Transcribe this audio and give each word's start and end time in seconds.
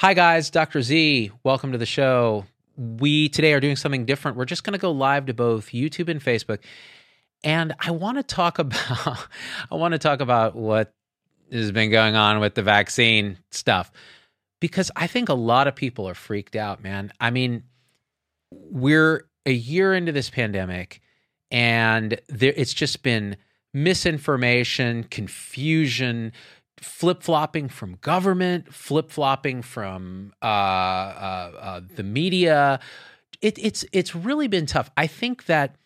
Hi, 0.00 0.14
guys. 0.14 0.48
Dr. 0.48 0.80
Z. 0.80 1.32
Welcome 1.42 1.72
to 1.72 1.78
the 1.78 1.84
show. 1.84 2.46
We 2.76 3.28
today 3.28 3.52
are 3.52 3.58
doing 3.58 3.74
something 3.74 4.04
different. 4.04 4.36
We're 4.36 4.44
just 4.44 4.62
going 4.62 4.74
to 4.74 4.78
go 4.78 4.92
live 4.92 5.26
to 5.26 5.34
both 5.34 5.70
YouTube 5.72 6.08
and 6.08 6.22
Facebook. 6.22 6.60
And 7.42 7.74
I 7.80 7.90
want 7.90 8.16
to 8.16 8.22
talk 8.22 8.58
about 8.60 9.26
I 9.68 9.74
want 9.74 9.94
to 9.94 9.98
talk 9.98 10.20
about 10.20 10.54
what 10.54 10.94
has 11.50 11.72
been 11.72 11.90
going 11.90 12.14
on 12.14 12.38
with 12.38 12.54
the 12.54 12.62
vaccine 12.62 13.38
stuff 13.50 13.90
because 14.60 14.88
I 14.94 15.08
think 15.08 15.30
a 15.30 15.34
lot 15.34 15.66
of 15.66 15.74
people 15.74 16.08
are 16.08 16.14
freaked 16.14 16.54
out, 16.54 16.80
man. 16.80 17.12
I 17.18 17.30
mean, 17.30 17.64
we're 18.52 19.26
a 19.46 19.52
year 19.52 19.94
into 19.94 20.12
this 20.12 20.30
pandemic 20.30 21.00
and 21.50 22.20
there 22.28 22.52
it's 22.56 22.72
just 22.72 23.02
been 23.02 23.36
misinformation, 23.74 25.02
confusion, 25.04 26.32
flip 26.80 27.22
flopping 27.22 27.68
from 27.68 27.96
government, 28.00 28.72
flip 28.72 29.10
flopping 29.10 29.62
from 29.62 30.32
uh, 30.42 30.46
uh, 30.46 31.52
uh, 31.60 31.80
the 31.94 32.02
media. 32.02 32.80
It, 33.40 33.58
it's 33.58 33.84
it's 33.92 34.14
really 34.14 34.48
been 34.48 34.66
tough. 34.66 34.90
I 34.96 35.06
think 35.06 35.46
that 35.46 35.76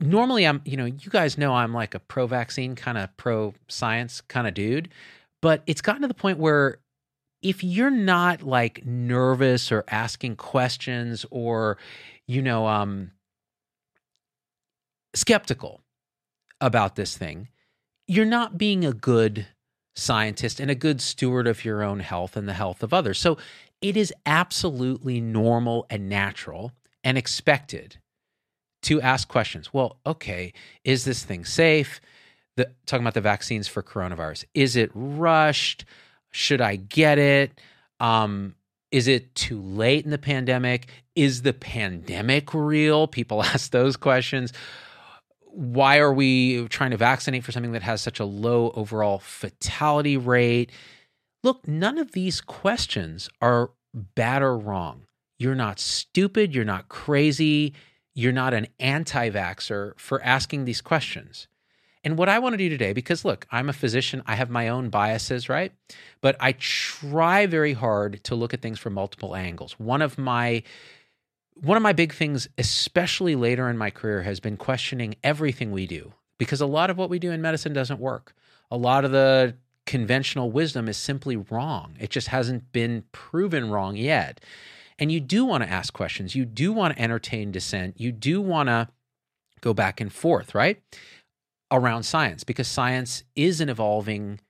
normally 0.00 0.46
I'm, 0.46 0.60
you 0.64 0.76
know, 0.76 0.84
you 0.84 1.10
guys 1.10 1.38
know 1.38 1.54
I'm 1.54 1.72
like 1.72 1.94
a 1.94 1.98
pro 2.00 2.26
vaccine 2.26 2.74
kind 2.74 2.98
of 2.98 3.16
pro 3.16 3.54
science 3.68 4.20
kind 4.20 4.46
of 4.46 4.54
dude, 4.54 4.90
but 5.40 5.62
it's 5.66 5.80
gotten 5.80 6.02
to 6.02 6.08
the 6.08 6.14
point 6.14 6.38
where 6.38 6.78
if 7.42 7.62
you're 7.62 7.90
not 7.90 8.42
like 8.42 8.84
nervous 8.84 9.70
or 9.70 9.84
asking 9.88 10.36
questions 10.36 11.24
or 11.30 11.78
you 12.26 12.42
know 12.42 12.66
um 12.66 13.12
skeptical 15.14 15.82
about 16.60 16.96
this 16.96 17.16
thing, 17.16 17.48
you're 18.06 18.24
not 18.24 18.58
being 18.58 18.84
a 18.84 18.92
good 18.92 19.46
scientist 19.96 20.60
and 20.60 20.70
a 20.70 20.74
good 20.74 21.00
steward 21.00 21.46
of 21.46 21.64
your 21.64 21.82
own 21.82 22.00
health 22.00 22.36
and 22.36 22.46
the 22.46 22.52
health 22.52 22.82
of 22.82 22.92
others. 22.92 23.18
So 23.18 23.38
it 23.80 23.96
is 23.96 24.12
absolutely 24.24 25.20
normal 25.20 25.86
and 25.90 26.08
natural 26.08 26.72
and 27.02 27.18
expected 27.18 27.98
to 28.82 29.00
ask 29.00 29.26
questions. 29.26 29.72
Well, 29.72 29.98
okay, 30.06 30.52
is 30.84 31.04
this 31.04 31.24
thing 31.24 31.44
safe? 31.44 32.00
The, 32.56 32.70
talking 32.86 33.04
about 33.04 33.14
the 33.14 33.20
vaccines 33.20 33.68
for 33.68 33.82
coronavirus. 33.82 34.44
Is 34.54 34.76
it 34.76 34.90
rushed? 34.94 35.84
Should 36.30 36.60
I 36.60 36.76
get 36.76 37.18
it? 37.18 37.58
Um, 38.00 38.54
is 38.92 39.08
it 39.08 39.34
too 39.34 39.60
late 39.60 40.04
in 40.04 40.10
the 40.10 40.18
pandemic? 40.18 40.88
Is 41.14 41.42
the 41.42 41.52
pandemic 41.52 42.54
real? 42.54 43.06
People 43.06 43.42
ask 43.42 43.70
those 43.70 43.96
questions 43.96 44.52
why 45.56 45.98
are 45.98 46.12
we 46.12 46.68
trying 46.68 46.90
to 46.90 46.98
vaccinate 46.98 47.42
for 47.42 47.50
something 47.50 47.72
that 47.72 47.82
has 47.82 48.02
such 48.02 48.20
a 48.20 48.26
low 48.26 48.72
overall 48.76 49.18
fatality 49.18 50.18
rate? 50.18 50.70
Look, 51.42 51.66
none 51.66 51.96
of 51.96 52.12
these 52.12 52.42
questions 52.42 53.30
are 53.40 53.70
bad 53.94 54.42
or 54.42 54.58
wrong. 54.58 55.06
You're 55.38 55.54
not 55.54 55.80
stupid. 55.80 56.54
You're 56.54 56.66
not 56.66 56.90
crazy. 56.90 57.72
You're 58.14 58.32
not 58.32 58.52
an 58.52 58.66
anti 58.78 59.30
vaxxer 59.30 59.98
for 59.98 60.22
asking 60.22 60.66
these 60.66 60.82
questions. 60.82 61.48
And 62.04 62.18
what 62.18 62.28
I 62.28 62.38
want 62.38 62.52
to 62.52 62.58
do 62.58 62.68
today, 62.68 62.92
because 62.92 63.24
look, 63.24 63.46
I'm 63.50 63.70
a 63.70 63.72
physician, 63.72 64.22
I 64.26 64.36
have 64.36 64.50
my 64.50 64.68
own 64.68 64.90
biases, 64.90 65.48
right? 65.48 65.72
But 66.20 66.36
I 66.38 66.52
try 66.52 67.46
very 67.46 67.72
hard 67.72 68.22
to 68.24 68.34
look 68.34 68.52
at 68.52 68.60
things 68.60 68.78
from 68.78 68.92
multiple 68.92 69.34
angles. 69.34 69.72
One 69.78 70.02
of 70.02 70.18
my 70.18 70.62
one 71.62 71.76
of 71.76 71.82
my 71.82 71.92
big 71.92 72.12
things, 72.12 72.48
especially 72.58 73.34
later 73.34 73.68
in 73.68 73.78
my 73.78 73.90
career, 73.90 74.22
has 74.22 74.40
been 74.40 74.56
questioning 74.56 75.16
everything 75.24 75.72
we 75.72 75.86
do 75.86 76.12
because 76.38 76.60
a 76.60 76.66
lot 76.66 76.90
of 76.90 76.98
what 76.98 77.10
we 77.10 77.18
do 77.18 77.32
in 77.32 77.40
medicine 77.40 77.72
doesn't 77.72 78.00
work. 78.00 78.34
A 78.70 78.76
lot 78.76 79.04
of 79.04 79.10
the 79.10 79.56
conventional 79.86 80.50
wisdom 80.50 80.88
is 80.88 80.96
simply 80.96 81.36
wrong. 81.36 81.96
It 81.98 82.10
just 82.10 82.28
hasn't 82.28 82.72
been 82.72 83.04
proven 83.12 83.70
wrong 83.70 83.96
yet. 83.96 84.40
And 84.98 85.12
you 85.12 85.20
do 85.20 85.44
want 85.44 85.62
to 85.62 85.70
ask 85.70 85.92
questions. 85.92 86.34
You 86.34 86.44
do 86.44 86.72
want 86.72 86.96
to 86.96 87.02
entertain 87.02 87.52
dissent. 87.52 88.00
You 88.00 88.12
do 88.12 88.40
want 88.40 88.68
to 88.68 88.88
go 89.60 89.72
back 89.72 90.00
and 90.00 90.12
forth, 90.12 90.54
right? 90.54 90.82
Around 91.70 92.02
science, 92.02 92.44
because 92.44 92.68
science 92.68 93.24
is 93.34 93.60
an 93.60 93.68
evolving 93.68 94.40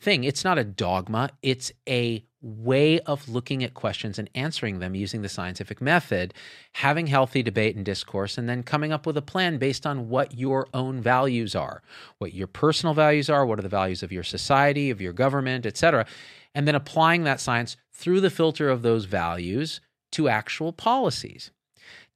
thing. 0.00 0.24
It's 0.24 0.44
not 0.44 0.58
a 0.58 0.64
dogma, 0.64 1.30
it's 1.42 1.72
a 1.88 2.24
way 2.40 3.00
of 3.00 3.28
looking 3.28 3.64
at 3.64 3.74
questions 3.74 4.18
and 4.18 4.30
answering 4.34 4.78
them 4.78 4.94
using 4.94 5.22
the 5.22 5.28
scientific 5.28 5.80
method, 5.80 6.32
having 6.74 7.08
healthy 7.08 7.42
debate 7.42 7.74
and 7.74 7.84
discourse, 7.84 8.38
and 8.38 8.48
then 8.48 8.62
coming 8.62 8.92
up 8.92 9.06
with 9.06 9.16
a 9.16 9.22
plan 9.22 9.58
based 9.58 9.86
on 9.86 10.08
what 10.08 10.38
your 10.38 10.68
own 10.72 11.00
values 11.00 11.56
are, 11.56 11.82
what 12.18 12.34
your 12.34 12.46
personal 12.46 12.94
values 12.94 13.28
are, 13.28 13.44
what 13.44 13.58
are 13.58 13.62
the 13.62 13.68
values 13.68 14.02
of 14.02 14.12
your 14.12 14.22
society, 14.22 14.90
of 14.90 15.00
your 15.00 15.12
government, 15.12 15.66
etc., 15.66 16.06
and 16.54 16.66
then 16.66 16.74
applying 16.74 17.24
that 17.24 17.40
science 17.40 17.76
through 17.92 18.20
the 18.20 18.30
filter 18.30 18.68
of 18.68 18.82
those 18.82 19.04
values 19.04 19.80
to 20.12 20.28
actual 20.28 20.72
policies. 20.72 21.50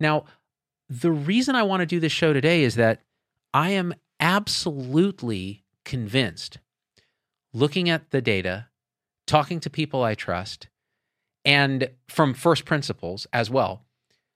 Now, 0.01 0.25
the 0.89 1.13
reason 1.13 1.55
I 1.55 1.63
want 1.63 1.81
to 1.81 1.87
do 1.87 2.01
this 2.01 2.13
show 2.13 2.33
today 2.33 2.63
is 2.63 2.77
that 2.77 3.01
I 3.53 3.71
am 3.71 3.95
absolutely 4.21 5.65
convinced 5.85 6.59
looking 7.53 7.91
at 7.91 8.11
the 8.11 8.23
data 8.23 8.69
talking 9.33 9.61
to 9.61 9.71
people 9.71 10.03
I 10.03 10.15
trust, 10.15 10.69
and 11.43 11.89
from 12.07 12.35
first 12.35 12.67
principles 12.67 13.27
as 13.33 13.49
well, 13.49 13.83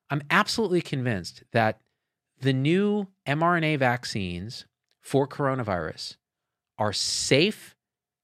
I'm 0.09 0.23
absolutely 0.31 0.81
convinced 0.81 1.43
that 1.53 1.83
the 2.41 2.55
new 2.55 3.09
mRNA 3.29 3.79
vaccines 3.79 4.65
for 5.03 5.29
coronavirus 5.29 6.17
are 6.79 6.95
safe 6.95 7.77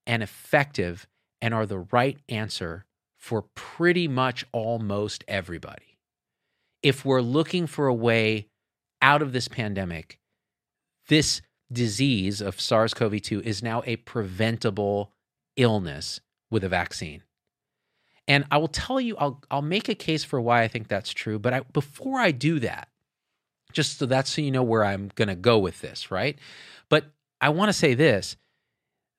and 0.07 0.23
effective 0.23 1.07
and 1.43 1.53
are 1.53 1.67
the 1.67 1.81
right 1.93 2.19
answer 2.31 2.87
for 3.19 3.43
pretty 3.55 4.09
much 4.09 4.47
almost 4.51 5.25
everybody. 5.29 5.99
If 6.83 7.05
we're 7.05 7.21
looking 7.21 7.67
for 7.67 7.87
a 7.87 7.95
way 7.95 8.47
out 9.03 9.21
of 9.21 9.35
this 9.35 9.47
pandemic, 9.47 10.19
this 11.09 11.43
disease 11.71 12.41
of 12.41 12.59
SARS 12.59 12.95
CoV 12.95 13.21
2 13.21 13.43
is 13.43 13.63
now 13.63 13.83
a 13.85 13.97
preventable 13.97 15.13
illness 15.59 16.23
with 16.53 16.63
a 16.63 16.69
vaccine. 16.69 17.23
And 18.29 18.45
I 18.53 18.59
will 18.59 18.69
tell 18.69 19.01
you, 19.01 19.17
I'll, 19.17 19.43
I'll 19.51 19.63
make 19.63 19.89
a 19.89 19.97
case 19.97 20.23
for 20.23 20.41
why 20.41 20.63
I 20.63 20.69
think 20.69 20.87
that's 20.87 21.13
true. 21.13 21.41
But 21.41 21.53
I, 21.53 21.61
before 21.73 22.21
I 22.21 22.31
do 22.31 22.61
that, 22.61 22.89
just 23.73 23.99
so 23.99 24.07
that's 24.07 24.31
so 24.31 24.43
you 24.43 24.51
know 24.51 24.63
where 24.63 24.85
I'm 24.85 25.11
going 25.17 25.29
to 25.29 25.35
go 25.35 25.59
with 25.59 25.81
this, 25.81 26.11
right? 26.11 26.39
But 26.89 27.07
I 27.41 27.49
want 27.49 27.71
to 27.71 27.73
say 27.73 27.95
this 27.95 28.37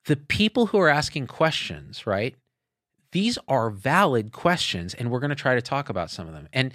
the 0.06 0.16
people 0.16 0.68
who 0.68 0.80
are 0.80 0.90
asking 0.90 1.28
questions, 1.28 2.06
right? 2.06 2.36
These 3.14 3.38
are 3.48 3.70
valid 3.70 4.32
questions, 4.32 4.96
and 4.96 5.12
we're 5.12 5.20
going 5.20 5.30
to 5.30 5.36
try 5.36 5.54
to 5.54 5.62
talk 5.62 5.90
about 5.90 6.10
some 6.10 6.28
of 6.28 6.34
them. 6.34 6.48
And 6.52 6.74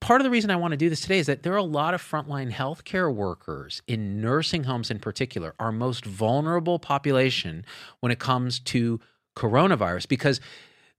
part 0.00 0.20
of 0.20 0.24
the 0.24 0.30
reason 0.30 0.50
I 0.50 0.56
want 0.56 0.72
to 0.72 0.76
do 0.76 0.88
this 0.90 1.00
today 1.00 1.20
is 1.20 1.26
that 1.26 1.44
there 1.44 1.52
are 1.52 1.58
a 1.58 1.62
lot 1.62 1.94
of 1.94 2.02
frontline 2.02 2.50
healthcare 2.50 3.12
workers 3.14 3.82
in 3.86 4.20
nursing 4.20 4.64
homes, 4.64 4.90
in 4.90 4.98
particular, 4.98 5.54
our 5.60 5.70
most 5.70 6.04
vulnerable 6.04 6.80
population 6.80 7.64
when 8.00 8.10
it 8.10 8.18
comes 8.18 8.58
to 8.60 9.00
coronavirus 9.36 10.08
because 10.08 10.40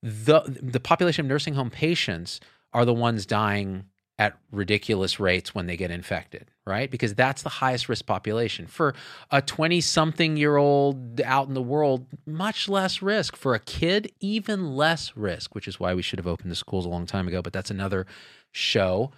the 0.01 0.41
the 0.61 0.79
population 0.79 1.25
of 1.25 1.29
nursing 1.29 1.55
home 1.55 1.69
patients 1.69 2.39
are 2.73 2.85
the 2.85 2.93
ones 2.93 3.25
dying 3.25 3.85
at 4.19 4.37
ridiculous 4.51 5.19
rates 5.19 5.53
when 5.53 5.67
they 5.67 5.77
get 5.77 5.91
infected, 5.91 6.49
right? 6.65 6.89
Because 6.89 7.13
that's 7.13 7.43
the 7.43 7.49
highest 7.49 7.87
risk 7.87 8.05
population. 8.05 8.65
For 8.65 8.95
a 9.29 9.43
20 9.43 9.79
something 9.81 10.37
year 10.37 10.57
old 10.57 11.21
out 11.21 11.47
in 11.47 11.53
the 11.53 11.61
world, 11.61 12.07
much 12.25 12.67
less 12.67 13.01
risk. 13.01 13.35
For 13.35 13.53
a 13.53 13.59
kid, 13.59 14.11
even 14.19 14.75
less 14.75 15.15
risk, 15.15 15.53
which 15.53 15.67
is 15.67 15.79
why 15.79 15.93
we 15.93 16.01
should 16.01 16.17
have 16.17 16.27
opened 16.27 16.51
the 16.51 16.55
schools 16.55 16.85
a 16.85 16.89
long 16.89 17.05
time 17.05 17.27
ago, 17.27 17.43
but 17.43 17.53
that's 17.53 17.69
another 17.69 18.07
show. 18.51 19.11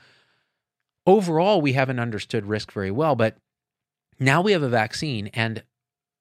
Overall, 1.07 1.61
we 1.61 1.73
haven't 1.73 1.99
understood 1.99 2.45
risk 2.45 2.71
very 2.73 2.91
well, 2.91 3.15
but 3.15 3.38
now 4.19 4.41
we 4.41 4.51
have 4.51 4.63
a 4.63 4.69
vaccine 4.69 5.27
and 5.27 5.63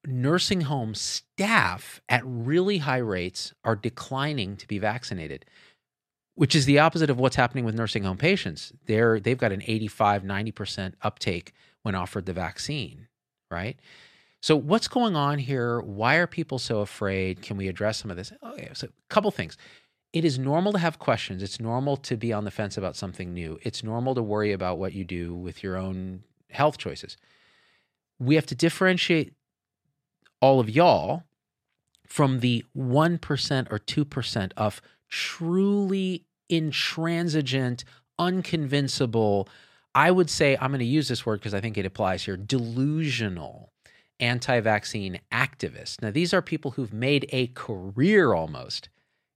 nursing 0.06 0.62
home 0.62 0.94
staff 0.94 2.00
at 2.08 2.22
really 2.24 2.78
high 2.78 2.98
rates 2.98 3.52
are 3.64 3.76
declining 3.76 4.56
to 4.56 4.66
be 4.66 4.78
vaccinated 4.78 5.44
which 6.38 6.54
is 6.54 6.66
the 6.66 6.78
opposite 6.78 7.10
of 7.10 7.18
what's 7.18 7.34
happening 7.34 7.64
with 7.64 7.74
nursing 7.74 8.04
home 8.04 8.16
patients. 8.16 8.72
They're 8.86 9.18
they've 9.18 9.36
got 9.36 9.50
an 9.50 9.62
85 9.66 10.22
90% 10.22 10.94
uptake 11.02 11.52
when 11.82 11.96
offered 11.96 12.26
the 12.26 12.32
vaccine 12.32 13.08
right? 13.50 13.78
So 14.40 14.54
what's 14.54 14.86
going 14.86 15.16
on 15.16 15.38
here? 15.38 15.80
Why 15.80 16.14
are 16.16 16.28
people 16.28 16.60
so 16.60 16.78
afraid? 16.78 17.42
Can 17.42 17.56
we 17.56 17.66
address 17.66 17.98
some 17.98 18.10
of 18.10 18.16
this? 18.16 18.32
Okay 18.42 18.70
so 18.72 18.86
a 18.86 18.90
couple 19.12 19.32
things. 19.32 19.56
It 20.12 20.24
is 20.24 20.38
normal 20.38 20.72
to 20.72 20.78
have 20.78 21.00
questions. 21.00 21.42
It's 21.42 21.58
normal 21.58 21.96
to 21.96 22.16
be 22.16 22.32
on 22.32 22.44
the 22.44 22.52
fence 22.52 22.78
about 22.78 22.94
something 22.94 23.34
new. 23.34 23.58
It's 23.62 23.82
normal 23.82 24.14
to 24.14 24.22
worry 24.22 24.52
about 24.52 24.78
what 24.78 24.92
you 24.92 25.04
do 25.04 25.34
with 25.34 25.64
your 25.64 25.76
own 25.76 26.22
health 26.50 26.78
choices. 26.78 27.16
We 28.20 28.36
have 28.36 28.46
to 28.46 28.54
differentiate 28.54 29.34
all 30.40 30.60
of 30.60 30.70
y'all 30.70 31.24
from 32.06 32.40
the 32.40 32.64
1% 32.76 33.66
or 33.70 33.78
2% 33.78 34.52
of 34.56 34.80
truly 35.08 36.24
intransigent, 36.48 37.84
unconvincible, 38.18 39.46
I 39.94 40.10
would 40.10 40.30
say, 40.30 40.56
I'm 40.60 40.70
going 40.70 40.80
to 40.80 40.86
use 40.86 41.08
this 41.08 41.26
word 41.26 41.40
because 41.40 41.54
I 41.54 41.60
think 41.60 41.76
it 41.76 41.86
applies 41.86 42.24
here, 42.24 42.36
delusional 42.36 43.72
anti 44.20 44.60
vaccine 44.60 45.20
activists. 45.32 46.00
Now, 46.02 46.10
these 46.10 46.32
are 46.34 46.42
people 46.42 46.72
who've 46.72 46.92
made 46.92 47.26
a 47.30 47.48
career 47.48 48.32
almost, 48.32 48.88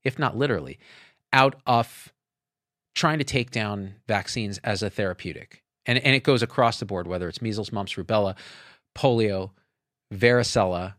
if 0.04 0.18
not 0.18 0.36
literally, 0.36 0.78
out 1.32 1.60
of 1.66 2.12
trying 2.94 3.18
to 3.18 3.24
take 3.24 3.50
down 3.50 3.94
vaccines 4.06 4.58
as 4.58 4.82
a 4.82 4.90
therapeutic. 4.90 5.62
And, 5.86 5.98
and 5.98 6.14
it 6.14 6.22
goes 6.22 6.42
across 6.42 6.78
the 6.78 6.84
board, 6.84 7.06
whether 7.06 7.28
it's 7.28 7.42
measles, 7.42 7.72
mumps, 7.72 7.94
rubella, 7.94 8.36
polio, 8.94 9.50
varicella, 10.12 10.94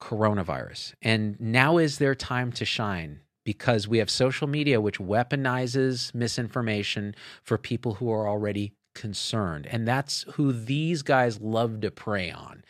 coronavirus. 0.00 0.94
And 1.02 1.40
now 1.40 1.78
is 1.78 1.98
their 1.98 2.14
time 2.14 2.52
to 2.52 2.64
shine 2.64 3.20
because 3.44 3.88
we 3.88 3.98
have 3.98 4.10
social 4.10 4.46
media 4.46 4.80
which 4.80 4.98
weaponizes 4.98 6.14
misinformation 6.14 7.14
for 7.42 7.58
people 7.58 7.94
who 7.94 8.10
are 8.10 8.28
already 8.28 8.72
concerned. 8.94 9.66
And 9.66 9.86
that's 9.86 10.24
who 10.34 10.52
these 10.52 11.02
guys 11.02 11.40
love 11.40 11.80
to 11.80 11.90
prey 11.90 12.30
on. 12.30 12.64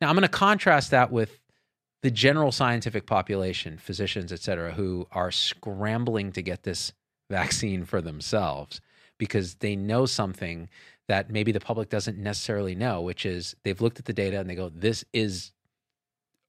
Now, 0.00 0.08
I'm 0.08 0.14
going 0.14 0.22
to 0.22 0.28
contrast 0.28 0.90
that 0.92 1.10
with 1.10 1.40
the 2.02 2.10
general 2.10 2.52
scientific 2.52 3.06
population, 3.06 3.78
physicians, 3.78 4.32
et 4.32 4.40
cetera, 4.40 4.72
who 4.72 5.06
are 5.10 5.30
scrambling 5.30 6.32
to 6.32 6.42
get 6.42 6.62
this 6.62 6.92
vaccine 7.30 7.84
for 7.84 8.00
themselves 8.00 8.80
because 9.18 9.56
they 9.56 9.74
know 9.74 10.06
something 10.06 10.68
that 11.08 11.30
maybe 11.30 11.52
the 11.52 11.60
public 11.60 11.88
doesn't 11.90 12.18
necessarily 12.18 12.74
know, 12.74 13.00
which 13.00 13.26
is 13.26 13.54
they've 13.62 13.80
looked 13.80 13.98
at 13.98 14.06
the 14.06 14.12
data 14.12 14.38
and 14.40 14.48
they 14.48 14.54
go, 14.54 14.70
this 14.70 15.04
is 15.12 15.52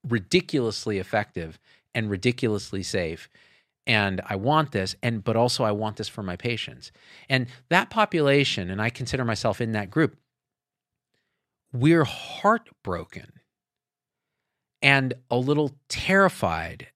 ridiculously 0.07 0.99
effective 0.99 1.59
and 1.93 2.09
ridiculously 2.09 2.83
safe 2.83 3.29
and 3.87 4.21
I 4.25 4.35
want 4.35 4.71
this 4.71 4.95
and 5.03 5.23
but 5.23 5.35
also 5.35 5.63
I 5.63 5.71
want 5.71 5.97
this 5.97 6.07
for 6.07 6.23
my 6.23 6.35
patients. 6.35 6.91
And 7.29 7.47
that 7.69 7.89
population 7.89 8.69
and 8.69 8.81
I 8.81 8.89
consider 8.89 9.25
myself 9.25 9.61
in 9.61 9.73
that 9.73 9.89
group 9.89 10.17
we're 11.73 12.05
heartbroken 12.05 13.33
and 14.81 15.13
a 15.29 15.37
little 15.37 15.75
terrified 15.89 16.87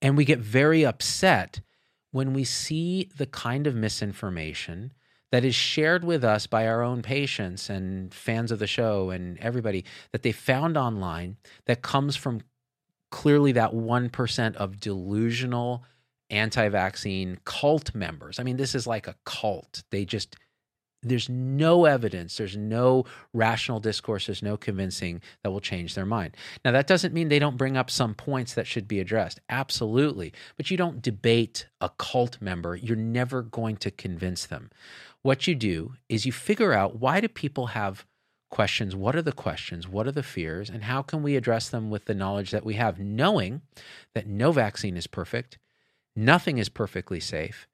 and 0.00 0.16
we 0.16 0.24
get 0.24 0.38
very 0.38 0.84
upset 0.84 1.60
when 2.10 2.32
we 2.32 2.42
see 2.42 3.10
the 3.18 3.26
kind 3.26 3.66
of 3.66 3.74
misinformation 3.74 4.92
that 5.32 5.44
is 5.44 5.54
shared 5.54 6.04
with 6.04 6.24
us 6.24 6.46
by 6.46 6.66
our 6.66 6.82
own 6.82 7.02
patients 7.02 7.70
and 7.70 8.12
fans 8.12 8.50
of 8.50 8.58
the 8.58 8.66
show 8.66 9.10
and 9.10 9.38
everybody 9.38 9.84
that 10.12 10.22
they 10.22 10.32
found 10.32 10.76
online 10.76 11.36
that 11.66 11.82
comes 11.82 12.16
from 12.16 12.40
clearly 13.10 13.52
that 13.52 13.72
1% 13.72 14.56
of 14.56 14.80
delusional 14.80 15.84
anti 16.30 16.68
vaccine 16.68 17.38
cult 17.44 17.94
members. 17.94 18.38
I 18.38 18.42
mean, 18.42 18.56
this 18.56 18.74
is 18.74 18.86
like 18.86 19.06
a 19.06 19.16
cult. 19.24 19.82
They 19.90 20.04
just, 20.04 20.36
there's 21.02 21.28
no 21.28 21.86
evidence, 21.86 22.36
there's 22.36 22.56
no 22.56 23.04
rational 23.32 23.80
discourse, 23.80 24.26
there's 24.26 24.42
no 24.42 24.56
convincing 24.56 25.22
that 25.42 25.50
will 25.50 25.60
change 25.60 25.94
their 25.94 26.06
mind. 26.06 26.36
Now, 26.64 26.72
that 26.72 26.86
doesn't 26.86 27.14
mean 27.14 27.28
they 27.28 27.38
don't 27.38 27.56
bring 27.56 27.76
up 27.76 27.90
some 27.90 28.14
points 28.14 28.54
that 28.54 28.66
should 28.66 28.86
be 28.86 29.00
addressed. 29.00 29.40
Absolutely. 29.48 30.32
But 30.56 30.70
you 30.70 30.76
don't 30.76 31.02
debate 31.02 31.66
a 31.80 31.90
cult 31.98 32.40
member, 32.40 32.76
you're 32.76 32.96
never 32.96 33.42
going 33.42 33.76
to 33.78 33.90
convince 33.90 34.46
them. 34.46 34.70
What 35.22 35.46
you 35.46 35.54
do 35.54 35.94
is 36.08 36.26
you 36.26 36.32
figure 36.32 36.72
out 36.72 36.98
why 36.98 37.20
do 37.20 37.28
people 37.28 37.68
have 37.68 38.06
questions 38.50 38.96
what 38.96 39.14
are 39.14 39.22
the 39.22 39.30
questions 39.30 39.86
what 39.86 40.08
are 40.08 40.12
the 40.12 40.24
fears 40.24 40.68
and 40.68 40.82
how 40.82 41.02
can 41.02 41.22
we 41.22 41.36
address 41.36 41.68
them 41.68 41.88
with 41.88 42.06
the 42.06 42.14
knowledge 42.14 42.50
that 42.50 42.64
we 42.64 42.74
have 42.74 42.98
knowing 42.98 43.62
that 44.12 44.26
no 44.26 44.50
vaccine 44.50 44.96
is 44.96 45.06
perfect 45.06 45.56
nothing 46.16 46.58
is 46.58 46.68
perfectly 46.68 47.20
safe 47.20 47.68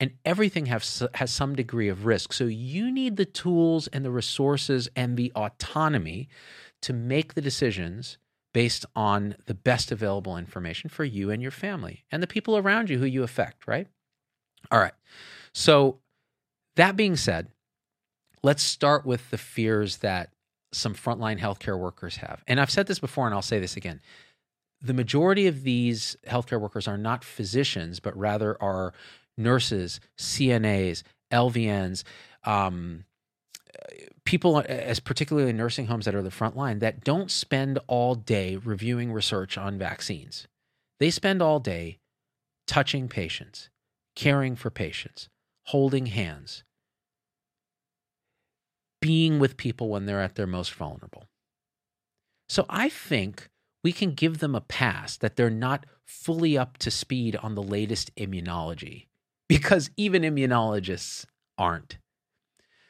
and 0.00 0.12
everything 0.24 0.66
has, 0.66 1.02
has 1.14 1.30
some 1.30 1.56
degree 1.56 1.88
of 1.88 2.06
risk. 2.06 2.32
So 2.32 2.44
you 2.44 2.90
need 2.90 3.16
the 3.16 3.24
tools 3.24 3.88
and 3.88 4.04
the 4.04 4.10
resources 4.10 4.88
and 4.94 5.16
the 5.16 5.32
autonomy 5.34 6.28
to 6.82 6.92
make 6.92 7.34
the 7.34 7.40
decisions 7.40 8.18
based 8.54 8.86
on 8.94 9.36
the 9.46 9.54
best 9.54 9.90
available 9.92 10.36
information 10.36 10.88
for 10.88 11.04
you 11.04 11.30
and 11.30 11.42
your 11.42 11.50
family 11.50 12.04
and 12.10 12.22
the 12.22 12.26
people 12.26 12.56
around 12.56 12.88
you 12.88 12.98
who 12.98 13.04
you 13.04 13.22
affect 13.22 13.66
right? 13.66 13.88
All 14.70 14.78
right. 14.78 14.94
So 15.52 15.98
that 16.78 16.96
being 16.96 17.16
said 17.16 17.48
let's 18.42 18.62
start 18.62 19.04
with 19.04 19.30
the 19.30 19.38
fears 19.38 19.98
that 19.98 20.30
some 20.72 20.94
frontline 20.94 21.38
healthcare 21.38 21.78
workers 21.78 22.16
have. 22.16 22.42
And 22.46 22.60
I've 22.60 22.70
said 22.70 22.86
this 22.86 22.98
before, 22.98 23.26
and 23.26 23.34
I'll 23.34 23.42
say 23.42 23.58
this 23.58 23.76
again. 23.76 24.00
The 24.80 24.94
majority 24.94 25.46
of 25.46 25.64
these 25.64 26.16
healthcare 26.26 26.60
workers 26.60 26.86
are 26.86 26.98
not 26.98 27.24
physicians, 27.24 28.00
but 28.00 28.16
rather 28.16 28.56
are 28.62 28.92
nurses, 29.36 30.00
CNAs, 30.18 31.02
LVNs, 31.32 32.04
um, 32.44 33.04
people, 34.24 34.62
as 34.68 35.00
particularly 35.00 35.50
in 35.50 35.56
nursing 35.56 35.86
homes 35.86 36.04
that 36.04 36.14
are 36.14 36.22
the 36.22 36.30
front 36.30 36.56
line, 36.56 36.78
that 36.78 37.02
don't 37.02 37.30
spend 37.30 37.78
all 37.86 38.14
day 38.14 38.56
reviewing 38.56 39.12
research 39.12 39.58
on 39.58 39.78
vaccines. 39.78 40.46
They 41.00 41.10
spend 41.10 41.42
all 41.42 41.60
day 41.60 41.98
touching 42.66 43.08
patients, 43.08 43.70
caring 44.14 44.54
for 44.54 44.70
patients, 44.70 45.28
holding 45.66 46.06
hands, 46.06 46.62
being 49.00 49.38
with 49.38 49.56
people 49.56 49.88
when 49.88 50.06
they're 50.06 50.22
at 50.22 50.34
their 50.34 50.46
most 50.46 50.74
vulnerable. 50.74 51.26
So 52.48 52.64
I 52.68 52.88
think 52.88 53.48
we 53.84 53.92
can 53.92 54.12
give 54.14 54.38
them 54.38 54.54
a 54.54 54.60
pass 54.60 55.16
that 55.18 55.36
they're 55.36 55.50
not 55.50 55.86
fully 56.04 56.56
up 56.56 56.78
to 56.78 56.90
speed 56.90 57.36
on 57.36 57.54
the 57.54 57.62
latest 57.62 58.14
immunology 58.16 59.06
because 59.48 59.90
even 59.96 60.22
immunologists 60.22 61.26
aren't. 61.56 61.98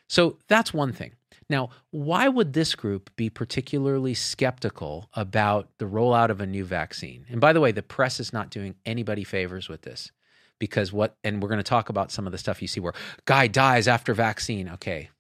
So 0.09 0.39
that's 0.49 0.73
one 0.73 0.93
thing. 0.93 1.13
Now, 1.51 1.71
why 1.91 2.29
would 2.29 2.53
this 2.53 2.75
group 2.75 3.11
be 3.17 3.31
particularly 3.31 4.15
skeptical 4.15 5.09
about 5.15 5.69
the 5.79 5.87
rollout 5.87 6.31
of 6.31 6.41
a 6.41 6.47
new 6.47 6.65
vaccine? 6.65 7.27
And 7.29 7.41
by 7.41 7.53
the 7.53 7.61
way, 7.61 7.73
the 7.73 7.83
press 7.83 8.21
is 8.21 8.33
not 8.33 8.51
doing 8.51 8.75
anybody 8.85 9.25
favors 9.25 9.69
with 9.69 9.83
this 9.83 10.13
because 10.59 10.93
what, 10.93 11.17
and 11.25 11.43
we're 11.43 11.49
going 11.49 11.59
to 11.59 11.63
talk 11.63 11.89
about 11.89 12.11
some 12.11 12.27
of 12.27 12.33
the 12.33 12.39
stuff 12.39 12.61
you 12.61 12.69
see 12.69 12.81
where 12.81 12.93
guy 13.25 13.47
dies 13.47 13.89
after 13.89 14.13
vaccine. 14.13 14.69
Okay, 14.69 15.11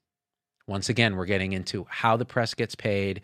once 0.69 0.88
again, 0.91 1.17
we're 1.17 1.25
getting 1.25 1.53
into 1.53 1.87
how 1.88 2.17
the 2.17 2.26
press 2.26 2.55
gets 2.55 2.75
paid, 2.75 3.23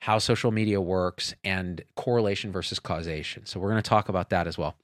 how 0.00 0.18
social 0.18 0.52
media 0.52 0.80
works, 0.80 1.34
and 1.42 1.82
correlation 1.96 2.52
versus 2.52 2.78
causation. 2.78 3.44
So 3.44 3.58
we're 3.58 3.70
going 3.70 3.82
to 3.82 3.88
talk 3.88 4.08
about 4.08 4.30
that 4.30 4.46
as 4.46 4.56
well. 4.56 4.76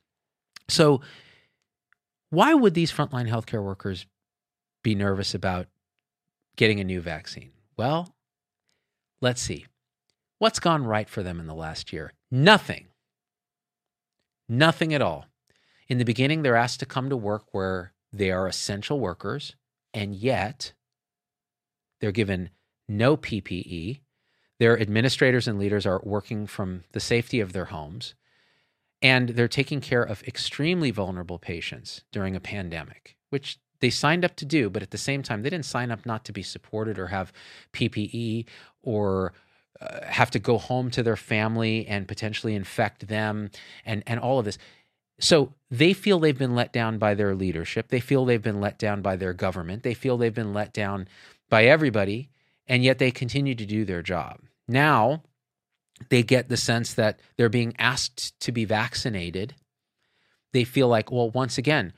So, 0.68 1.00
why 2.30 2.52
would 2.52 2.74
these 2.74 2.92
frontline 2.92 3.30
healthcare 3.30 3.62
workers 3.62 4.06
be 4.82 4.96
nervous 4.96 5.34
about 5.34 5.68
getting 6.56 6.80
a 6.80 6.84
new 6.84 7.00
vaccine? 7.00 7.52
Well, 7.76 8.12
let's 9.20 9.40
see. 9.40 9.66
What's 10.38 10.58
gone 10.58 10.84
right 10.84 11.08
for 11.08 11.22
them 11.22 11.38
in 11.38 11.46
the 11.46 11.54
last 11.54 11.92
year? 11.92 12.12
Nothing. 12.30 12.88
Nothing 14.48 14.92
at 14.92 15.02
all. 15.02 15.26
In 15.88 15.98
the 15.98 16.04
beginning, 16.04 16.42
they're 16.42 16.56
asked 16.56 16.80
to 16.80 16.86
come 16.86 17.08
to 17.08 17.16
work 17.16 17.44
where 17.52 17.92
they 18.12 18.32
are 18.32 18.48
essential 18.48 18.98
workers, 18.98 19.54
and 19.92 20.14
yet 20.14 20.72
they're 22.04 22.12
given 22.12 22.50
no 22.86 23.16
PPE. 23.16 24.00
Their 24.58 24.78
administrators 24.78 25.48
and 25.48 25.58
leaders 25.58 25.86
are 25.86 26.02
working 26.04 26.46
from 26.46 26.84
the 26.92 27.00
safety 27.00 27.40
of 27.40 27.54
their 27.54 27.64
homes. 27.64 28.14
And 29.00 29.30
they're 29.30 29.48
taking 29.48 29.80
care 29.80 30.02
of 30.02 30.22
extremely 30.24 30.90
vulnerable 30.90 31.38
patients 31.38 32.02
during 32.12 32.36
a 32.36 32.40
pandemic, 32.40 33.16
which 33.30 33.58
they 33.80 33.88
signed 33.88 34.22
up 34.22 34.36
to 34.36 34.44
do. 34.44 34.68
But 34.68 34.82
at 34.82 34.90
the 34.90 34.98
same 34.98 35.22
time, 35.22 35.42
they 35.42 35.48
didn't 35.48 35.64
sign 35.64 35.90
up 35.90 36.04
not 36.04 36.26
to 36.26 36.32
be 36.32 36.42
supported 36.42 36.98
or 36.98 37.06
have 37.06 37.32
PPE 37.72 38.44
or 38.82 39.32
uh, 39.80 40.04
have 40.04 40.30
to 40.32 40.38
go 40.38 40.58
home 40.58 40.90
to 40.90 41.02
their 41.02 41.16
family 41.16 41.86
and 41.86 42.06
potentially 42.06 42.54
infect 42.54 43.08
them 43.08 43.50
and, 43.86 44.02
and 44.06 44.20
all 44.20 44.38
of 44.38 44.44
this. 44.44 44.58
So 45.18 45.54
they 45.70 45.94
feel 45.94 46.18
they've 46.18 46.36
been 46.36 46.54
let 46.54 46.70
down 46.70 46.98
by 46.98 47.14
their 47.14 47.34
leadership. 47.34 47.88
They 47.88 48.00
feel 48.00 48.26
they've 48.26 48.42
been 48.42 48.60
let 48.60 48.78
down 48.78 49.00
by 49.00 49.16
their 49.16 49.32
government. 49.32 49.84
They 49.84 49.94
feel 49.94 50.18
they've 50.18 50.34
been 50.34 50.52
let 50.52 50.74
down 50.74 51.08
by 51.48 51.64
everybody, 51.64 52.30
and 52.66 52.82
yet 52.82 52.98
they 52.98 53.10
continue 53.10 53.54
to 53.54 53.66
do 53.66 53.84
their 53.84 54.02
job. 54.02 54.40
Now 54.66 55.22
they 56.08 56.22
get 56.22 56.48
the 56.48 56.56
sense 56.56 56.94
that 56.94 57.20
they're 57.36 57.48
being 57.48 57.74
asked 57.78 58.38
to 58.40 58.52
be 58.52 58.64
vaccinated. 58.64 59.54
They 60.52 60.64
feel 60.64 60.88
like, 60.88 61.10
well, 61.10 61.30
once 61.30 61.58
again, 61.58 61.92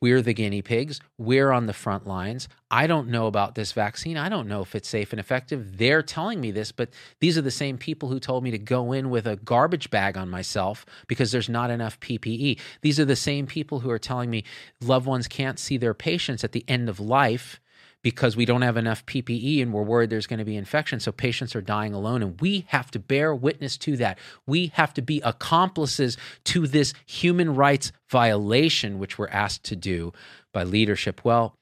we're 0.00 0.22
the 0.22 0.32
guinea 0.32 0.62
pigs. 0.62 0.98
We're 1.18 1.50
on 1.50 1.66
the 1.66 1.74
front 1.74 2.06
lines. 2.06 2.48
I 2.70 2.86
don't 2.86 3.08
know 3.08 3.26
about 3.26 3.54
this 3.54 3.72
vaccine. 3.72 4.16
I 4.16 4.30
don't 4.30 4.48
know 4.48 4.62
if 4.62 4.74
it's 4.74 4.88
safe 4.88 5.12
and 5.12 5.20
effective. 5.20 5.76
They're 5.76 6.02
telling 6.02 6.40
me 6.40 6.50
this, 6.50 6.72
but 6.72 6.90
these 7.20 7.36
are 7.36 7.42
the 7.42 7.50
same 7.50 7.76
people 7.76 8.08
who 8.08 8.18
told 8.18 8.42
me 8.42 8.50
to 8.50 8.58
go 8.58 8.92
in 8.92 9.10
with 9.10 9.26
a 9.26 9.36
garbage 9.36 9.90
bag 9.90 10.16
on 10.16 10.30
myself 10.30 10.86
because 11.06 11.32
there's 11.32 11.50
not 11.50 11.70
enough 11.70 12.00
PPE. 12.00 12.58
These 12.80 12.98
are 12.98 13.04
the 13.04 13.14
same 13.14 13.46
people 13.46 13.80
who 13.80 13.90
are 13.90 13.98
telling 13.98 14.30
me 14.30 14.44
loved 14.80 15.06
ones 15.06 15.28
can't 15.28 15.58
see 15.58 15.76
their 15.76 15.94
patients 15.94 16.44
at 16.44 16.52
the 16.52 16.64
end 16.66 16.88
of 16.88 16.98
life 16.98 17.60
because 18.02 18.36
we 18.36 18.44
don't 18.44 18.62
have 18.62 18.76
enough 18.76 19.04
PPE 19.06 19.60
and 19.60 19.72
we're 19.72 19.82
worried 19.82 20.10
there's 20.10 20.26
going 20.26 20.38
to 20.38 20.44
be 20.44 20.56
infection. 20.56 21.00
So 21.00 21.12
patients 21.12 21.54
are 21.54 21.60
dying 21.60 21.92
alone. 21.92 22.22
And 22.22 22.40
we 22.40 22.64
have 22.68 22.90
to 22.92 22.98
bear 22.98 23.34
witness 23.34 23.76
to 23.78 23.96
that. 23.98 24.18
We 24.46 24.68
have 24.74 24.94
to 24.94 25.02
be 25.02 25.20
accomplices 25.22 26.16
to 26.44 26.66
this 26.66 26.94
human 27.06 27.54
rights 27.54 27.92
violation, 28.10 28.98
which 28.98 29.18
we're 29.18 29.28
asked 29.28 29.64
to 29.64 29.76
do 29.76 30.12
by 30.52 30.64
leadership. 30.64 31.22
Well, 31.24 31.54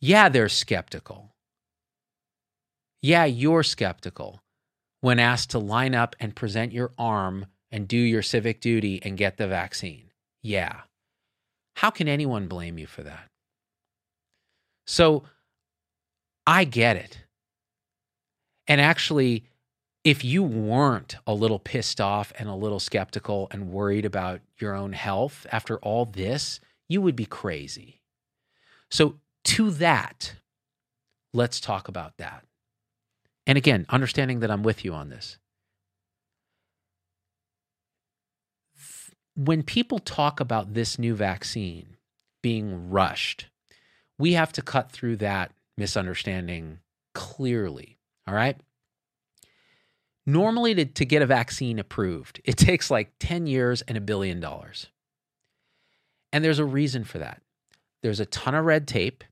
yeah, 0.00 0.28
they're 0.28 0.48
skeptical. 0.48 1.30
Yeah, 3.00 3.24
you're 3.24 3.62
skeptical 3.62 4.40
when 5.00 5.18
asked 5.18 5.50
to 5.50 5.58
line 5.58 5.94
up 5.94 6.16
and 6.20 6.36
present 6.36 6.72
your 6.72 6.92
arm 6.98 7.46
and 7.70 7.88
do 7.88 7.96
your 7.96 8.22
civic 8.22 8.60
duty 8.60 9.00
and 9.02 9.16
get 9.16 9.36
the 9.36 9.46
vaccine. 9.46 10.10
Yeah. 10.42 10.82
How 11.76 11.90
can 11.90 12.08
anyone 12.08 12.48
blame 12.48 12.78
you 12.78 12.86
for 12.86 13.02
that? 13.02 13.28
So 14.86 15.24
I 16.46 16.64
get 16.64 16.96
it. 16.96 17.20
And 18.66 18.80
actually, 18.80 19.44
if 20.04 20.24
you 20.24 20.42
weren't 20.42 21.16
a 21.26 21.34
little 21.34 21.58
pissed 21.58 22.00
off 22.00 22.32
and 22.38 22.48
a 22.48 22.54
little 22.54 22.80
skeptical 22.80 23.48
and 23.50 23.70
worried 23.70 24.04
about 24.04 24.40
your 24.58 24.74
own 24.74 24.92
health 24.92 25.46
after 25.50 25.78
all 25.78 26.04
this, 26.04 26.60
you 26.88 27.00
would 27.00 27.16
be 27.16 27.26
crazy. 27.26 28.00
So, 28.90 29.16
to 29.44 29.70
that, 29.72 30.34
let's 31.32 31.60
talk 31.60 31.88
about 31.88 32.16
that. 32.18 32.44
And 33.46 33.58
again, 33.58 33.84
understanding 33.88 34.40
that 34.40 34.50
I'm 34.50 34.62
with 34.62 34.84
you 34.84 34.94
on 34.94 35.10
this. 35.10 35.38
When 39.36 39.62
people 39.62 39.98
talk 39.98 40.40
about 40.40 40.74
this 40.74 40.98
new 40.98 41.14
vaccine 41.14 41.96
being 42.42 42.90
rushed, 42.90 43.46
we 44.18 44.34
have 44.34 44.52
to 44.52 44.62
cut 44.62 44.92
through 44.92 45.16
that 45.16 45.52
misunderstanding 45.76 46.78
clearly. 47.14 47.98
All 48.26 48.34
right. 48.34 48.56
Normally, 50.26 50.74
to, 50.74 50.84
to 50.86 51.04
get 51.04 51.22
a 51.22 51.26
vaccine 51.26 51.78
approved, 51.78 52.40
it 52.44 52.56
takes 52.56 52.90
like 52.90 53.12
10 53.20 53.46
years 53.46 53.82
and 53.82 53.98
a 53.98 54.00
billion 54.00 54.40
dollars. 54.40 54.86
And 56.32 56.44
there's 56.44 56.58
a 56.58 56.64
reason 56.64 57.04
for 57.04 57.18
that. 57.18 57.40
There's 58.02 58.20
a 58.20 58.26
ton 58.26 58.54
of 58.54 58.64
red 58.64 58.88
tape. 58.88 59.24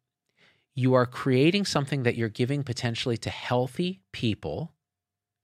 You 0.74 0.94
are 0.94 1.04
creating 1.06 1.64
something 1.66 2.04
that 2.04 2.16
you're 2.16 2.28
giving 2.28 2.62
potentially 2.62 3.16
to 3.18 3.30
healthy 3.30 4.00
people 4.12 4.72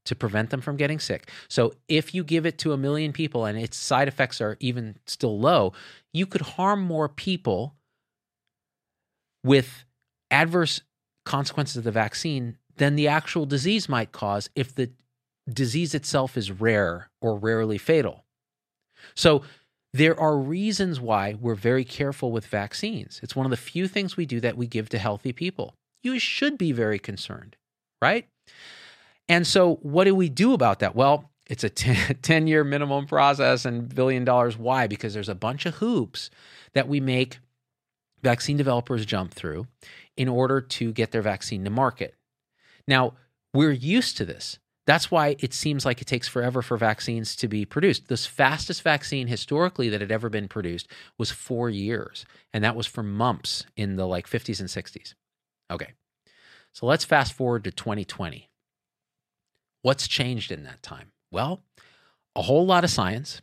to 0.06 0.14
prevent 0.14 0.48
them 0.48 0.62
from 0.62 0.76
getting 0.76 0.98
sick. 0.98 1.30
So 1.48 1.74
if 1.86 2.14
you 2.14 2.24
give 2.24 2.46
it 2.46 2.56
to 2.58 2.72
a 2.72 2.78
million 2.78 3.12
people 3.12 3.44
and 3.44 3.58
its 3.58 3.76
side 3.76 4.08
effects 4.08 4.40
are 4.40 4.56
even 4.60 4.96
still 5.04 5.38
low, 5.38 5.74
you 6.14 6.24
could 6.24 6.40
harm 6.40 6.80
more 6.80 7.10
people 7.10 7.74
with 9.44 9.84
adverse 10.30 10.80
consequences 11.28 11.76
of 11.76 11.84
the 11.84 11.92
vaccine 11.92 12.56
than 12.78 12.96
the 12.96 13.06
actual 13.06 13.44
disease 13.44 13.88
might 13.88 14.12
cause 14.12 14.48
if 14.56 14.74
the 14.74 14.90
disease 15.48 15.94
itself 15.94 16.36
is 16.38 16.50
rare 16.50 17.10
or 17.20 17.36
rarely 17.36 17.76
fatal. 17.76 18.24
So 19.14 19.42
there 19.92 20.18
are 20.18 20.38
reasons 20.38 21.00
why 21.00 21.34
we're 21.38 21.54
very 21.54 21.84
careful 21.84 22.32
with 22.32 22.46
vaccines. 22.46 23.20
It's 23.22 23.36
one 23.36 23.46
of 23.46 23.50
the 23.50 23.56
few 23.56 23.88
things 23.88 24.16
we 24.16 24.24
do 24.24 24.40
that 24.40 24.56
we 24.56 24.66
give 24.66 24.88
to 24.90 24.98
healthy 24.98 25.32
people. 25.32 25.74
You 26.02 26.18
should 26.18 26.56
be 26.56 26.72
very 26.72 26.98
concerned, 26.98 27.56
right? 28.00 28.26
And 29.28 29.46
so, 29.46 29.76
what 29.82 30.04
do 30.04 30.14
we 30.14 30.30
do 30.30 30.54
about 30.54 30.78
that? 30.78 30.94
Well, 30.94 31.30
it's 31.46 31.64
a 31.64 31.70
10 31.70 32.46
year 32.46 32.64
minimum 32.64 33.06
process 33.06 33.64
and 33.66 33.94
billion 33.94 34.24
dollars. 34.24 34.56
Why? 34.56 34.86
Because 34.86 35.12
there's 35.12 35.28
a 35.28 35.34
bunch 35.34 35.66
of 35.66 35.76
hoops 35.76 36.30
that 36.72 36.88
we 36.88 37.00
make 37.00 37.38
vaccine 38.22 38.56
developers 38.56 39.06
jump 39.06 39.32
through 39.32 39.66
in 40.18 40.28
order 40.28 40.60
to 40.60 40.92
get 40.92 41.12
their 41.12 41.22
vaccine 41.22 41.64
to 41.64 41.70
market. 41.70 42.14
Now, 42.86 43.14
we're 43.54 43.70
used 43.70 44.16
to 44.18 44.24
this. 44.24 44.58
That's 44.84 45.10
why 45.10 45.36
it 45.38 45.54
seems 45.54 45.84
like 45.84 46.00
it 46.02 46.06
takes 46.06 46.26
forever 46.26 46.60
for 46.60 46.76
vaccines 46.76 47.36
to 47.36 47.46
be 47.46 47.64
produced. 47.64 48.08
The 48.08 48.16
fastest 48.16 48.82
vaccine 48.82 49.28
historically 49.28 49.88
that 49.90 50.00
had 50.00 50.10
ever 50.10 50.28
been 50.28 50.48
produced 50.48 50.88
was 51.18 51.30
four 51.30 51.70
years, 51.70 52.26
and 52.52 52.64
that 52.64 52.74
was 52.74 52.86
for 52.86 53.02
mumps 53.02 53.64
in 53.76 53.96
the 53.96 54.06
like 54.06 54.28
50s 54.28 54.60
and 54.60 54.68
60s. 54.68 55.14
Okay, 55.70 55.92
so 56.72 56.86
let's 56.86 57.04
fast 57.04 57.32
forward 57.32 57.64
to 57.64 57.70
2020. 57.70 58.48
What's 59.82 60.08
changed 60.08 60.50
in 60.50 60.64
that 60.64 60.82
time? 60.82 61.12
Well, 61.30 61.62
a 62.34 62.42
whole 62.42 62.66
lot 62.66 62.82
of 62.82 62.90
science. 62.90 63.40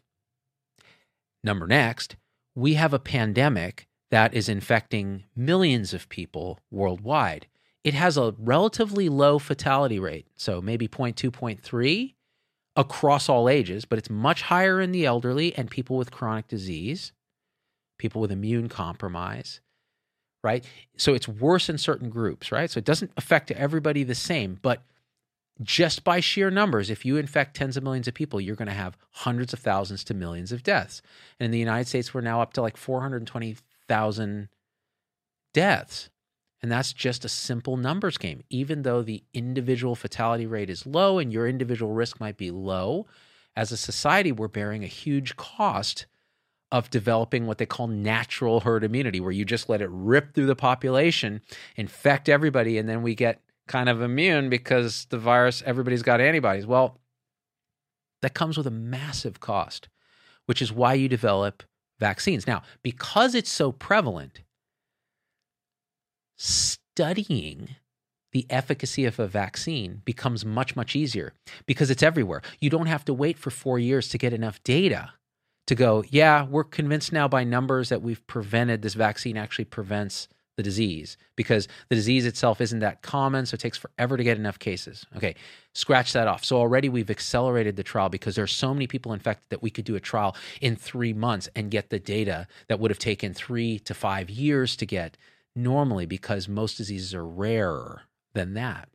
Number 1.43 1.67
next, 1.67 2.17
we 2.55 2.73
have 2.73 2.93
a 2.93 2.99
pandemic 2.99 3.87
that 4.15 4.33
is 4.33 4.49
infecting 4.49 5.23
millions 5.35 5.93
of 5.93 6.09
people 6.09 6.59
worldwide 6.71 7.47
it 7.85 7.93
has 7.93 8.17
a 8.17 8.33
relatively 8.39 9.09
low 9.09 9.37
fatality 9.37 9.99
rate, 9.99 10.25
so 10.35 10.59
maybe 10.59 10.87
0.2, 10.87 11.29
0.3 11.29 12.15
across 12.75 13.29
all 13.29 13.47
ages, 13.47 13.85
but 13.85 13.99
it's 13.99 14.09
much 14.09 14.41
higher 14.41 14.81
in 14.81 14.91
the 14.91 15.05
elderly 15.05 15.55
and 15.55 15.69
people 15.69 15.95
with 15.95 16.09
chronic 16.09 16.47
disease, 16.47 17.13
people 17.99 18.21
with 18.21 18.31
immune 18.31 18.69
compromise, 18.69 19.61
right? 20.43 20.65
So 20.97 21.13
it's 21.13 21.27
worse 21.27 21.69
in 21.69 21.77
certain 21.77 22.09
groups, 22.09 22.51
right? 22.51 22.71
So 22.71 22.79
it 22.79 22.85
doesn't 22.85 23.11
affect 23.17 23.51
everybody 23.51 24.03
the 24.03 24.15
same, 24.15 24.57
but 24.63 24.81
just 25.61 26.03
by 26.03 26.21
sheer 26.21 26.49
numbers, 26.49 26.89
if 26.89 27.05
you 27.05 27.17
infect 27.17 27.55
tens 27.55 27.77
of 27.77 27.83
millions 27.83 28.07
of 28.07 28.15
people, 28.15 28.41
you're 28.41 28.55
going 28.55 28.67
to 28.67 28.73
have 28.73 28.97
hundreds 29.11 29.53
of 29.53 29.59
thousands 29.59 30.03
to 30.05 30.15
millions 30.15 30.51
of 30.51 30.63
deaths. 30.63 31.03
And 31.39 31.45
in 31.45 31.51
the 31.51 31.59
United 31.59 31.87
States, 31.87 32.15
we're 32.15 32.21
now 32.21 32.41
up 32.41 32.53
to 32.53 32.63
like 32.63 32.77
420,000 33.87 34.49
deaths. 35.53 36.09
And 36.61 36.71
that's 36.71 36.93
just 36.93 37.25
a 37.25 37.29
simple 37.29 37.77
numbers 37.77 38.17
game. 38.17 38.43
Even 38.49 38.81
though 38.81 39.01
the 39.01 39.23
individual 39.33 39.95
fatality 39.95 40.45
rate 40.45 40.69
is 40.69 40.85
low 40.85 41.19
and 41.19 41.31
your 41.31 41.47
individual 41.47 41.91
risk 41.91 42.19
might 42.19 42.37
be 42.37 42.49
low, 42.51 43.05
as 43.55 43.71
a 43.71 43.77
society, 43.77 44.31
we're 44.31 44.47
bearing 44.47 44.83
a 44.83 44.87
huge 44.87 45.35
cost 45.35 46.07
of 46.71 46.89
developing 46.89 47.45
what 47.45 47.59
they 47.59 47.65
call 47.65 47.87
natural 47.87 48.61
herd 48.61 48.83
immunity, 48.83 49.19
where 49.19 49.31
you 49.31 49.45
just 49.45 49.69
let 49.69 49.81
it 49.81 49.89
rip 49.91 50.33
through 50.33 50.47
the 50.47 50.55
population, 50.55 51.41
infect 51.75 52.27
everybody, 52.27 52.77
and 52.77 52.89
then 52.89 53.01
we 53.01 53.13
get 53.15 53.39
kind 53.67 53.87
of 53.87 54.01
immune 54.01 54.49
because 54.49 55.05
the 55.09 55.17
virus, 55.17 55.63
everybody's 55.65 56.03
got 56.03 56.19
antibodies. 56.19 56.65
Well, 56.65 56.99
that 58.21 58.33
comes 58.33 58.57
with 58.57 58.67
a 58.67 58.71
massive 58.71 59.39
cost, 59.39 59.87
which 60.47 60.61
is 60.61 60.73
why 60.73 60.95
you 60.95 61.07
develop 61.07 61.63
vaccines. 61.99 62.47
Now, 62.47 62.63
because 62.83 63.35
it's 63.35 63.49
so 63.49 63.71
prevalent, 63.71 64.41
studying 66.37 67.75
the 68.31 68.45
efficacy 68.49 69.05
of 69.05 69.17
a 69.19 69.27
vaccine 69.27 70.01
becomes 70.03 70.43
much, 70.45 70.75
much 70.75 70.95
easier 70.95 71.33
because 71.65 71.89
it's 71.89 72.03
everywhere. 72.03 72.41
You 72.59 72.69
don't 72.69 72.87
have 72.87 73.05
to 73.05 73.13
wait 73.13 73.37
for 73.37 73.49
four 73.49 73.79
years 73.79 74.09
to 74.09 74.17
get 74.17 74.33
enough 74.33 74.61
data 74.63 75.13
to 75.67 75.75
go, 75.75 76.03
yeah, 76.09 76.45
we're 76.45 76.63
convinced 76.63 77.11
now 77.11 77.27
by 77.27 77.43
numbers 77.43 77.89
that 77.89 78.01
we've 78.01 78.25
prevented 78.27 78.81
this 78.81 78.93
vaccine 78.93 79.37
actually 79.37 79.65
prevents 79.65 80.27
the 80.57 80.63
disease 80.63 81.17
because 81.35 81.67
the 81.89 81.95
disease 81.95 82.25
itself 82.25 82.61
isn't 82.61 82.79
that 82.79 83.01
common. 83.01 83.45
So 83.45 83.55
it 83.55 83.59
takes 83.59 83.77
forever 83.77 84.17
to 84.17 84.23
get 84.23 84.37
enough 84.37 84.59
cases. 84.59 85.05
Okay, 85.15 85.35
scratch 85.73 86.13
that 86.13 86.27
off. 86.27 86.43
So 86.43 86.57
already 86.57 86.89
we've 86.89 87.09
accelerated 87.09 87.75
the 87.75 87.83
trial 87.83 88.09
because 88.09 88.35
there's 88.35 88.53
so 88.53 88.73
many 88.73 88.87
people 88.87 89.13
infected 89.13 89.49
that 89.49 89.61
we 89.61 89.69
could 89.69 89.85
do 89.85 89.95
a 89.95 89.99
trial 89.99 90.35
in 90.61 90.75
three 90.75 91.13
months 91.13 91.49
and 91.55 91.71
get 91.71 91.89
the 91.89 91.99
data 91.99 92.47
that 92.67 92.79
would 92.79 92.91
have 92.91 92.99
taken 92.99 93.33
three 93.33 93.79
to 93.79 93.93
five 93.93 94.29
years 94.29 94.75
to 94.77 94.85
get 94.85 95.17
normally 95.55 96.05
because 96.05 96.47
most 96.47 96.77
diseases 96.77 97.13
are 97.13 97.25
rarer 97.25 98.03
than 98.33 98.53
that. 98.53 98.89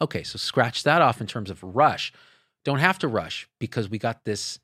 Okay, 0.00 0.22
so 0.22 0.36
scratch 0.36 0.82
that 0.82 1.00
off 1.00 1.20
in 1.20 1.26
terms 1.26 1.50
of 1.50 1.62
rush. 1.62 2.12
Don't 2.64 2.78
have 2.78 2.98
to 3.00 3.08
rush 3.08 3.48
because 3.58 3.88
we 3.88 3.98
got 3.98 4.24
this 4.24 4.58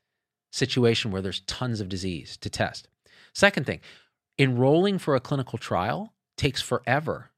situation 0.51 1.11
where 1.11 1.21
there's 1.21 1.41
tons 1.41 1.79
of 1.79 1.89
disease 1.89 2.37
to 2.37 2.49
test. 2.49 2.87
Second 3.33 3.65
thing, 3.65 3.79
enrolling 4.39 4.97
for 4.97 5.15
a 5.15 5.19
clinical 5.19 5.59
trial 5.59 6.13
takes 6.37 6.61
forever 6.61 7.29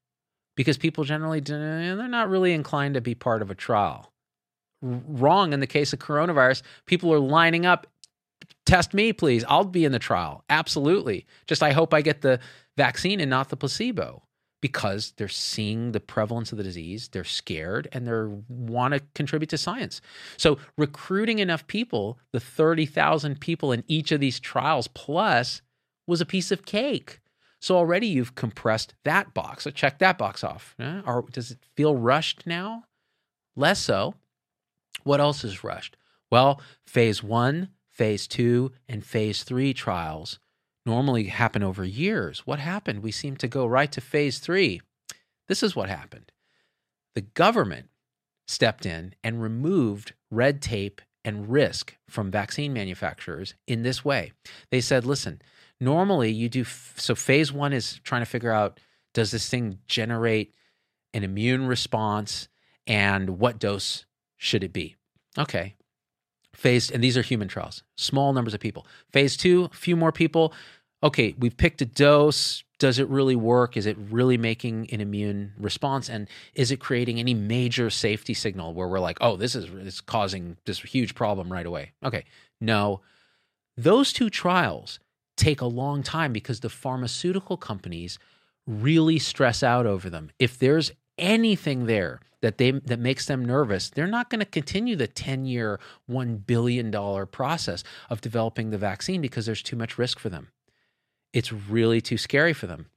because 0.55 0.77
people 0.77 1.03
generally 1.03 1.39
they're 1.39 2.07
not 2.07 2.29
really 2.29 2.53
inclined 2.53 2.93
to 2.93 3.01
be 3.01 3.15
part 3.15 3.41
of 3.41 3.49
a 3.49 3.55
trial. 3.55 4.13
Wrong 4.81 5.53
in 5.53 5.59
the 5.59 5.67
case 5.67 5.91
of 5.91 5.99
coronavirus, 5.99 6.61
people 6.85 7.11
are 7.13 7.19
lining 7.19 7.65
up 7.65 7.87
test 8.65 8.93
me 8.93 9.11
please. 9.11 9.43
I'll 9.47 9.65
be 9.65 9.85
in 9.85 9.91
the 9.91 9.99
trial. 9.99 10.43
Absolutely. 10.49 11.25
Just 11.47 11.63
I 11.63 11.71
hope 11.71 11.93
I 11.93 12.01
get 12.01 12.21
the 12.21 12.39
vaccine 12.77 13.19
and 13.19 13.29
not 13.29 13.49
the 13.49 13.57
placebo 13.57 14.23
because 14.61 15.13
they're 15.17 15.27
seeing 15.27 15.91
the 15.91 15.99
prevalence 15.99 16.51
of 16.51 16.57
the 16.59 16.63
disease, 16.63 17.09
they're 17.09 17.23
scared, 17.23 17.87
and 17.91 18.07
they 18.07 18.43
want 18.47 18.93
to 18.93 19.01
contribute 19.15 19.49
to 19.49 19.57
science. 19.57 20.01
So 20.37 20.59
recruiting 20.77 21.39
enough 21.39 21.65
people, 21.65 22.19
the 22.31 22.39
30,000 22.39 23.41
people 23.41 23.71
in 23.71 23.83
each 23.87 24.11
of 24.11 24.19
these 24.19 24.39
trials 24.39 24.87
plus 24.87 25.63
was 26.07 26.21
a 26.21 26.25
piece 26.25 26.51
of 26.51 26.65
cake. 26.65 27.19
So 27.59 27.77
already 27.77 28.07
you've 28.07 28.35
compressed 28.35 28.95
that 29.03 29.33
box. 29.33 29.63
So 29.63 29.71
check 29.71 29.99
that 29.99 30.17
box 30.17 30.43
off. 30.43 30.75
Or 30.79 31.25
does 31.31 31.51
it 31.51 31.59
feel 31.75 31.95
rushed 31.95 32.47
now? 32.47 32.85
Less 33.55 33.79
so. 33.79 34.15
What 35.03 35.19
else 35.19 35.43
is 35.43 35.63
rushed? 35.63 35.95
Well, 36.31 36.61
phase 36.85 37.21
one, 37.21 37.69
phase 37.89 38.27
two, 38.27 38.71
and 38.87 39.05
phase 39.05 39.43
three 39.43 39.73
trials 39.73 40.39
normally 40.85 41.25
happen 41.25 41.61
over 41.61 41.85
years. 41.85 42.47
What 42.47 42.59
happened? 42.59 43.03
We 43.03 43.11
seem 43.11 43.35
to 43.37 43.47
go 43.47 43.65
right 43.67 43.91
to 43.91 44.01
phase 44.01 44.39
three. 44.39 44.81
This 45.47 45.61
is 45.61 45.75
what 45.75 45.89
happened 45.89 46.31
the 47.13 47.21
government 47.21 47.89
stepped 48.47 48.85
in 48.85 49.13
and 49.23 49.41
removed 49.41 50.13
red 50.29 50.61
tape 50.61 51.01
and 51.23 51.49
risk 51.49 51.97
from 52.09 52.31
vaccine 52.31 52.73
manufacturers 52.73 53.53
in 53.67 53.83
this 53.83 54.03
way. 54.03 54.31
They 54.71 54.81
said, 54.81 55.05
listen, 55.05 55.41
normally 55.81 56.31
you 56.31 56.47
do, 56.47 56.63
so 56.63 57.15
phase 57.15 57.51
one 57.51 57.73
is 57.73 57.99
trying 58.03 58.21
to 58.21 58.25
figure 58.25 58.51
out 58.51 58.79
does 59.13 59.31
this 59.31 59.49
thing 59.49 59.79
generate 59.87 60.53
an 61.13 61.23
immune 61.23 61.67
response 61.67 62.47
and 62.87 63.39
what 63.39 63.59
dose 63.59 64.05
should 64.37 64.63
it 64.63 64.71
be? 64.71 64.95
Okay. 65.37 65.75
Phase, 66.53 66.91
and 66.91 67.03
these 67.03 67.17
are 67.17 67.21
human 67.21 67.47
trials, 67.47 67.83
small 67.95 68.33
numbers 68.33 68.53
of 68.53 68.59
people. 68.59 68.85
Phase 69.11 69.35
two, 69.35 69.65
a 69.71 69.75
few 69.75 69.95
more 69.95 70.11
people. 70.11 70.53
okay, 71.03 71.33
we've 71.39 71.57
picked 71.57 71.81
a 71.81 71.85
dose. 71.85 72.63
Does 72.77 72.99
it 72.99 73.07
really 73.09 73.35
work? 73.35 73.75
Is 73.75 73.85
it 73.85 73.97
really 73.97 74.37
making 74.37 74.87
an 74.91 75.01
immune 75.01 75.53
response? 75.57 76.09
And 76.09 76.27
is 76.53 76.71
it 76.71 76.79
creating 76.79 77.19
any 77.19 77.33
major 77.33 77.89
safety 77.89 78.33
signal 78.33 78.73
where 78.73 78.87
we're 78.87 78.99
like, 78.99 79.17
oh, 79.21 79.35
this 79.35 79.55
is 79.55 79.65
it's 79.85 80.01
causing 80.01 80.57
this 80.65 80.79
huge 80.79 81.15
problem 81.15 81.51
right 81.51 81.65
away? 81.65 81.91
Okay, 82.03 82.25
no. 82.59 83.01
Those 83.77 84.13
two 84.13 84.29
trials 84.29 84.99
take 85.41 85.61
a 85.61 85.65
long 85.65 86.03
time 86.03 86.31
because 86.31 86.59
the 86.59 86.69
pharmaceutical 86.69 87.57
companies 87.57 88.19
really 88.67 89.17
stress 89.17 89.63
out 89.63 89.87
over 89.87 90.09
them. 90.09 90.29
If 90.37 90.59
there's 90.59 90.91
anything 91.17 91.87
there 91.87 92.19
that 92.41 92.59
they 92.59 92.71
that 92.71 92.99
makes 92.99 93.25
them 93.25 93.43
nervous, 93.43 93.89
they're 93.89 94.07
not 94.07 94.29
going 94.29 94.39
to 94.39 94.45
continue 94.45 94.95
the 94.95 95.07
10-year, 95.07 95.79
1 96.05 96.37
billion 96.37 96.91
dollar 96.91 97.25
process 97.25 97.83
of 98.09 98.21
developing 98.21 98.69
the 98.69 98.77
vaccine 98.77 99.19
because 99.19 99.47
there's 99.47 99.63
too 99.63 99.75
much 99.75 99.97
risk 99.97 100.19
for 100.19 100.29
them. 100.29 100.49
It's 101.33 101.51
really 101.51 102.01
too 102.01 102.17
scary 102.17 102.53
for 102.53 102.67
them. 102.67 102.87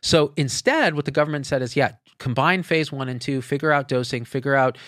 So 0.00 0.32
instead, 0.36 0.94
what 0.94 1.04
the 1.04 1.10
government 1.10 1.46
said 1.46 1.60
is, 1.60 1.76
yeah, 1.76 1.92
combine 2.18 2.62
phase 2.62 2.92
1 2.92 3.08
and 3.08 3.20
2, 3.20 3.42
figure 3.42 3.72
out 3.72 3.88
dosing, 3.88 4.24
figure 4.24 4.54
out 4.54 4.78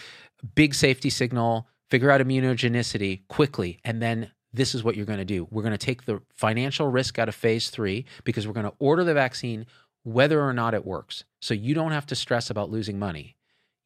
big 0.54 0.74
safety 0.74 1.10
signal, 1.10 1.68
figure 1.90 2.10
out 2.10 2.20
immunogenicity 2.20 3.26
quickly, 3.28 3.80
and 3.84 4.00
then 4.00 4.30
this 4.56 4.74
is 4.74 4.82
what 4.82 4.96
you're 4.96 5.06
going 5.06 5.18
to 5.18 5.24
do. 5.24 5.46
We're 5.50 5.62
going 5.62 5.72
to 5.72 5.78
take 5.78 6.04
the 6.04 6.20
financial 6.34 6.88
risk 6.88 7.18
out 7.18 7.28
of 7.28 7.34
phase 7.34 7.70
three 7.70 8.04
because 8.24 8.46
we're 8.46 8.54
going 8.54 8.66
to 8.66 8.74
order 8.78 9.04
the 9.04 9.14
vaccine 9.14 9.66
whether 10.02 10.40
or 10.40 10.52
not 10.52 10.74
it 10.74 10.86
works. 10.86 11.24
So 11.40 11.52
you 11.52 11.74
don't 11.74 11.92
have 11.92 12.06
to 12.06 12.14
stress 12.14 12.48
about 12.50 12.70
losing 12.70 12.98
money. 12.98 13.36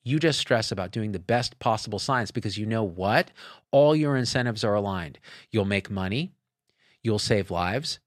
You 0.02 0.18
just 0.18 0.38
stress 0.38 0.72
about 0.72 0.92
doing 0.92 1.12
the 1.12 1.18
best 1.18 1.58
possible 1.58 1.98
science 1.98 2.30
because 2.30 2.56
you 2.56 2.66
know 2.66 2.84
what? 2.84 3.30
All 3.70 3.94
your 3.94 4.16
incentives 4.16 4.64
are 4.64 4.74
aligned. 4.74 5.18
You'll 5.50 5.64
make 5.66 5.90
money, 5.90 6.32
you'll 7.02 7.18
save 7.18 7.50
lives, 7.50 7.98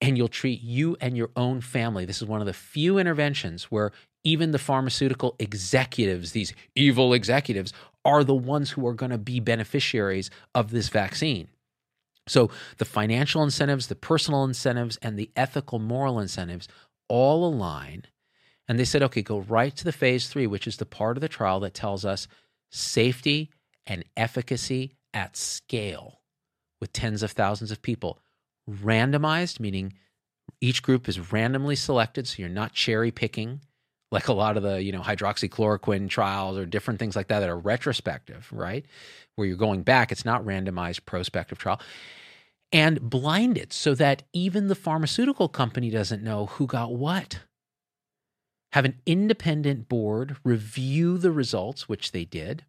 and 0.00 0.16
you'll 0.16 0.28
treat 0.28 0.62
you 0.62 0.96
and 1.00 1.16
your 1.16 1.30
own 1.36 1.60
family. 1.60 2.04
This 2.04 2.22
is 2.22 2.28
one 2.28 2.40
of 2.40 2.46
the 2.46 2.52
few 2.52 2.98
interventions 2.98 3.64
where 3.64 3.92
even 4.24 4.50
the 4.50 4.58
pharmaceutical 4.58 5.36
executives, 5.38 6.32
these 6.32 6.52
evil 6.74 7.12
executives, 7.12 7.72
are 8.04 8.24
the 8.24 8.34
ones 8.34 8.70
who 8.70 8.86
are 8.86 8.94
going 8.94 9.10
to 9.10 9.18
be 9.18 9.40
beneficiaries 9.40 10.30
of 10.54 10.70
this 10.70 10.88
vaccine. 10.88 11.48
So 12.28 12.50
the 12.76 12.84
financial 12.84 13.42
incentives, 13.42 13.86
the 13.86 13.94
personal 13.94 14.44
incentives, 14.44 14.98
and 15.02 15.18
the 15.18 15.30
ethical 15.34 15.78
moral 15.78 16.20
incentives 16.20 16.68
all 17.08 17.44
align. 17.44 18.04
And 18.68 18.78
they 18.78 18.84
said, 18.84 19.02
okay, 19.02 19.22
go 19.22 19.40
right 19.40 19.74
to 19.76 19.84
the 19.84 19.92
phase 19.92 20.28
three, 20.28 20.46
which 20.46 20.66
is 20.66 20.76
the 20.76 20.86
part 20.86 21.16
of 21.16 21.22
the 21.22 21.28
trial 21.28 21.60
that 21.60 21.74
tells 21.74 22.04
us 22.04 22.28
safety 22.70 23.50
and 23.86 24.04
efficacy 24.16 24.96
at 25.14 25.36
scale 25.36 26.20
with 26.80 26.92
tens 26.92 27.22
of 27.22 27.32
thousands 27.32 27.70
of 27.70 27.82
people. 27.82 28.20
Randomized, 28.70 29.58
meaning 29.58 29.94
each 30.60 30.82
group 30.82 31.08
is 31.08 31.32
randomly 31.32 31.76
selected, 31.76 32.28
so 32.28 32.36
you're 32.40 32.48
not 32.50 32.74
cherry 32.74 33.10
picking 33.10 33.60
like 34.10 34.28
a 34.28 34.32
lot 34.32 34.56
of 34.56 34.62
the 34.62 34.82
you 34.82 34.92
know 34.92 35.00
hydroxychloroquine 35.00 36.08
trials 36.08 36.56
or 36.56 36.66
different 36.66 36.98
things 36.98 37.16
like 37.16 37.28
that 37.28 37.40
that 37.40 37.48
are 37.48 37.58
retrospective 37.58 38.48
right? 38.52 38.84
Where 39.36 39.46
you're 39.46 39.56
going 39.56 39.82
back 39.82 40.12
it's 40.12 40.24
not 40.24 40.44
randomized 40.44 41.04
prospective 41.04 41.58
trial. 41.58 41.80
And 42.70 43.00
blind 43.00 43.56
it 43.56 43.72
so 43.72 43.94
that 43.94 44.24
even 44.34 44.68
the 44.68 44.74
pharmaceutical 44.74 45.48
company 45.48 45.88
doesn't 45.88 46.22
know 46.22 46.46
who 46.46 46.66
got 46.66 46.92
what. 46.92 47.40
Have 48.72 48.84
an 48.84 49.00
independent 49.06 49.88
board 49.88 50.36
review 50.44 51.16
the 51.16 51.30
results 51.30 51.88
which 51.88 52.12
they 52.12 52.26
did 52.26 52.66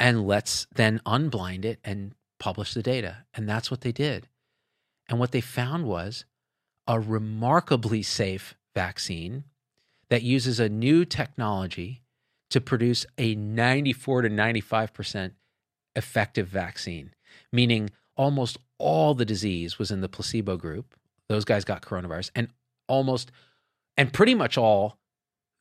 and 0.00 0.26
let's 0.26 0.66
then 0.74 1.00
unblind 1.06 1.64
it 1.64 1.78
and 1.84 2.14
publish 2.38 2.72
the 2.72 2.82
data. 2.82 3.18
And 3.34 3.48
that's 3.48 3.70
what 3.70 3.82
they 3.82 3.92
did. 3.92 4.28
And 5.08 5.18
what 5.18 5.30
they 5.30 5.42
found 5.42 5.84
was 5.84 6.24
a 6.86 6.98
remarkably 6.98 8.02
safe 8.02 8.56
vaccine 8.74 9.44
that 10.10 10.22
uses 10.22 10.60
a 10.60 10.68
new 10.68 11.04
technology 11.04 12.02
to 12.50 12.60
produce 12.60 13.06
a 13.16 13.34
94 13.34 14.22
to 14.22 14.28
95% 14.28 15.32
effective 15.96 16.48
vaccine, 16.48 17.14
meaning 17.52 17.90
almost 18.16 18.58
all 18.78 19.14
the 19.14 19.24
disease 19.24 19.78
was 19.78 19.90
in 19.90 20.00
the 20.00 20.08
placebo 20.08 20.56
group. 20.56 20.94
Those 21.28 21.44
guys 21.44 21.64
got 21.64 21.82
coronavirus, 21.82 22.30
and 22.34 22.48
almost, 22.88 23.30
and 23.96 24.12
pretty 24.12 24.34
much 24.34 24.58
all 24.58 24.98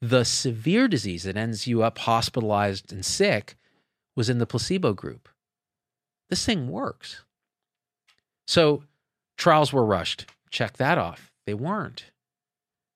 the 0.01 0.23
severe 0.23 0.87
disease 0.87 1.23
that 1.23 1.37
ends 1.37 1.67
you 1.67 1.83
up 1.83 1.99
hospitalized 1.99 2.91
and 2.91 3.05
sick 3.05 3.55
was 4.15 4.29
in 4.29 4.39
the 4.39 4.45
placebo 4.47 4.93
group. 4.93 5.29
This 6.29 6.45
thing 6.45 6.69
works. 6.69 7.23
So 8.47 8.83
trials 9.37 9.71
were 9.71 9.85
rushed. 9.85 10.25
Check 10.49 10.77
that 10.77 10.97
off. 10.97 11.31
They 11.45 11.53
weren't. 11.53 12.05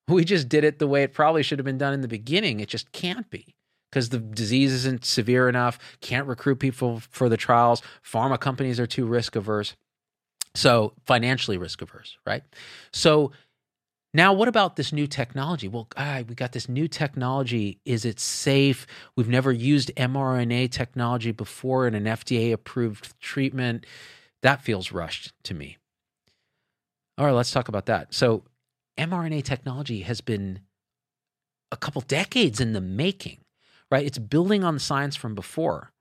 We 0.07 0.25
just 0.25 0.49
did 0.49 0.63
it 0.63 0.79
the 0.79 0.87
way 0.87 1.03
it 1.03 1.13
probably 1.13 1.43
should 1.43 1.59
have 1.59 1.65
been 1.65 1.77
done 1.77 1.93
in 1.93 2.01
the 2.01 2.07
beginning. 2.07 2.59
It 2.59 2.69
just 2.69 2.91
can't 2.91 3.29
be 3.29 3.55
because 3.89 4.09
the 4.09 4.19
disease 4.19 4.73
isn't 4.73 5.05
severe 5.05 5.47
enough, 5.47 5.77
can't 6.01 6.27
recruit 6.27 6.57
people 6.57 6.99
for 7.11 7.29
the 7.29 7.37
trials. 7.37 7.83
Pharma 8.03 8.39
companies 8.39 8.79
are 8.79 8.87
too 8.87 9.05
risk 9.05 9.35
averse. 9.35 9.75
So, 10.55 10.93
financially 11.05 11.57
risk 11.57 11.81
averse, 11.81 12.17
right? 12.25 12.43
So, 12.91 13.31
now 14.13 14.33
what 14.33 14.47
about 14.47 14.75
this 14.75 14.93
new 14.93 15.07
technology? 15.07 15.67
Well, 15.67 15.87
God, 15.95 16.29
we 16.29 16.35
got 16.35 16.51
this 16.51 16.69
new 16.69 16.87
technology. 16.87 17.79
Is 17.85 18.05
it 18.05 18.19
safe? 18.19 18.85
We've 19.15 19.29
never 19.29 19.51
used 19.51 19.91
mRNA 19.95 20.71
technology 20.71 21.31
before 21.31 21.87
in 21.87 21.95
an 21.95 22.05
FDA 22.05 22.51
approved 22.51 23.19
treatment. 23.19 23.85
That 24.43 24.61
feels 24.61 24.91
rushed 24.91 25.33
to 25.43 25.53
me. 25.53 25.77
All 27.17 27.25
right, 27.25 27.31
let's 27.31 27.51
talk 27.51 27.67
about 27.67 27.87
that. 27.87 28.13
So, 28.13 28.43
mRNA 28.97 29.43
technology 29.43 30.01
has 30.01 30.21
been 30.21 30.59
a 31.71 31.77
couple 31.77 32.01
decades 32.01 32.61
in 32.61 32.73
the 32.73 32.81
making, 32.81 33.39
right? 33.91 34.05
It's 34.05 34.19
building 34.19 34.63
on 34.63 34.75
the 34.75 34.79
science 34.79 35.15
from 35.15 35.35
before. 35.35 35.91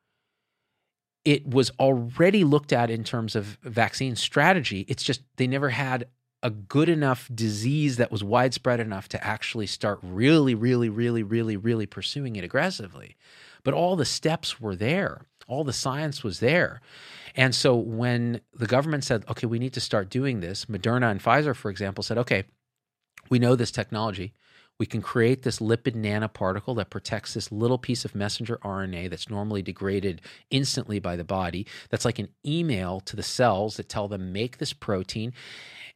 It 1.25 1.47
was 1.47 1.71
already 1.79 2.45
looked 2.45 2.73
at 2.73 2.91
in 2.91 3.05
terms 3.05 3.37
of 3.37 3.59
vaccine 3.63 4.17
strategy. 4.17 4.85
It's 4.89 5.03
just 5.03 5.23
they 5.37 5.47
never 5.47 5.71
had 5.71 6.09
a 6.43 6.51
good 6.51 6.89
enough 6.89 7.31
disease 7.33 7.97
that 7.97 8.11
was 8.11 8.25
widespread 8.25 8.81
enough 8.81 9.09
to 9.11 9.25
actually 9.25 9.67
start 9.67 10.01
really, 10.03 10.55
really, 10.55 10.89
really, 10.89 11.23
really, 11.23 11.57
really 11.57 11.87
pursuing 11.87 12.37
it 12.37 12.45
aggressively. 12.45 13.17
But 13.63 13.75
all 13.75 13.95
the 13.95 14.05
steps 14.05 14.61
were 14.61 14.75
there, 14.75 15.23
all 15.47 15.63
the 15.63 15.73
science 15.73 16.25
was 16.25 16.41
there. 16.41 16.81
And 17.37 17.55
so 17.55 17.77
when 17.77 18.41
the 18.53 18.67
government 18.67 19.05
said, 19.05 19.25
okay, 19.31 19.47
we 19.47 19.61
need 19.61 19.73
to 19.75 19.81
start 19.81 20.11
doing 20.11 20.41
this, 20.41 20.67
Moderna 20.67 21.11
and 21.11 21.23
Pfizer, 21.23 21.55
for 21.55 21.71
example, 21.71 22.03
said, 22.03 22.19
okay, 22.19 22.45
we 23.31 23.39
know 23.39 23.57
this 23.57 23.71
technology. 23.71 24.35
We 24.79 24.87
can 24.87 25.03
create 25.03 25.43
this 25.43 25.61
lipid 25.61 25.95
nanoparticle 25.95 26.77
that 26.77 26.91
protects 26.91 27.35
this 27.35 27.53
little 27.53 27.79
piece 27.79 28.05
of 28.05 28.15
messenger 28.15 28.59
RNA 28.65 29.11
that's 29.11 29.31
normally 29.31 29.63
degraded 29.63 30.23
instantly 30.51 30.99
by 30.99 31.15
the 31.15 31.25
body. 31.25 31.67
That's 31.91 32.05
like 32.05 32.19
an 32.19 32.31
email 32.45 33.01
to 33.01 33.15
the 33.15 33.23
cells 33.23 33.77
that 33.77 33.89
tell 33.89 34.09
them 34.09 34.33
make 34.33 34.59
this 34.59 34.73
protein. 34.73 35.35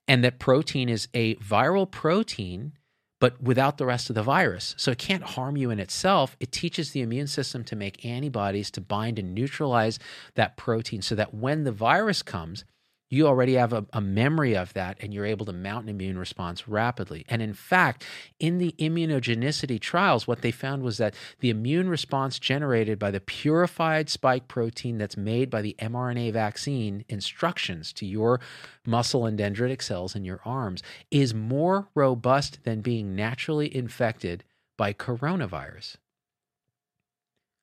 And 0.07 0.23
that 0.23 0.39
protein 0.39 0.89
is 0.89 1.09
a 1.15 1.35
viral 1.37 1.91
protein, 1.91 2.75
but 3.19 3.43
without 3.43 3.79
the 3.79 3.87
rest 3.87 4.09
of 4.09 4.15
the 4.15 4.23
virus. 4.23 4.75
So 4.79 4.93
it 4.93 4.99
can't 4.99 5.23
harm 5.23 5.57
you 5.57 5.71
in 5.71 5.81
itself. 5.81 6.37
It 6.39 6.53
teaches 6.53 6.93
the 6.93 7.01
immune 7.01 7.27
system 7.27 7.65
to 7.65 7.75
make 7.75 8.05
antibodies 8.05 8.71
to 8.73 8.81
bind 8.81 9.19
and 9.19 9.35
neutralize 9.35 9.99
that 10.37 10.57
protein 10.57 11.03
so 11.03 11.15
that 11.17 11.35
when 11.35 11.65
the 11.65 11.73
virus 11.73 12.23
comes, 12.23 12.65
you 13.09 13.27
already 13.27 13.55
have 13.55 13.73
a, 13.73 13.87
a, 13.93 14.01
memory 14.01 14.57
of 14.57 14.73
that 14.73 14.97
and 15.01 15.15
you're 15.15 15.25
able 15.25 15.47
to 15.47 15.53
mount 15.53 15.85
an 15.85 15.91
immune 15.91 16.19
response 16.19 16.67
rapidly. 16.67 17.25
And 17.29 17.41
in 17.41 17.55
fact, 17.55 18.05
in 18.41 18.59
the 18.59 18.75
immunogenicity 18.79 19.81
trials, 19.81 20.27
what 20.27 20.43
they 20.43 20.51
found 20.51 20.83
was 20.83 20.99
that 20.99 21.15
the 21.39 21.51
immune 21.51 21.89
response 21.89 22.39
generated 22.41 22.99
by 22.99 23.13
the 23.13 23.21
purified 23.21 24.11
spike 24.11 24.49
protein 24.49 24.99
that's 24.99 25.17
made 25.17 25.51
by 25.51 25.63
the 25.63 25.77
mRNA 25.79 26.33
vaccine 26.33 27.05
instructions 27.09 27.93
to 27.93 28.07
your 28.07 28.41
muscle 28.85 29.25
and 29.25 29.39
dendritic 29.39 29.83
cells 29.83 30.17
in 30.17 30.25
your 30.25 30.41
arms 30.45 30.83
is 31.11 31.33
more 31.33 31.89
robust 31.95 32.65
than 32.65 32.81
being 32.81 33.15
naturally 33.15 33.75
infected 33.75 34.43
by 34.77 34.93
coronavirus. 34.93 35.97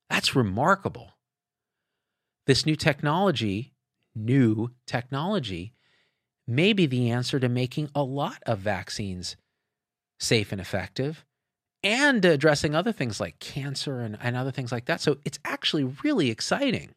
That's 0.10 0.36
remarkable. 0.36 1.12
This 2.46 2.66
new 2.66 2.76
technology 2.76 3.73
new 4.16 4.70
technology 4.86 5.74
may 6.48 6.74
be 6.74 6.86
the 6.86 7.10
answer 7.10 7.40
to 7.40 7.50
making 7.50 7.90
a 7.96 8.04
lot 8.04 8.42
of 8.46 8.60
vaccines 8.60 9.36
safe 10.20 10.52
and 10.52 10.62
effective 10.62 11.26
and 11.84 12.24
addressing 12.24 12.76
other 12.76 12.92
things 12.92 13.20
like 13.20 13.40
cancer 13.40 14.00
and, 14.00 14.18
and 14.22 14.36
other 14.38 14.52
things 14.52 14.72
like 14.72 14.86
that. 14.86 15.02
So 15.02 15.18
it's 15.26 15.40
actually 15.44 15.84
really 16.04 16.30
exciting. 16.30 16.92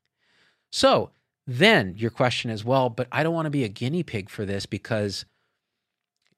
So 0.70 1.10
then 1.46 1.94
your 1.96 2.10
question 2.10 2.50
is 2.50 2.64
well, 2.64 2.88
but 2.88 3.08
I 3.10 3.22
don't 3.22 3.34
want 3.34 3.46
to 3.46 3.50
be 3.50 3.64
a 3.64 3.68
guinea 3.68 4.02
pig 4.02 4.30
for 4.30 4.44
this 4.44 4.66
because, 4.66 5.24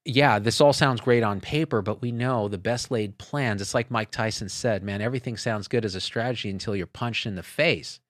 yeah, 0.04 0.38
this 0.38 0.60
all 0.60 0.72
sounds 0.72 1.00
great 1.00 1.22
on 1.22 1.40
paper, 1.40 1.82
but 1.82 2.00
we 2.00 2.12
know 2.12 2.48
the 2.48 2.58
best 2.58 2.90
laid 2.90 3.18
plans. 3.18 3.60
It's 3.60 3.74
like 3.74 3.90
Mike 3.90 4.10
Tyson 4.10 4.48
said, 4.48 4.82
man, 4.82 5.02
everything 5.02 5.36
sounds 5.36 5.68
good 5.68 5.84
as 5.84 5.94
a 5.94 6.00
strategy 6.00 6.50
until 6.50 6.74
you're 6.74 6.86
punched 6.86 7.26
in 7.26 7.34
the 7.34 7.42
face. 7.42 8.00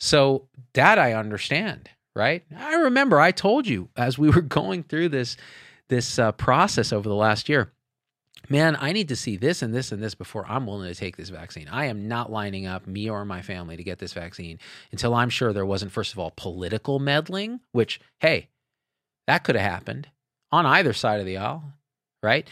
So 0.00 0.48
that 0.74 0.98
I 0.98 1.12
understand, 1.12 1.90
right? 2.16 2.44
I 2.56 2.74
remember 2.74 3.20
I 3.20 3.32
told 3.32 3.66
you 3.66 3.90
as 3.96 4.18
we 4.18 4.30
were 4.30 4.40
going 4.42 4.82
through 4.82 5.10
this 5.10 5.36
this 5.88 6.18
uh, 6.18 6.32
process 6.32 6.92
over 6.92 7.08
the 7.08 7.14
last 7.14 7.48
year 7.48 7.72
man, 8.48 8.76
I 8.80 8.92
need 8.92 9.08
to 9.08 9.16
see 9.16 9.36
this 9.36 9.62
and 9.62 9.74
this 9.74 9.92
and 9.92 10.02
this 10.02 10.14
before 10.14 10.44
I'm 10.48 10.66
willing 10.66 10.92
to 10.92 10.98
take 10.98 11.16
this 11.16 11.28
vaccine. 11.28 11.68
I 11.68 11.86
am 11.86 12.08
not 12.08 12.32
lining 12.32 12.66
up 12.66 12.86
me 12.86 13.08
or 13.08 13.24
my 13.24 13.42
family 13.42 13.76
to 13.76 13.84
get 13.84 13.98
this 13.98 14.12
vaccine 14.12 14.58
until 14.92 15.14
I'm 15.14 15.30
sure 15.30 15.52
there 15.52 15.66
wasn't, 15.66 15.92
first 15.92 16.12
of 16.12 16.18
all, 16.18 16.32
political 16.36 16.98
meddling, 16.98 17.60
which, 17.72 18.00
hey, 18.20 18.48
that 19.26 19.44
could 19.44 19.56
have 19.56 19.70
happened 19.70 20.08
on 20.50 20.66
either 20.66 20.92
side 20.92 21.20
of 21.20 21.26
the 21.26 21.36
aisle, 21.36 21.62
right? 22.22 22.48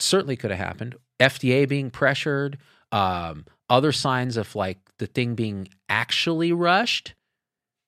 Certainly 0.00 0.36
could 0.36 0.50
have 0.50 0.60
happened. 0.60 0.96
FDA 1.20 1.68
being 1.68 1.90
pressured, 1.90 2.58
um, 2.90 3.46
other 3.72 3.90
signs 3.90 4.36
of 4.36 4.54
like 4.54 4.78
the 4.98 5.06
thing 5.06 5.34
being 5.34 5.66
actually 5.88 6.52
rushed. 6.52 7.14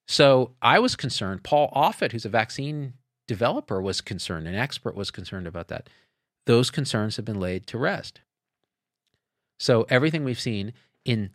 So 0.07 0.55
I 0.59 0.79
was 0.79 0.95
concerned. 0.95 1.43
Paul 1.43 1.71
Offit, 1.75 2.11
who's 2.11 2.25
a 2.25 2.29
vaccine 2.29 2.93
developer, 3.27 3.79
was 3.79 4.01
concerned. 4.01 4.47
An 4.47 4.55
expert 4.55 4.95
was 4.95 5.11
concerned 5.11 5.45
about 5.45 5.67
that 5.67 5.87
those 6.47 6.71
concerns 6.71 7.15
have 7.15 7.25
been 7.25 7.39
laid 7.39 7.67
to 7.67 7.77
rest. 7.77 8.21
So 9.59 9.85
everything 9.87 10.23
we've 10.23 10.39
seen 10.39 10.73
in 11.05 11.29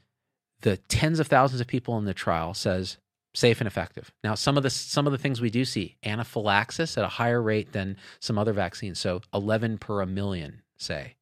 the 0.63 0.77
tens 0.77 1.21
of 1.21 1.29
thousands 1.29 1.61
of 1.61 1.67
people 1.67 1.97
in 1.97 2.05
the 2.05 2.15
trial 2.15 2.53
says 2.53 2.99
safe 3.35 3.61
and 3.61 3.69
effective. 3.69 4.13
Now, 4.25 4.35
some 4.35 4.57
of 4.57 4.65
the 4.65 4.71
some 4.71 5.07
of 5.07 5.13
the 5.13 5.19
things 5.19 5.41
we 5.41 5.51
do 5.51 5.65
see 5.65 5.97
anaphylaxis 6.05 6.99
at 6.99 7.05
a 7.05 7.09
higher 7.09 7.41
rate 7.41 7.73
than 7.73 7.97
some 8.19 8.37
other 8.37 8.53
vaccines. 8.53 8.99
So 8.99 9.23
11 9.33 9.79
per 9.79 10.01
a 10.01 10.07
million, 10.07 10.63
say. 10.77 11.15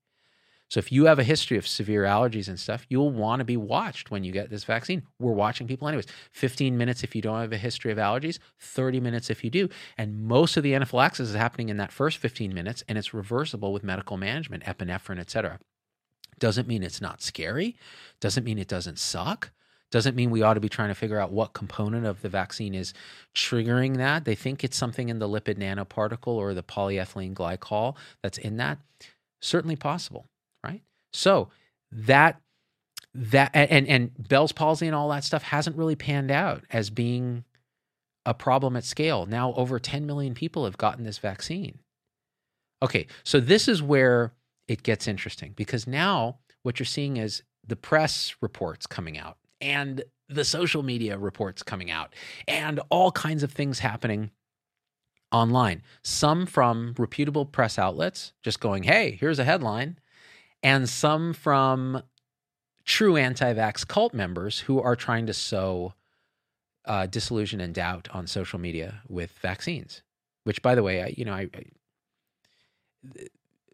So 0.71 0.79
if 0.79 0.93
you 0.93 1.07
have 1.07 1.19
a 1.19 1.25
history 1.25 1.57
of 1.57 1.67
severe 1.67 2.05
allergies 2.05 2.49
and 2.49 2.61
stuff, 2.61 2.85
you'll 2.91 3.11
want 3.11 3.41
to 3.41 3.45
be 3.45 3.57
watched 3.57 4.11
when 4.11 4.23
you 4.23 4.33
get 4.33 4.51
this 4.51 4.65
vaccine. 4.65 5.03
We're 5.19 5.33
watching 5.33 5.67
people 5.67 5.89
anyways. 5.89 6.07
15 6.33 6.77
minutes 6.77 7.03
if 7.03 7.17
you 7.17 7.23
don't 7.23 7.41
have 7.41 7.53
a 7.53 7.59
history 7.59 7.91
of 7.91 7.97
allergies, 7.97 8.39
30 8.61 9.01
minutes 9.01 9.31
if 9.31 9.43
you 9.43 9.49
do. 9.49 9.71
And 9.97 10.25
most 10.25 10.59
of 10.59 10.63
the 10.63 10.75
anaphylaxis 10.75 11.31
is 11.31 11.35
happening 11.35 11.71
in 11.71 11.79
that 11.79 11.91
first 11.91 12.19
15 12.19 12.53
minutes 12.53 12.85
and 12.87 12.99
it's 12.99 13.15
reversible 13.15 13.73
with 13.73 13.83
medical 13.83 14.19
management, 14.19 14.65
epinephrine, 14.65 15.19
etc. 15.19 15.59
Doesn't 16.39 16.69
mean 16.69 16.83
it's 16.83 17.01
not 17.01 17.23
scary, 17.23 17.77
doesn't 18.21 18.45
mean 18.45 18.59
it 18.59 18.69
doesn't 18.69 18.99
suck. 18.99 19.51
Doesn't 19.91 20.17
mean 20.17 20.31
we 20.31 20.43
ought 20.43 20.53
to 20.53 20.61
be 20.61 20.69
trying 20.69 20.91
to 20.91 20.95
figure 20.95 21.19
out 21.19 21.33
what 21.33 21.55
component 21.55 22.05
of 22.05 22.21
the 22.21 22.29
vaccine 22.29 22.75
is 22.75 22.93
triggering 23.35 23.97
that. 23.97 24.27
They 24.27 24.35
think 24.35 24.63
it's 24.63 24.77
something 24.77 25.09
in 25.09 25.19
the 25.19 25.27
lipid 25.27 25.57
nanoparticle 25.57 26.27
or 26.27 26.53
the 26.53 26.63
polyethylene 26.63 27.33
glycol 27.33 27.97
that's 28.23 28.37
in 28.37 28.59
that. 28.59 28.81
Certainly 29.41 29.77
possible 29.77 30.27
right? 30.65 30.83
So 31.13 31.49
that 31.91 32.41
that 33.15 33.51
and 33.55 33.89
and 33.89 34.29
Bell's 34.29 34.53
palsy 34.53 34.87
and 34.87 34.95
all 34.95 35.09
that 35.11 35.25
stuff 35.25 35.43
hasn't 35.43 35.77
really 35.77 35.97
panned 35.97 36.31
out 36.31 36.65
as 36.71 36.91
being 36.91 37.45
a 38.27 38.35
problem 38.35 38.77
at 38.77 38.85
scale. 38.85 39.27
Now 39.27 39.55
over 39.55 39.79
10 39.79 40.07
million 40.07 40.35
people 40.35 40.65
have 40.65 40.77
gotten 40.77 41.05
this 41.05 41.19
vaccine. 41.19 41.79
Okay, 42.83 43.07
so 43.25 43.41
this 43.41 43.67
is 43.67 43.83
where 43.83 44.33
it 44.69 44.83
gets 44.83 45.09
interesting 45.09 45.53
because 45.57 45.87
now 45.87 46.39
what 46.63 46.79
you're 46.79 46.87
seeing 46.87 47.17
is 47.17 47.43
the 47.67 47.77
press 47.77 48.37
reports 48.41 48.87
coming 48.87 49.19
out 49.19 49.39
and 49.61 50.03
the 50.29 50.45
social 50.45 50.83
media 50.83 51.19
reports 51.19 51.63
coming 51.63 51.91
out 51.91 52.15
and 52.47 52.81
all 52.91 53.11
kinds 53.11 53.43
of 53.43 53.51
things 53.51 53.79
happening 53.79 54.31
online. 55.33 55.83
Some 56.03 56.47
from 56.47 56.95
reputable 56.99 57.47
press 57.47 57.79
outlets 57.79 58.33
just 58.43 58.61
going, 58.61 58.83
"Hey, 58.85 59.17
here's 59.19 59.39
a 59.39 59.45
headline." 59.45 59.99
And 60.63 60.89
some 60.89 61.33
from 61.33 62.03
true 62.85 63.17
anti 63.17 63.53
vax 63.55 63.87
cult 63.87 64.15
members 64.15 64.61
who 64.61 64.81
are 64.81 64.97
trying 64.97 65.27
to 65.27 65.35
sow 65.35 65.95
uh, 66.87 67.07
disillusion 67.07 67.61
and 67.61 67.75
doubt 67.75 68.09
on 68.13 68.27
social 68.27 68.59
media 68.59 69.03
with 69.09 69.31
vaccines. 69.43 70.03
Which, 70.45 70.63
by 70.63 70.75
the 70.75 70.83
way, 70.83 71.03
I, 71.03 71.15
you 71.17 71.25
know, 71.25 71.35
I, 71.35 71.49
I 71.55 71.65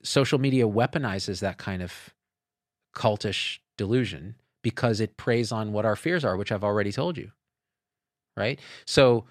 social 0.02 0.38
media 0.38 0.66
weaponizes 0.66 1.40
that 1.40 1.56
kind 1.56 1.82
of 1.82 2.12
cultish 2.94 3.58
delusion 3.76 4.34
because 4.62 5.00
it 5.00 5.16
preys 5.16 5.52
on 5.52 5.72
what 5.72 5.84
our 5.84 5.96
fears 5.96 6.24
are, 6.24 6.36
which 6.36 6.50
I've 6.52 6.64
already 6.64 6.92
told 6.92 7.16
you. 7.16 7.30
Right? 8.36 8.58
So 8.84 9.26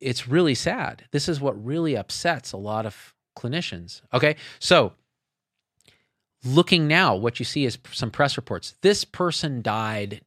it's 0.00 0.28
really 0.28 0.54
sad. 0.54 1.04
This 1.10 1.28
is 1.28 1.40
what 1.40 1.62
really 1.64 1.96
upsets 1.96 2.52
a 2.52 2.56
lot 2.56 2.84
of 2.84 3.14
clinicians. 3.36 4.02
Okay. 4.12 4.36
So 4.58 4.92
looking 6.44 6.88
now, 6.88 7.14
what 7.14 7.38
you 7.38 7.44
see 7.44 7.64
is 7.64 7.78
some 7.92 8.10
press 8.10 8.36
reports. 8.36 8.74
This 8.82 9.04
person 9.04 9.62
died 9.62 10.22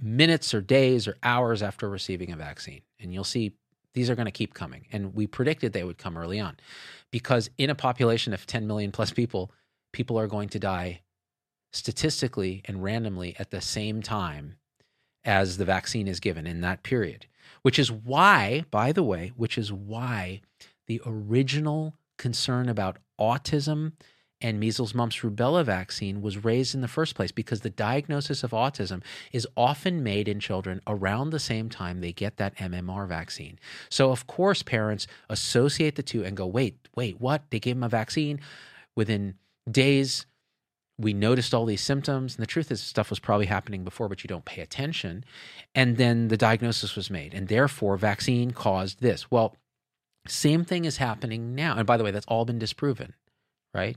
minutes 0.00 0.54
or 0.54 0.60
days 0.60 1.06
or 1.06 1.16
hours 1.22 1.62
after 1.62 1.88
receiving 1.88 2.32
a 2.32 2.36
vaccine. 2.36 2.82
And 3.00 3.12
you'll 3.12 3.24
see 3.24 3.52
these 3.92 4.10
are 4.10 4.14
going 4.14 4.26
to 4.26 4.32
keep 4.32 4.54
coming. 4.54 4.86
And 4.92 5.14
we 5.14 5.26
predicted 5.26 5.72
they 5.72 5.84
would 5.84 5.98
come 5.98 6.16
early 6.16 6.40
on 6.40 6.56
because 7.10 7.50
in 7.58 7.70
a 7.70 7.74
population 7.74 8.32
of 8.32 8.46
10 8.46 8.66
million 8.66 8.92
plus 8.92 9.12
people, 9.12 9.52
people 9.92 10.18
are 10.18 10.26
going 10.26 10.48
to 10.50 10.58
die 10.58 11.00
statistically 11.72 12.62
and 12.66 12.82
randomly 12.82 13.34
at 13.38 13.50
the 13.50 13.60
same 13.60 14.02
time 14.02 14.56
as 15.24 15.56
the 15.56 15.64
vaccine 15.64 16.08
is 16.08 16.20
given 16.20 16.46
in 16.46 16.60
that 16.60 16.82
period. 16.82 17.26
Which 17.62 17.78
is 17.78 17.90
why, 17.90 18.64
by 18.70 18.92
the 18.92 19.02
way, 19.02 19.32
which 19.36 19.56
is 19.56 19.72
why 19.72 20.40
the 20.86 21.00
original 21.06 21.94
concern 22.18 22.68
about 22.68 22.98
autism 23.18 23.92
and 24.40 24.60
measles, 24.60 24.94
mumps, 24.94 25.20
rubella 25.20 25.64
vaccine 25.64 26.20
was 26.20 26.44
raised 26.44 26.74
in 26.74 26.80
the 26.80 26.88
first 26.88 27.14
place 27.14 27.32
because 27.32 27.60
the 27.60 27.70
diagnosis 27.70 28.42
of 28.42 28.50
autism 28.50 29.02
is 29.32 29.46
often 29.56 30.02
made 30.02 30.28
in 30.28 30.40
children 30.40 30.80
around 30.86 31.30
the 31.30 31.38
same 31.38 31.68
time 31.70 32.00
they 32.00 32.12
get 32.12 32.36
that 32.36 32.56
MMR 32.56 33.08
vaccine. 33.08 33.58
So, 33.88 34.10
of 34.10 34.26
course, 34.26 34.62
parents 34.62 35.06
associate 35.30 35.96
the 35.96 36.02
two 36.02 36.24
and 36.24 36.36
go, 36.36 36.46
wait, 36.46 36.76
wait, 36.94 37.20
what? 37.20 37.44
They 37.50 37.60
gave 37.60 37.76
him 37.76 37.84
a 37.84 37.88
vaccine 37.88 38.40
within 38.96 39.36
days. 39.70 40.26
We 40.98 41.12
noticed 41.12 41.54
all 41.54 41.64
these 41.64 41.80
symptoms. 41.80 42.36
And 42.36 42.42
the 42.42 42.46
truth 42.46 42.70
is, 42.70 42.82
stuff 42.82 43.10
was 43.10 43.18
probably 43.18 43.46
happening 43.46 43.82
before, 43.82 44.08
but 44.08 44.22
you 44.22 44.28
don't 44.28 44.44
pay 44.44 44.60
attention. 44.60 45.24
And 45.74 45.96
then 45.96 46.28
the 46.28 46.36
diagnosis 46.36 46.94
was 46.94 47.10
made. 47.10 47.34
And 47.34 47.48
therefore, 47.48 47.96
vaccine 47.96 48.50
caused 48.50 49.00
this. 49.00 49.30
Well, 49.30 49.56
same 50.26 50.64
thing 50.64 50.84
is 50.84 50.98
happening 50.98 51.54
now. 51.54 51.76
And 51.76 51.86
by 51.86 51.96
the 51.96 52.04
way, 52.04 52.10
that's 52.10 52.26
all 52.26 52.44
been 52.44 52.58
disproven, 52.58 53.14
right? 53.72 53.96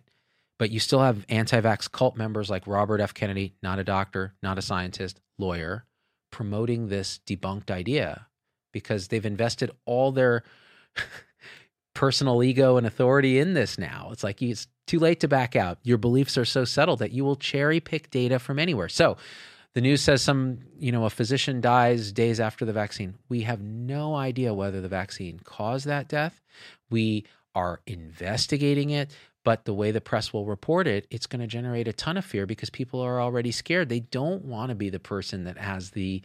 But 0.60 0.72
you 0.72 0.80
still 0.80 1.02
have 1.02 1.26
anti 1.30 1.62
vax 1.62 1.92
cult 1.92 2.18
members 2.18 2.50
like 2.50 2.66
Robert 2.66 3.00
F. 3.00 3.14
Kennedy, 3.14 3.54
not 3.62 3.80
a 3.80 3.84
doctor, 3.84 4.34
not 4.42 4.58
a 4.58 4.62
scientist, 4.62 5.22
lawyer, 5.38 5.86
promoting 6.32 6.88
this 6.88 7.20
debunked 7.28 7.70
idea 7.70 8.28
because 8.72 9.08
they've 9.08 9.26
invested 9.26 9.72
all 9.86 10.12
their 10.12 10.44
personal 11.96 12.44
ego 12.44 12.78
and 12.78 12.86
authority 12.86 13.40
in 13.40 13.54
this 13.54 13.78
now. 13.78 14.10
It's 14.12 14.24
like 14.24 14.42
it's 14.42 14.68
too 14.88 15.00
late 15.00 15.20
to 15.20 15.28
back 15.28 15.56
out. 15.56 15.78
Your 15.84 15.98
beliefs 15.98 16.38
are 16.38 16.46
so 16.46 16.66
settled 16.66 17.00
that 17.00 17.12
you 17.12 17.24
will 17.24 17.36
cherry 17.36 17.80
pick 17.80 18.10
data 18.10 18.40
from 18.40 18.60
anywhere. 18.60 18.90
So 18.90 19.18
the 19.74 19.82
news 19.82 20.02
says 20.02 20.22
some, 20.22 20.60
you 20.80 20.92
know, 20.92 21.06
a 21.06 21.10
physician 21.10 21.62
dies 21.62 22.12
days 22.12 22.40
after 22.40 22.66
the 22.66 22.74
vaccine. 22.74 23.16
We 23.30 23.42
have 23.42 23.62
no 23.62 24.16
idea 24.16 24.54
whether 24.54 24.82
the 24.82 24.88
vaccine 24.88 25.40
caused 25.44 25.86
that 25.86 26.08
death. 26.08 26.42
We 26.90 27.26
are 27.54 27.82
investigating 27.86 28.92
it. 28.92 29.12
But 29.48 29.64
the 29.64 29.74
way 29.74 29.92
the 29.92 30.02
press 30.02 30.34
will 30.34 30.46
report 30.46 30.88
it, 30.88 31.08
it's 31.10 31.26
going 31.26 31.40
to 31.40 31.48
generate 31.48 31.88
a 31.88 31.94
ton 31.94 32.18
of 32.18 32.26
fear 32.26 32.46
because 32.46 32.70
people 32.70 33.00
are 33.00 33.22
already 33.22 33.54
scared. 33.54 33.88
They 33.88 34.02
don't 34.02 34.44
want 34.44 34.72
to 34.72 34.76
be 34.76 34.90
the 34.90 35.00
person 35.00 35.46
that 35.46 35.58
has 35.58 35.92
the 35.92 36.22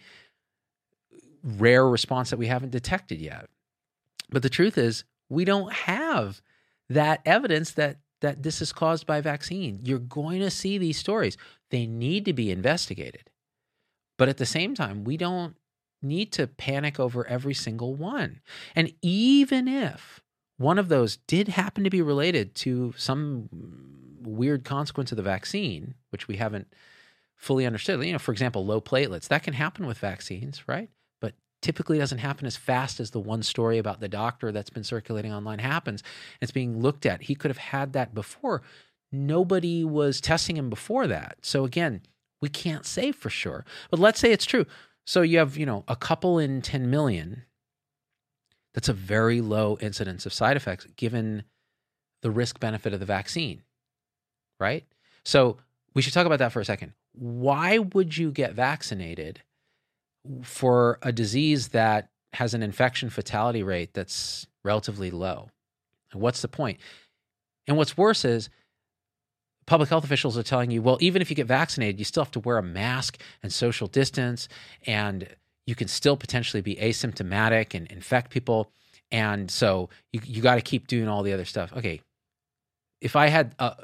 rare 1.44 1.88
response 1.88 2.30
that 2.30 2.40
we 2.40 2.48
haven't 2.48 2.72
detected 2.72 3.20
yet. 3.20 3.48
But 4.30 4.42
the 4.42 4.50
truth 4.50 4.76
is, 4.76 5.04
we 5.28 5.44
don't 5.44 5.72
have 5.72 6.42
that 6.88 7.20
evidence 7.24 7.70
that 7.74 7.98
that 8.22 8.42
this 8.42 8.60
is 8.60 8.72
caused 8.72 9.06
by 9.06 9.20
vaccine. 9.20 9.78
You're 9.84 10.00
going 10.00 10.40
to 10.40 10.50
see 10.50 10.76
these 10.76 10.98
stories. 10.98 11.36
They 11.70 11.86
need 11.86 12.24
to 12.24 12.32
be 12.32 12.50
investigated. 12.50 13.30
But 14.18 14.30
at 14.30 14.38
the 14.38 14.46
same 14.46 14.74
time, 14.74 15.04
we 15.04 15.16
don't 15.16 15.54
need 16.02 16.32
to 16.32 16.48
panic 16.48 16.98
over 16.98 17.24
every 17.28 17.54
single 17.54 17.94
one. 17.94 18.40
And 18.74 18.92
even 19.00 19.68
if 19.68 20.20
one 20.58 20.78
of 20.78 20.88
those 20.88 21.16
did 21.26 21.48
happen 21.48 21.84
to 21.84 21.90
be 21.90 22.02
related 22.02 22.54
to 22.56 22.94
some 22.96 23.48
weird 24.22 24.64
consequence 24.64 25.10
of 25.12 25.16
the 25.16 25.22
vaccine, 25.22 25.94
which 26.10 26.28
we 26.28 26.36
haven't 26.36 26.72
fully 27.36 27.66
understood. 27.66 28.04
You 28.04 28.12
know, 28.12 28.18
for 28.18 28.32
example, 28.32 28.64
low 28.64 28.80
platelets. 28.80 29.28
That 29.28 29.42
can 29.42 29.54
happen 29.54 29.86
with 29.86 29.98
vaccines, 29.98 30.66
right? 30.68 30.88
But 31.20 31.34
typically 31.60 31.98
doesn't 31.98 32.18
happen 32.18 32.46
as 32.46 32.56
fast 32.56 33.00
as 33.00 33.10
the 33.10 33.20
one 33.20 33.42
story 33.42 33.78
about 33.78 34.00
the 34.00 34.08
doctor 34.08 34.52
that's 34.52 34.70
been 34.70 34.84
circulating 34.84 35.32
online 35.32 35.58
happens. 35.58 36.02
It's 36.40 36.52
being 36.52 36.80
looked 36.80 37.06
at. 37.06 37.22
He 37.22 37.34
could 37.34 37.50
have 37.50 37.58
had 37.58 37.92
that 37.94 38.14
before. 38.14 38.62
Nobody 39.10 39.84
was 39.84 40.20
testing 40.20 40.56
him 40.56 40.70
before 40.70 41.06
that. 41.08 41.38
So 41.42 41.64
again, 41.64 42.02
we 42.40 42.48
can't 42.48 42.86
say 42.86 43.12
for 43.12 43.28
sure. 43.30 43.64
But 43.90 44.00
let's 44.00 44.20
say 44.20 44.32
it's 44.32 44.46
true. 44.46 44.66
So 45.04 45.22
you 45.22 45.38
have, 45.38 45.56
you 45.56 45.66
know, 45.66 45.84
a 45.88 45.96
couple 45.96 46.38
in 46.38 46.62
10 46.62 46.88
million 46.88 47.42
that's 48.74 48.88
a 48.88 48.94
very 48.94 49.40
low 49.40 49.78
incidence 49.80 50.26
of 50.26 50.32
side 50.32 50.56
effects 50.56 50.86
given 50.96 51.44
the 52.22 52.30
risk 52.30 52.60
benefit 52.60 52.92
of 52.92 53.00
the 53.00 53.06
vaccine, 53.06 53.62
right? 54.60 54.84
So 55.24 55.58
we 55.94 56.02
should 56.02 56.12
talk 56.12 56.26
about 56.26 56.38
that 56.38 56.52
for 56.52 56.60
a 56.60 56.64
second. 56.64 56.92
Why 57.12 57.78
would 57.78 58.16
you 58.16 58.30
get 58.30 58.54
vaccinated 58.54 59.42
for 60.42 60.98
a 61.02 61.12
disease 61.12 61.68
that 61.68 62.08
has 62.34 62.54
an 62.54 62.62
infection 62.62 63.10
fatality 63.10 63.62
rate 63.62 63.92
that's 63.92 64.46
relatively 64.64 65.10
low. 65.10 65.50
What's 66.12 66.42
the 66.42 66.48
point? 66.48 66.78
And 67.66 67.76
what's 67.76 67.96
worse 67.96 68.24
is 68.24 68.48
public 69.66 69.88
health 69.88 70.04
officials 70.04 70.36
are 70.36 70.42
telling 70.42 70.70
you, 70.70 70.82
well, 70.82 70.98
even 71.00 71.22
if 71.22 71.30
you 71.30 71.36
get 71.36 71.46
vaccinated, 71.46 71.98
you 71.98 72.04
still 72.04 72.24
have 72.24 72.32
to 72.32 72.40
wear 72.40 72.58
a 72.58 72.62
mask 72.62 73.20
and 73.42 73.52
social 73.52 73.86
distance, 73.86 74.48
and 74.86 75.28
you 75.66 75.74
can 75.74 75.88
still 75.88 76.16
potentially 76.16 76.60
be 76.60 76.76
asymptomatic 76.76 77.74
and 77.74 77.86
infect 77.90 78.30
people. 78.30 78.70
And 79.10 79.50
so 79.50 79.90
you, 80.12 80.20
you 80.24 80.42
got 80.42 80.56
to 80.56 80.60
keep 80.60 80.86
doing 80.86 81.08
all 81.08 81.22
the 81.22 81.32
other 81.32 81.44
stuff. 81.44 81.72
Okay. 81.72 82.00
If 83.00 83.16
I 83.16 83.28
had, 83.28 83.54
uh, 83.58 83.74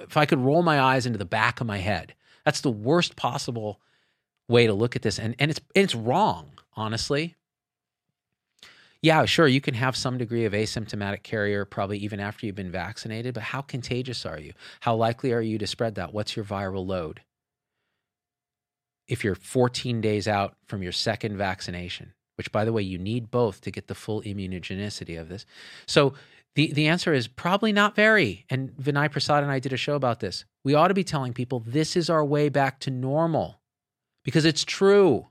if 0.00 0.16
I 0.16 0.26
could 0.26 0.38
roll 0.38 0.62
my 0.62 0.80
eyes 0.80 1.06
into 1.06 1.18
the 1.18 1.24
back 1.24 1.60
of 1.60 1.66
my 1.66 1.78
head, 1.78 2.14
that's 2.44 2.60
the 2.60 2.70
worst 2.70 3.16
possible 3.16 3.80
way 4.48 4.66
to 4.66 4.74
look 4.74 4.96
at 4.96 5.02
this. 5.02 5.18
And, 5.18 5.34
and 5.38 5.50
it's, 5.50 5.60
it's 5.74 5.94
wrong, 5.94 6.52
honestly 6.74 7.36
yeah, 9.06 9.24
sure, 9.24 9.46
you 9.46 9.60
can 9.60 9.74
have 9.74 9.94
some 9.94 10.18
degree 10.18 10.46
of 10.46 10.52
asymptomatic 10.52 11.22
carrier 11.22 11.64
probably 11.64 11.98
even 11.98 12.18
after 12.18 12.44
you've 12.44 12.56
been 12.56 12.72
vaccinated, 12.72 13.34
but 13.34 13.42
how 13.44 13.60
contagious 13.60 14.26
are 14.26 14.40
you? 14.40 14.52
How 14.80 14.96
likely 14.96 15.32
are 15.32 15.40
you 15.40 15.58
to 15.58 15.66
spread 15.66 15.94
that? 15.96 16.12
What's 16.12 16.34
your 16.34 16.44
viral 16.44 16.84
load? 16.84 17.20
If 19.08 19.22
you're 19.22 19.34
14 19.34 20.00
days 20.00 20.26
out 20.26 20.56
from 20.66 20.82
your 20.82 20.92
second 20.92 21.36
vaccination, 21.36 22.12
which 22.36 22.52
by 22.52 22.64
the 22.64 22.72
way, 22.72 22.82
you 22.82 22.98
need 22.98 23.30
both 23.30 23.60
to 23.62 23.70
get 23.70 23.88
the 23.88 23.94
full 23.94 24.22
immunogenicity 24.22 25.20
of 25.20 25.28
this. 25.28 25.46
So 25.86 26.14
the, 26.54 26.72
the 26.72 26.88
answer 26.88 27.12
is 27.12 27.28
probably 27.28 27.72
not 27.72 27.94
very. 27.94 28.46
And 28.50 28.70
Vinay 28.72 29.10
Prasad 29.10 29.42
and 29.42 29.52
I 29.52 29.58
did 29.58 29.72
a 29.72 29.76
show 29.76 29.94
about 29.94 30.20
this. 30.20 30.44
We 30.64 30.74
ought 30.74 30.88
to 30.88 30.94
be 30.94 31.04
telling 31.04 31.32
people 31.32 31.60
this 31.60 31.96
is 31.96 32.10
our 32.10 32.24
way 32.24 32.48
back 32.48 32.80
to 32.80 32.90
normal 32.90 33.60
because 34.24 34.44
it's 34.44 34.64
true. 34.64 35.26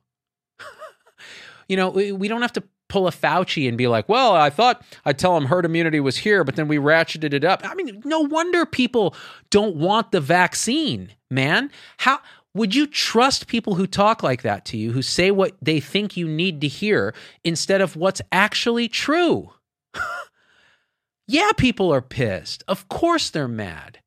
you 1.67 1.75
know, 1.77 1.89
we, 1.89 2.11
we 2.11 2.27
don't 2.27 2.41
have 2.41 2.53
to 2.53 2.63
pull 2.87 3.07
a 3.07 3.11
Fauci 3.11 3.67
and 3.67 3.77
be 3.77 3.87
like, 3.87 4.07
well, 4.07 4.33
I 4.33 4.49
thought 4.49 4.83
I'd 5.03 5.17
tell 5.17 5.35
him 5.35 5.45
herd 5.45 5.65
immunity 5.65 5.99
was 5.99 6.17
here, 6.17 6.43
but 6.43 6.55
then 6.55 6.67
we 6.67 6.77
ratcheted 6.77 7.33
it 7.33 7.43
up. 7.43 7.61
I 7.63 7.73
mean, 7.73 8.01
no 8.05 8.21
wonder 8.21 8.65
people 8.65 9.15
don't 9.49 9.75
want 9.75 10.11
the 10.11 10.21
vaccine, 10.21 11.11
man. 11.31 11.71
How 11.97 12.19
would 12.55 12.73
you 12.73 12.87
trust 12.87 13.47
people 13.47 13.75
who 13.75 13.85
talk 13.85 14.23
like 14.23 14.41
that 14.41 14.63
to 14.65 14.77
you, 14.77 14.93
who 14.93 15.01
say 15.01 15.29
what 15.29 15.55
they 15.61 15.81
think 15.81 16.15
you 16.15 16.25
need 16.27 16.61
to 16.61 16.67
hear 16.67 17.13
instead 17.43 17.81
of 17.81 17.97
what's 17.97 18.21
actually 18.31 18.87
true? 18.87 19.51
yeah, 21.27 21.51
people 21.57 21.93
are 21.93 22.01
pissed. 22.01 22.63
Of 22.65 22.87
course 22.87 23.29
they're 23.29 23.49
mad. 23.49 23.99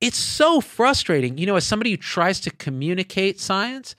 It's 0.00 0.16
so 0.16 0.60
frustrating. 0.60 1.36
You 1.36 1.46
know, 1.46 1.56
as 1.56 1.66
somebody 1.66 1.90
who 1.90 1.96
tries 1.96 2.38
to 2.40 2.50
communicate 2.50 3.40
science, 3.40 3.96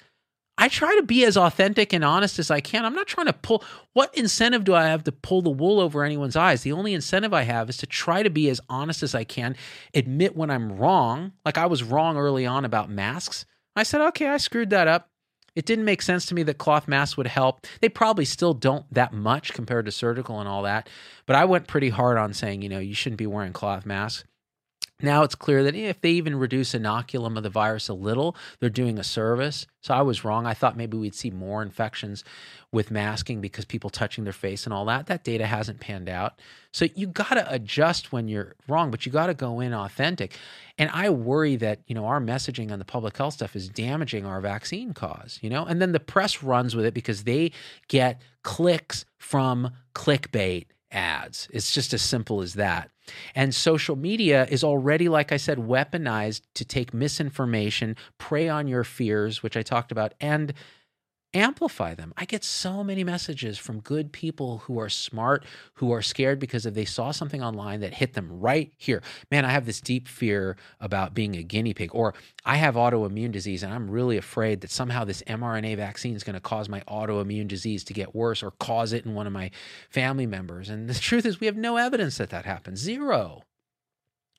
I 0.57 0.69
try 0.69 0.95
to 0.95 1.03
be 1.03 1.25
as 1.25 1.35
authentic 1.35 1.91
and 1.91 2.03
honest 2.03 2.39
as 2.39 2.49
I 2.49 2.61
can. 2.61 2.85
I'm 2.85 2.95
not 2.95 3.07
trying 3.07 3.27
to 3.27 3.33
pull 3.33 3.63
what 3.93 4.15
incentive 4.17 4.63
do 4.63 4.73
I 4.73 4.85
have 4.85 5.03
to 5.03 5.11
pull 5.11 5.41
the 5.41 5.49
wool 5.49 5.79
over 5.79 6.03
anyone's 6.03 6.35
eyes? 6.35 6.61
The 6.61 6.71
only 6.71 6.93
incentive 6.93 7.33
I 7.33 7.43
have 7.43 7.69
is 7.69 7.77
to 7.77 7.85
try 7.85 8.23
to 8.23 8.29
be 8.29 8.49
as 8.49 8.61
honest 8.69 9.03
as 9.03 9.13
I 9.13 9.25
can, 9.25 9.55
admit 9.93 10.35
when 10.35 10.49
I'm 10.49 10.77
wrong. 10.77 11.33
Like 11.43 11.57
I 11.57 11.65
was 11.65 11.83
wrong 11.83 12.17
early 12.17 12.45
on 12.45 12.63
about 12.63 12.89
masks. 12.89 13.45
I 13.75 13.83
said, 13.83 14.01
okay, 14.01 14.27
I 14.27 14.37
screwed 14.37 14.69
that 14.69 14.87
up. 14.87 15.09
It 15.55 15.65
didn't 15.65 15.85
make 15.85 16.01
sense 16.01 16.25
to 16.27 16.35
me 16.35 16.43
that 16.43 16.57
cloth 16.57 16.87
masks 16.87 17.15
would 17.17 17.27
help. 17.27 17.65
They 17.81 17.89
probably 17.89 18.25
still 18.25 18.53
don't 18.53 18.85
that 18.93 19.13
much 19.13 19.53
compared 19.53 19.85
to 19.85 19.91
surgical 19.91 20.39
and 20.39 20.49
all 20.49 20.63
that. 20.63 20.89
But 21.25 21.37
I 21.37 21.45
went 21.45 21.67
pretty 21.67 21.89
hard 21.89 22.17
on 22.17 22.33
saying, 22.33 22.61
you 22.61 22.69
know, 22.69 22.79
you 22.79 22.93
shouldn't 22.93 23.17
be 23.17 23.27
wearing 23.27 23.53
cloth 23.53 23.85
masks. 23.85 24.25
Now 25.01 25.23
it's 25.23 25.35
clear 25.35 25.61
that 25.63 25.75
if 25.75 25.99
they 25.99 26.11
even 26.11 26.37
reduce 26.37 26.73
inoculum 26.73 27.35
of 27.35 27.43
the 27.43 27.49
virus 27.49 27.89
a 27.89 27.93
little, 27.93 28.35
they're 28.59 28.69
doing 28.69 28.97
a 28.97 29.03
service. 29.03 29.67
So 29.81 29.93
I 29.93 30.01
was 30.01 30.23
wrong. 30.23 30.45
I 30.45 30.53
thought 30.53 30.77
maybe 30.77 30.97
we'd 30.97 31.13
see 31.13 31.31
more 31.31 31.61
infections 31.61 32.23
with 32.71 32.91
masking 32.91 33.41
because 33.41 33.65
people 33.65 33.89
touching 33.89 34.23
their 34.23 34.31
face 34.31 34.65
and 34.65 34.73
all 34.73 34.85
that. 34.85 35.07
That 35.07 35.25
data 35.25 35.45
hasn't 35.45 35.81
panned 35.81 36.07
out. 36.07 36.39
So 36.71 36.87
you 36.95 37.07
got 37.07 37.33
to 37.33 37.53
adjust 37.53 38.13
when 38.13 38.29
you're 38.29 38.55
wrong, 38.69 38.89
but 38.89 39.05
you 39.05 39.11
got 39.11 39.27
to 39.27 39.33
go 39.33 39.59
in 39.59 39.73
authentic. 39.73 40.37
And 40.77 40.89
I 40.93 41.09
worry 41.09 41.57
that, 41.57 41.81
you 41.87 41.95
know, 41.95 42.05
our 42.05 42.21
messaging 42.21 42.71
on 42.71 42.79
the 42.79 42.85
public 42.85 43.17
health 43.17 43.33
stuff 43.33 43.55
is 43.55 43.67
damaging 43.67 44.25
our 44.25 44.39
vaccine 44.39 44.93
cause, 44.93 45.39
you 45.41 45.49
know? 45.49 45.65
And 45.65 45.81
then 45.81 45.91
the 45.91 45.99
press 45.99 46.41
runs 46.41 46.73
with 46.73 46.85
it 46.85 46.93
because 46.93 47.23
they 47.23 47.51
get 47.89 48.21
clicks 48.43 49.03
from 49.17 49.71
clickbait 49.93 50.67
ads. 50.89 51.49
It's 51.51 51.71
just 51.71 51.93
as 51.93 52.01
simple 52.01 52.41
as 52.41 52.53
that. 52.53 52.91
And 53.33 53.53
social 53.53 53.95
media 53.95 54.47
is 54.49 54.63
already, 54.63 55.09
like 55.09 55.31
I 55.31 55.37
said, 55.37 55.57
weaponized 55.57 56.41
to 56.55 56.65
take 56.65 56.93
misinformation, 56.93 57.95
prey 58.17 58.49
on 58.49 58.67
your 58.67 58.83
fears, 58.83 59.43
which 59.43 59.57
I 59.57 59.61
talked 59.61 59.91
about, 59.91 60.13
and 60.19 60.53
amplify 61.35 61.93
them. 61.93 62.13
I 62.17 62.25
get 62.25 62.43
so 62.43 62.83
many 62.83 63.03
messages 63.03 63.57
from 63.57 63.81
good 63.81 64.11
people 64.11 64.59
who 64.59 64.79
are 64.79 64.89
smart, 64.89 65.45
who 65.75 65.91
are 65.91 66.01
scared 66.01 66.39
because 66.39 66.65
if 66.65 66.73
they 66.73 66.85
saw 66.85 67.11
something 67.11 67.43
online 67.43 67.81
that 67.81 67.93
hit 67.93 68.13
them 68.13 68.39
right 68.39 68.71
here. 68.77 69.03
Man, 69.29 69.45
I 69.45 69.51
have 69.51 69.65
this 69.65 69.81
deep 69.81 70.07
fear 70.07 70.55
about 70.79 71.13
being 71.13 71.35
a 71.35 71.43
guinea 71.43 71.73
pig, 71.73 71.91
or 71.93 72.13
I 72.45 72.55
have 72.55 72.75
autoimmune 72.75 73.31
disease 73.31 73.63
and 73.63 73.73
I'm 73.73 73.91
really 73.91 74.17
afraid 74.17 74.61
that 74.61 74.71
somehow 74.71 75.03
this 75.03 75.21
mRNA 75.23 75.75
vaccine 75.77 76.15
is 76.15 76.23
going 76.23 76.35
to 76.35 76.39
cause 76.39 76.69
my 76.69 76.79
autoimmune 76.81 77.47
disease 77.47 77.83
to 77.85 77.93
get 77.93 78.15
worse 78.15 78.41
or 78.41 78.51
cause 78.51 78.93
it 78.93 79.05
in 79.05 79.13
one 79.13 79.27
of 79.27 79.33
my 79.33 79.51
family 79.89 80.25
members. 80.25 80.69
And 80.69 80.89
the 80.89 80.93
truth 80.99 81.25
is, 81.25 81.39
we 81.39 81.47
have 81.47 81.57
no 81.57 81.77
evidence 81.77 82.17
that 82.17 82.29
that 82.29 82.45
happens. 82.45 82.79
Zero. 82.79 83.43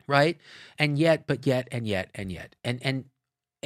Right? 0.09 0.39
And 0.79 0.99
yet, 0.99 1.27
but 1.27 1.47
yet, 1.47 1.67
and 1.73 1.87
yet, 1.87 2.11
and 2.15 2.31
yet. 2.31 2.55
And 2.63 2.79
and 2.83 3.07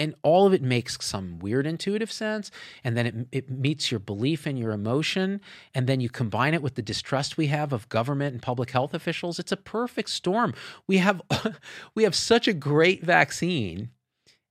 and 0.00 0.14
all 0.22 0.46
of 0.46 0.54
it 0.54 0.62
makes 0.62 0.96
some 1.04 1.38
weird 1.40 1.66
intuitive 1.66 2.10
sense 2.10 2.50
and 2.82 2.96
then 2.96 3.06
it, 3.06 3.14
it 3.30 3.50
meets 3.50 3.90
your 3.90 4.00
belief 4.00 4.46
and 4.46 4.58
your 4.58 4.72
emotion 4.72 5.42
and 5.74 5.86
then 5.86 6.00
you 6.00 6.08
combine 6.08 6.54
it 6.54 6.62
with 6.62 6.74
the 6.74 6.82
distrust 6.82 7.36
we 7.36 7.48
have 7.48 7.72
of 7.74 7.88
government 7.90 8.32
and 8.32 8.40
public 8.40 8.70
health 8.70 8.94
officials. 8.94 9.38
It's 9.38 9.52
a 9.52 9.58
perfect 9.58 10.08
storm. 10.08 10.54
We 10.86 10.96
have 10.98 11.20
we 11.94 12.04
have 12.04 12.14
such 12.14 12.48
a 12.48 12.54
great 12.54 13.04
vaccine 13.04 13.90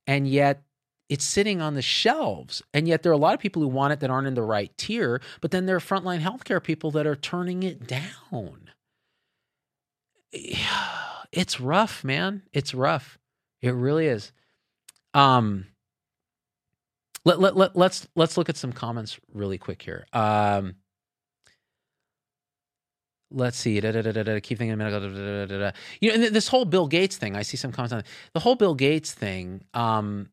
and 0.06 0.28
yet 0.28 0.62
it's 1.08 1.24
sitting 1.24 1.60
on 1.60 1.74
the 1.74 1.82
shelves. 1.82 2.62
And 2.72 2.86
yet 2.86 3.02
there 3.02 3.10
are 3.10 3.12
a 3.12 3.18
lot 3.18 3.34
of 3.34 3.40
people 3.40 3.60
who 3.60 3.68
want 3.68 3.92
it 3.92 3.98
that 4.00 4.10
aren't 4.10 4.28
in 4.28 4.34
the 4.34 4.42
right 4.42 4.70
tier 4.78 5.20
but 5.40 5.50
then 5.50 5.66
there 5.66 5.76
are 5.76 5.80
frontline 5.80 6.20
healthcare 6.20 6.62
people 6.62 6.92
that 6.92 7.08
are 7.08 7.16
turning 7.16 7.62
it 7.64 7.86
down. 7.86 8.70
It's 11.32 11.60
rough 11.60 12.02
man. 12.02 12.42
It's 12.52 12.74
rough. 12.74 13.16
It 13.62 13.70
really 13.70 14.08
is 14.08 14.32
um, 15.14 15.66
let, 17.24 17.40
let, 17.40 17.56
let, 17.56 17.76
let's 17.76 18.08
let's 18.16 18.36
look 18.36 18.48
at 18.48 18.56
some 18.56 18.72
comments 18.72 19.18
really 19.32 19.58
quick 19.58 19.82
here. 19.82 20.06
Um, 20.12 20.76
let's 23.30 23.56
see. 23.56 23.80
Da, 23.80 23.92
da, 23.92 24.02
da, 24.02 24.40
keep 24.40 24.58
thinking 24.58 24.72
a 24.72 24.76
minute. 24.76 25.74
You 26.00 26.16
know, 26.16 26.30
this 26.30 26.48
whole 26.48 26.64
Bill 26.64 26.86
Gates 26.86 27.16
thing. 27.16 27.36
I 27.36 27.42
see 27.42 27.56
some 27.56 27.72
comments 27.72 27.92
on 27.92 28.04
the 28.32 28.40
whole 28.40 28.54
Bill 28.54 28.74
Gates 28.74 29.12
thing. 29.12 29.64
Um, 29.74 30.30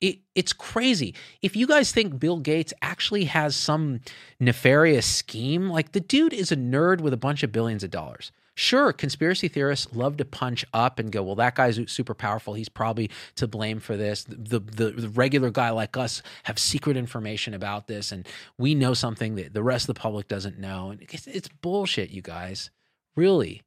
it, 0.00 0.20
it's 0.34 0.52
crazy. 0.52 1.14
If 1.42 1.56
you 1.56 1.66
guys 1.66 1.92
think 1.92 2.18
Bill 2.18 2.38
Gates 2.38 2.72
actually 2.80 3.24
has 3.24 3.54
some 3.54 4.00
nefarious 4.38 5.06
scheme, 5.06 5.68
like 5.68 5.92
the 5.92 6.00
dude 6.00 6.32
is 6.32 6.50
a 6.50 6.56
nerd 6.56 7.00
with 7.00 7.12
a 7.12 7.18
bunch 7.18 7.42
of 7.42 7.52
billions 7.52 7.84
of 7.84 7.90
dollars. 7.90 8.32
Sure, 8.60 8.92
conspiracy 8.92 9.48
theorists 9.48 9.88
love 9.94 10.18
to 10.18 10.24
punch 10.26 10.66
up 10.74 10.98
and 10.98 11.10
go, 11.10 11.22
well, 11.22 11.34
that 11.34 11.54
guy's 11.54 11.80
super 11.90 12.12
powerful. 12.12 12.52
He's 12.52 12.68
probably 12.68 13.10
to 13.36 13.48
blame 13.48 13.80
for 13.80 13.96
this. 13.96 14.24
The, 14.24 14.60
the, 14.60 14.90
the 14.90 15.08
regular 15.08 15.48
guy 15.48 15.70
like 15.70 15.96
us 15.96 16.22
have 16.42 16.58
secret 16.58 16.98
information 16.98 17.54
about 17.54 17.86
this, 17.86 18.12
and 18.12 18.28
we 18.58 18.74
know 18.74 18.92
something 18.92 19.36
that 19.36 19.54
the 19.54 19.62
rest 19.62 19.88
of 19.88 19.94
the 19.94 20.00
public 20.00 20.28
doesn't 20.28 20.58
know. 20.58 20.90
And 20.90 21.00
it's, 21.00 21.26
it's 21.26 21.48
bullshit, 21.48 22.10
you 22.10 22.20
guys. 22.20 22.70
Really. 23.16 23.62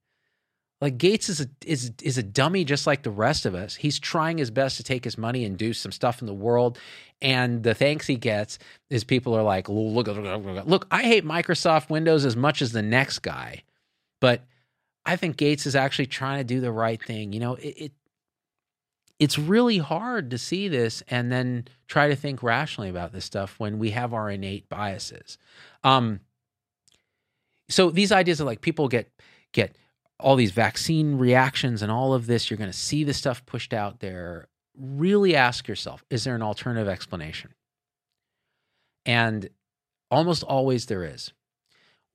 Like 0.79 0.99
Gates 0.99 1.27
is 1.27 1.41
a 1.41 1.47
is 1.65 1.91
is 2.03 2.19
a 2.19 2.23
dummy 2.23 2.63
just 2.63 2.85
like 2.85 3.01
the 3.01 3.09
rest 3.09 3.47
of 3.47 3.55
us. 3.55 3.73
He's 3.73 3.97
trying 3.97 4.37
his 4.37 4.51
best 4.51 4.77
to 4.77 4.83
take 4.83 5.03
his 5.03 5.17
money 5.17 5.43
and 5.43 5.57
do 5.57 5.73
some 5.73 5.91
stuff 5.91 6.21
in 6.21 6.27
the 6.27 6.35
world, 6.35 6.77
and 7.19 7.63
the 7.63 7.73
thanks 7.73 8.05
he 8.05 8.15
gets 8.15 8.59
is 8.91 9.03
people 9.03 9.35
are 9.35 9.41
like, 9.41 9.67
look, 9.69 10.07
look, 10.07 10.17
look, 10.17 10.65
look 10.67 10.87
I 10.91 11.01
hate 11.01 11.25
Microsoft 11.25 11.89
Windows 11.89 12.25
as 12.25 12.35
much 12.35 12.61
as 12.61 12.73
the 12.73 12.83
next 12.83 13.19
guy, 13.19 13.63
but 14.21 14.43
I 15.05 15.15
think 15.15 15.37
Gates 15.37 15.65
is 15.65 15.75
actually 15.75 16.07
trying 16.07 16.39
to 16.39 16.43
do 16.43 16.61
the 16.61 16.71
right 16.71 17.01
thing. 17.01 17.33
You 17.33 17.39
know, 17.39 17.55
it, 17.55 17.75
it 17.77 17.91
it's 19.19 19.37
really 19.37 19.77
hard 19.77 20.31
to 20.31 20.37
see 20.37 20.67
this 20.67 21.03
and 21.07 21.31
then 21.31 21.67
try 21.87 22.07
to 22.09 22.15
think 22.15 22.43
rationally 22.43 22.89
about 22.89 23.13
this 23.13 23.25
stuff 23.25 23.55
when 23.57 23.79
we 23.79 23.91
have 23.91 24.13
our 24.13 24.29
innate 24.29 24.67
biases. 24.69 25.37
Um, 25.83 26.19
so 27.69 27.89
these 27.89 28.11
ideas 28.11 28.41
are 28.41 28.45
like 28.45 28.61
people 28.61 28.87
get 28.87 29.09
get 29.51 29.75
all 30.19 30.35
these 30.35 30.51
vaccine 30.51 31.17
reactions 31.17 31.81
and 31.81 31.91
all 31.91 32.13
of 32.13 32.27
this, 32.27 32.49
you're 32.49 32.57
going 32.57 32.71
to 32.71 32.77
see 32.77 33.03
the 33.03 33.13
stuff 33.13 33.45
pushed 33.45 33.73
out 33.73 33.99
there. 33.99 34.47
Really 34.77 35.35
ask 35.35 35.67
yourself, 35.67 36.03
is 36.09 36.23
there 36.23 36.35
an 36.35 36.41
alternative 36.41 36.87
explanation? 36.87 37.53
And 39.05 39.49
almost 40.09 40.43
always 40.43 40.85
there 40.85 41.03
is. 41.03 41.33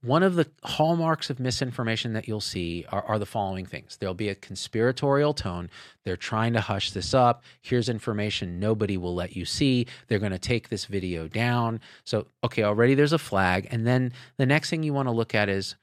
One 0.02 0.22
of 0.22 0.36
the 0.36 0.46
hallmarks 0.62 1.28
of 1.28 1.40
misinformation 1.40 2.12
that 2.12 2.28
you'll 2.28 2.40
see 2.40 2.84
are, 2.90 3.02
are, 3.02 3.18
the 3.18 3.26
following 3.26 3.66
things 3.66 3.96
there'll 3.96 4.14
be 4.14 4.28
a 4.28 4.34
conspiratorial 4.34 5.34
tone. 5.34 5.68
They're 6.04 6.16
trying 6.16 6.52
to 6.52 6.60
hush 6.60 6.92
this 6.92 7.14
up. 7.14 7.42
Here's 7.62 7.88
information 7.88 8.60
nobody 8.60 8.96
will 8.96 9.14
let 9.14 9.34
you 9.34 9.44
see. 9.44 9.86
They're 10.06 10.20
going 10.20 10.32
to 10.32 10.38
take 10.38 10.68
this 10.68 10.84
video 10.84 11.26
down. 11.26 11.80
So, 12.04 12.26
okay, 12.44 12.62
already 12.62 12.94
there's 12.94 13.12
a 13.12 13.18
flag. 13.18 13.66
And 13.70 13.86
then 13.86 14.12
the 14.36 14.46
next 14.46 14.70
thing 14.70 14.84
you 14.84 14.94
want 14.94 15.08
to 15.08 15.12
look 15.12 15.34
at 15.34 15.48
is 15.48 15.74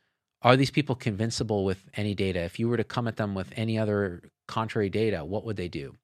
are 0.41 0.55
these 0.55 0.71
people 0.71 0.95
convincible 0.95 1.65
with 1.65 1.83
any 1.95 2.13
data? 2.13 2.39
If 2.39 2.59
you 2.59 2.69
were 2.69 2.77
to 2.77 2.83
come 2.83 3.07
at 3.07 3.17
them 3.17 3.35
with 3.35 3.51
any 3.55 3.77
other 3.77 4.21
contrary 4.47 4.89
data, 4.89 5.25
what 5.25 5.43
would 5.43 5.57
they 5.57 5.67
do? 5.67 5.95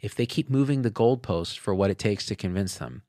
If 0.00 0.14
they 0.14 0.26
keep 0.26 0.50
moving 0.50 0.82
the 0.82 0.90
goalpost 0.90 1.58
for 1.58 1.74
what 1.74 1.90
it 1.90 1.98
takes 1.98 2.26
to 2.26 2.34
convince 2.34 2.76
them, 2.76 3.02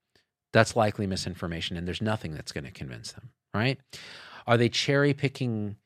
that's 0.51 0.75
likely 0.75 1.07
misinformation, 1.07 1.77
and 1.77 1.87
there's 1.87 2.01
nothing 2.01 2.35
that's 2.35 2.51
going 2.51 2.65
to 2.65 2.71
convince 2.71 3.13
them, 3.13 3.29
right? 3.53 3.79
Are 4.47 4.57
they 4.57 4.69
cherry 4.69 5.13
picking 5.13 5.77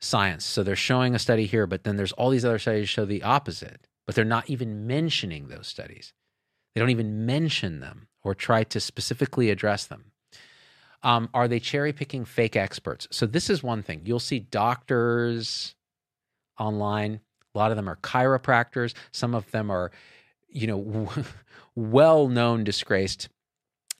science? 0.00 0.44
So 0.44 0.62
they're 0.62 0.76
showing 0.76 1.14
a 1.14 1.18
study 1.18 1.46
here, 1.46 1.66
but 1.66 1.84
then 1.84 1.96
there's 1.96 2.12
all 2.12 2.30
these 2.30 2.44
other 2.44 2.58
studies 2.58 2.88
show 2.88 3.04
the 3.04 3.22
opposite, 3.22 3.86
but 4.06 4.14
they're 4.14 4.24
not 4.24 4.48
even 4.48 4.86
mentioning 4.86 5.48
those 5.48 5.66
studies. 5.66 6.12
They 6.74 6.80
don't 6.80 6.90
even 6.90 7.26
mention 7.26 7.80
them 7.80 8.08
or 8.22 8.34
try 8.34 8.64
to 8.64 8.80
specifically 8.80 9.50
address 9.50 9.86
them. 9.86 10.12
Um, 11.02 11.28
are 11.34 11.48
they 11.48 11.58
cherry 11.58 11.92
picking 11.92 12.24
fake 12.24 12.56
experts? 12.56 13.08
So 13.10 13.26
this 13.26 13.50
is 13.50 13.62
one 13.62 13.82
thing. 13.82 14.02
You'll 14.04 14.20
see 14.20 14.38
doctors 14.38 15.74
online. 16.58 17.20
A 17.54 17.58
lot 17.58 17.72
of 17.72 17.76
them 17.76 17.88
are 17.88 17.96
chiropractors. 17.96 18.94
Some 19.10 19.34
of 19.34 19.50
them 19.50 19.70
are, 19.70 19.90
you 20.48 20.66
know, 20.66 21.10
well 21.74 22.28
known 22.28 22.64
disgraced 22.64 23.28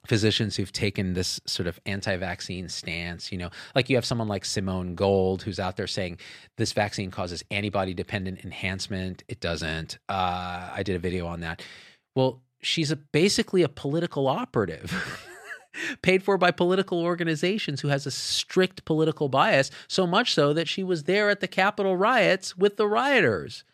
physicians 0.06 0.56
who've 0.56 0.72
taken 0.72 1.14
this 1.14 1.40
sort 1.46 1.68
of 1.68 1.78
anti-vaccine 1.86 2.68
stance 2.68 3.30
you 3.30 3.38
know 3.38 3.50
like 3.76 3.88
you 3.88 3.96
have 3.96 4.04
someone 4.04 4.26
like 4.26 4.44
simone 4.44 4.94
gold 4.96 5.42
who's 5.42 5.60
out 5.60 5.76
there 5.76 5.86
saying 5.86 6.18
this 6.56 6.72
vaccine 6.72 7.10
causes 7.10 7.44
antibody 7.50 7.94
dependent 7.94 8.44
enhancement. 8.44 9.22
It 9.28 9.40
doesn't. 9.40 9.98
Uh, 10.08 10.70
i 10.74 10.82
did 10.82 10.96
a 10.96 10.98
video 10.98 11.26
on 11.26 11.40
that. 11.40 11.62
Well 12.14 12.42
she's 12.60 12.90
a, 12.90 12.96
basically 12.96 13.62
a 13.62 13.68
political 13.68 14.28
operative 14.28 15.26
paid 16.02 16.22
for 16.22 16.36
by 16.36 16.50
political 16.50 17.00
organizations 17.00 17.80
who 17.80 17.88
has 17.88 18.06
a 18.06 18.10
strict 18.10 18.84
political 18.84 19.28
bias 19.28 19.70
so 19.88 20.06
much 20.06 20.34
so 20.34 20.52
that 20.52 20.68
she 20.68 20.82
was 20.84 21.04
there 21.04 21.30
at 21.30 21.40
the 21.40 21.48
capitol 21.48 21.96
riots 21.96 22.56
with 22.56 22.76
the 22.76 22.86
rioters. 22.86 23.64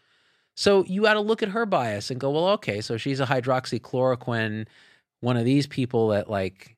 So 0.54 0.84
you 0.84 1.02
got 1.02 1.14
to 1.14 1.20
look 1.20 1.42
at 1.42 1.50
her 1.50 1.66
bias 1.66 2.10
and 2.10 2.20
go 2.20 2.30
well 2.30 2.48
okay 2.50 2.80
so 2.80 2.96
she's 2.96 3.20
a 3.20 3.26
hydroxychloroquine 3.26 4.66
one 5.20 5.36
of 5.36 5.44
these 5.44 5.66
people 5.66 6.08
that 6.08 6.30
like 6.30 6.76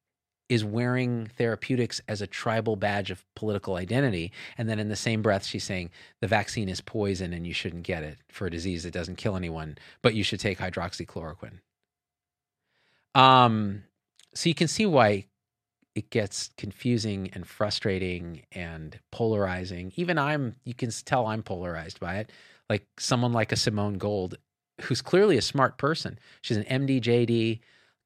is 0.51 0.65
wearing 0.65 1.27
therapeutics 1.39 2.01
as 2.09 2.21
a 2.21 2.27
tribal 2.27 2.75
badge 2.75 3.13
of 3.13 3.25
political 3.37 3.77
identity. 3.77 4.33
And 4.59 4.69
then 4.69 4.81
in 4.81 4.89
the 4.89 4.97
same 4.97 5.23
breath, 5.23 5.47
she's 5.47 5.63
saying 5.63 5.91
the 6.21 6.27
vaccine 6.27 6.69
is 6.69 6.81
poison 6.81 7.33
and 7.33 7.47
you 7.47 7.55
shouldn't 7.55 7.85
get 7.85 8.03
it 8.03 8.19
for 8.29 8.49
a 8.49 8.51
disease 8.51 8.83
that 8.83 8.93
doesn't 8.93 9.17
kill 9.17 9.37
anyone, 9.37 9.79
but 10.03 10.15
you 10.15 10.25
should 10.25 10.41
take 10.41 10.59
hydroxychloroquine. 10.59 11.61
Um, 13.15 13.85
so 14.35 14.49
you 14.49 14.57
can 14.57 14.67
see 14.67 14.87
why 14.87 15.27
it 15.95 16.11
gets 16.11 16.51
confusing 16.57 17.31
and 17.33 17.47
frustrating 17.47 18.43
and 18.51 18.99
polarizing. 19.13 19.93
Even 19.95 20.19
I'm, 20.19 20.57
you 20.65 20.75
can 20.75 20.91
tell 21.05 21.27
I'm 21.27 21.45
polarized 21.45 22.01
by 22.01 22.17
it. 22.17 22.33
Like 22.69 22.87
someone 22.99 23.33
like 23.33 23.53
a 23.53 23.57
Simone 23.57 23.99
Gold, 23.99 24.37
who's 24.83 25.01
clearly 25.01 25.37
a 25.37 25.43
smart 25.43 25.79
person. 25.79 26.19
She's 26.43 26.57
an 26.57 26.65
MD, 26.65 27.01
JD 27.01 27.61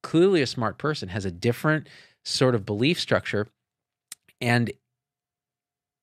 clearly 0.05 0.41
a 0.43 0.47
smart 0.47 0.79
person, 0.79 1.09
has 1.09 1.25
a 1.25 1.33
different 1.33 1.89
sort 2.25 2.55
of 2.55 2.65
belief 2.65 3.01
structure, 3.01 3.49
and 4.41 4.71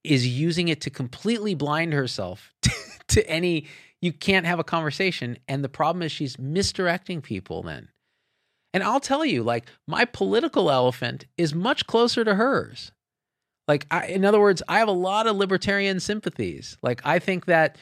is 0.03 0.27
using 0.27 0.67
it 0.67 0.81
to 0.81 0.89
completely 0.89 1.53
blind 1.55 1.93
herself 1.93 2.53
to 3.07 3.25
any. 3.29 3.67
You 4.01 4.11
can't 4.11 4.47
have 4.47 4.57
a 4.57 4.63
conversation. 4.63 5.37
And 5.47 5.63
the 5.63 5.69
problem 5.69 6.01
is 6.01 6.11
she's 6.11 6.39
misdirecting 6.39 7.21
people 7.21 7.61
then. 7.61 7.89
And 8.73 8.83
I'll 8.83 8.99
tell 8.99 9.23
you, 9.23 9.43
like, 9.43 9.67
my 9.87 10.05
political 10.05 10.71
elephant 10.71 11.25
is 11.37 11.53
much 11.53 11.85
closer 11.85 12.23
to 12.23 12.33
hers. 12.33 12.91
Like, 13.67 13.85
I, 13.91 14.07
in 14.07 14.25
other 14.25 14.39
words, 14.39 14.63
I 14.67 14.79
have 14.79 14.87
a 14.87 14.93
lot 14.93 15.27
of 15.27 15.35
libertarian 15.35 15.99
sympathies. 15.99 16.77
Like, 16.81 17.01
I 17.05 17.19
think 17.19 17.45
that, 17.45 17.77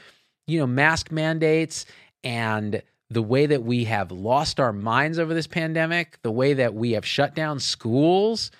you 0.46 0.60
know, 0.60 0.68
mask 0.68 1.12
mandates 1.12 1.86
and 2.24 2.82
the 3.10 3.22
way 3.22 3.46
that 3.46 3.64
we 3.64 3.86
have 3.86 4.12
lost 4.12 4.60
our 4.60 4.74
minds 4.74 5.18
over 5.18 5.34
this 5.34 5.48
pandemic, 5.48 6.20
the 6.22 6.32
way 6.32 6.54
that 6.54 6.74
we 6.74 6.92
have 6.92 7.06
shut 7.06 7.34
down 7.36 7.60
schools, 7.60 8.52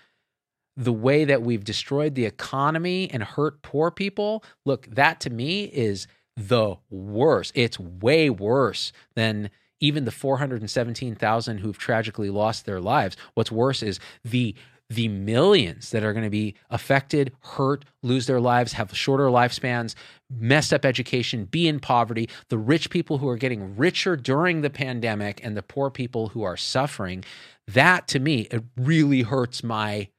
the 0.76 0.94
way 0.94 1.26
that 1.26 1.42
we've 1.42 1.64
destroyed 1.64 2.16
the 2.16 2.26
economy 2.26 3.10
and 3.12 3.22
hurt 3.22 3.62
poor 3.62 3.92
people. 3.92 4.44
Look, 4.66 4.88
that 4.88 5.20
to 5.22 5.30
me 5.30 5.66
is 5.66 6.08
the 6.36 6.78
worst. 6.90 7.52
It's 7.54 7.80
way 7.80 8.30
worse 8.30 8.92
than 9.16 9.52
even 9.82 10.06
the 10.06 10.12
417,000 10.12 11.58
who've 11.60 11.78
tragically 11.78 12.30
lost 12.30 12.66
their 12.66 12.80
lives. 12.80 13.18
What's 13.34 13.52
worse 13.52 13.84
is 13.84 14.00
the 14.24 14.56
the 14.90 15.08
millions 15.08 15.92
that 15.92 16.04
are 16.04 16.14
going 16.14 16.24
to 16.24 16.32
be 16.32 16.56
affected, 16.70 17.32
hurt, 17.42 17.86
lose 18.02 18.26
their 18.26 18.40
lives, 18.40 18.74
have 18.74 18.96
shorter 18.96 19.26
lifespans, 19.26 19.94
messed 20.32 20.74
up 20.74 20.84
education, 20.84 21.46
be 21.46 21.68
in 21.68 21.80
poverty, 21.80 22.28
the 22.50 22.58
rich 22.58 22.90
people 22.90 23.20
who 23.20 23.28
are 23.28 23.38
getting 23.38 23.76
richer 23.76 24.16
during 24.16 24.62
the 24.62 24.70
pandemic, 24.70 25.40
and 25.44 25.56
the 25.56 25.62
poor 25.62 25.92
people 25.92 26.30
who 26.30 26.42
are 26.42 26.58
suffering. 26.58 27.24
That 27.68 28.08
to 28.10 28.20
me, 28.20 28.48
it 28.52 28.64
really 28.76 29.22
hurts 29.22 29.64
my 29.64 30.10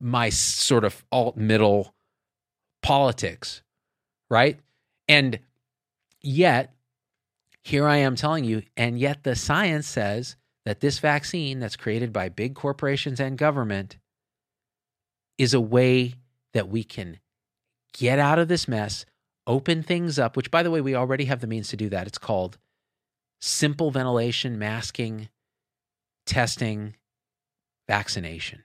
my 0.00 0.28
sort 0.28 0.84
of 0.84 1.04
alt 1.10 1.36
middle 1.36 1.94
politics, 2.82 3.62
right? 4.30 4.60
And 5.08 5.40
yet, 6.20 6.74
here 7.64 7.88
I 7.88 7.96
am 7.96 8.14
telling 8.14 8.44
you, 8.44 8.62
and 8.76 8.98
yet 8.98 9.24
the 9.24 9.34
science 9.34 9.88
says 9.88 10.36
that 10.68 10.80
this 10.80 10.98
vaccine 10.98 11.60
that's 11.60 11.76
created 11.76 12.12
by 12.12 12.28
big 12.28 12.54
corporations 12.54 13.18
and 13.18 13.38
government 13.38 13.96
is 15.38 15.54
a 15.54 15.60
way 15.60 16.12
that 16.52 16.68
we 16.68 16.84
can 16.84 17.18
get 17.94 18.18
out 18.18 18.38
of 18.38 18.48
this 18.48 18.68
mess, 18.68 19.06
open 19.46 19.82
things 19.82 20.18
up, 20.18 20.36
which, 20.36 20.50
by 20.50 20.62
the 20.62 20.70
way, 20.70 20.82
we 20.82 20.94
already 20.94 21.24
have 21.24 21.40
the 21.40 21.46
means 21.46 21.68
to 21.68 21.76
do 21.78 21.88
that. 21.88 22.06
It's 22.06 22.18
called 22.18 22.58
simple 23.40 23.90
ventilation, 23.90 24.58
masking, 24.58 25.30
testing, 26.26 26.96
vaccination. 27.88 28.62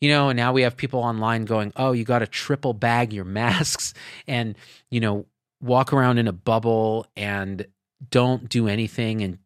You 0.00 0.08
know, 0.10 0.28
and 0.28 0.36
now 0.36 0.52
we 0.52 0.62
have 0.62 0.76
people 0.76 1.00
online 1.00 1.46
going, 1.46 1.72
oh, 1.74 1.90
you 1.90 2.04
got 2.04 2.20
to 2.20 2.28
triple 2.28 2.74
bag 2.74 3.12
your 3.12 3.24
masks 3.24 3.92
and, 4.28 4.56
you 4.88 5.00
know, 5.00 5.26
walk 5.60 5.92
around 5.92 6.18
in 6.18 6.28
a 6.28 6.32
bubble 6.32 7.08
and 7.16 7.66
don't 8.08 8.48
do 8.48 8.68
anything 8.68 9.22
and 9.22 9.38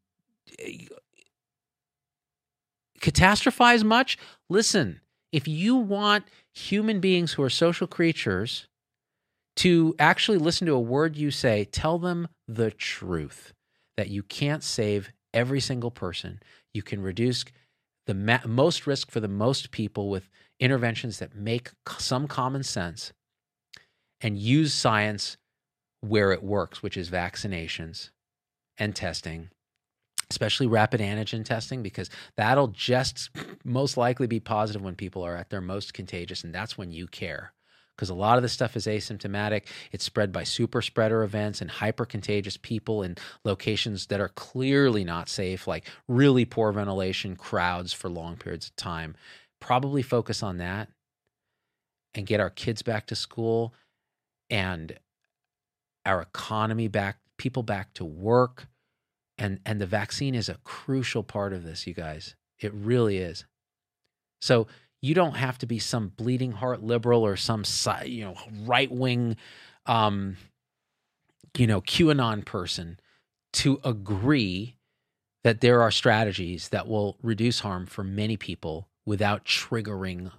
catastrophize 3.01 3.85
much? 3.85 4.19
Listen, 4.49 5.01
if 5.33 5.47
you 5.47 5.77
want 5.77 6.25
human 6.53 7.01
beings 7.01 7.33
who 7.33 7.43
are 7.43 7.51
social 7.51 7.87
creatures 7.87 8.69
to 9.57 9.95
actually 9.99 10.39
listen 10.39 10.67
to 10.67 10.75
a 10.75 10.81
word 10.81 11.17
you 11.17 11.31
say, 11.31 11.65
tell 11.65 11.99
them 11.99 12.29
the 12.47 12.71
truth 12.71 13.53
that 13.97 14.09
you 14.09 14.23
can't 14.23 14.63
save 14.63 15.11
every 15.33 15.61
single 15.61 15.91
person. 15.91 16.41
You 16.75 16.83
can 16.83 17.03
reduce 17.03 17.45
the 18.07 18.15
ma- 18.15 18.41
most 18.47 18.87
risk 18.87 19.11
for 19.11 19.21
the 19.21 19.29
most 19.29 19.71
people 19.71 20.11
with 20.11 20.29
interventions 20.61 21.19
that 21.19 21.35
make 21.35 21.71
some 21.99 22.29
common 22.29 22.63
sense 22.63 23.13
and 24.21 24.39
use 24.39 24.73
science 24.73 25.37
where 26.01 26.33
it 26.33 26.43
works, 26.43 26.83
which 26.83 26.97
is 26.97 27.11
vaccinations 27.11 28.11
and 28.79 28.95
testing 28.95 29.51
especially 30.31 30.67
rapid 30.67 31.01
antigen 31.01 31.45
testing, 31.45 31.83
because 31.83 32.11
that'll 32.37 32.69
just 32.69 33.31
most 33.65 33.97
likely 33.97 34.27
be 34.27 34.41
positive 34.41 34.83
when 34.83 34.97
people 34.97 35.23
are 35.23 35.37
at 35.37 35.51
their 35.51 35.61
most 35.61 35.95
contagious. 35.95 36.43
And 36.45 36.55
that's 36.55 36.77
when 36.77 36.91
you 36.91 37.07
care. 37.07 37.53
Because 37.95 38.11
a 38.11 38.15
lot 38.15 38.37
of 38.37 38.43
this 38.43 38.53
stuff 38.53 38.77
is 38.77 38.87
asymptomatic. 38.87 39.63
It's 39.91 40.05
spread 40.05 40.31
by 40.31 40.45
super 40.45 40.83
spreader 40.83 41.23
events 41.23 41.63
and 41.63 41.71
hyper 41.71 42.05
contagious 42.05 42.59
people 42.59 43.03
in 43.03 43.17
locations 43.43 44.09
that 44.09 44.21
are 44.21 44.29
clearly 44.29 45.03
not 45.03 45.31
safe, 45.31 45.67
like 45.67 45.87
really 46.07 46.45
poor 46.45 46.73
ventilation, 46.73 47.37
crowds 47.37 47.95
for 47.95 48.11
long 48.11 48.37
periods 48.37 48.67
of 48.67 48.77
time. 48.77 49.17
Probably 49.61 50.03
focus 50.03 50.43
on 50.43 50.59
that 50.59 50.91
and 52.15 52.27
get 52.27 52.41
our 52.41 52.51
kids 52.51 52.83
back 52.83 53.07
to 53.07 53.17
school 53.17 53.73
and 54.51 54.99
our 56.05 56.21
economy 56.21 56.89
back, 56.89 57.17
people 57.39 57.63
back 57.63 57.95
to 57.95 58.05
work 58.05 58.69
and 59.39 59.61
and 59.65 59.81
the 59.81 59.87
vaccine 59.87 60.35
is 60.35 60.49
a 60.49 60.59
crucial 60.65 61.23
part 61.23 61.53
of 61.53 61.63
this 61.63 61.87
you 61.87 61.95
guys 61.95 62.35
it 62.59 62.73
really 62.75 63.19
is 63.19 63.45
so 64.41 64.67
you 65.03 65.15
don't 65.15 65.37
have 65.37 65.59
to 65.59 65.67
be 65.67 65.79
some 65.79 66.09
bleeding 66.17 66.53
heart 66.53 66.83
liberal 66.83 67.25
or 67.25 67.37
some 67.37 67.65
you 68.05 68.25
know 68.25 68.35
right 68.65 68.91
wing 68.91 69.37
um 69.87 70.37
you 71.57 71.67
know 71.67 71.81
qanon 71.81 72.45
person 72.45 72.99
to 73.53 73.81
agree 73.85 74.77
that 75.45 75.61
there 75.61 75.81
are 75.81 75.91
strategies 75.91 76.71
that 76.71 76.89
will 76.89 77.17
reduce 77.23 77.61
harm 77.61 77.87
for 77.87 78.03
many 78.03 78.37
people 78.37 78.89
without 79.07 79.45
triggering 79.45 80.33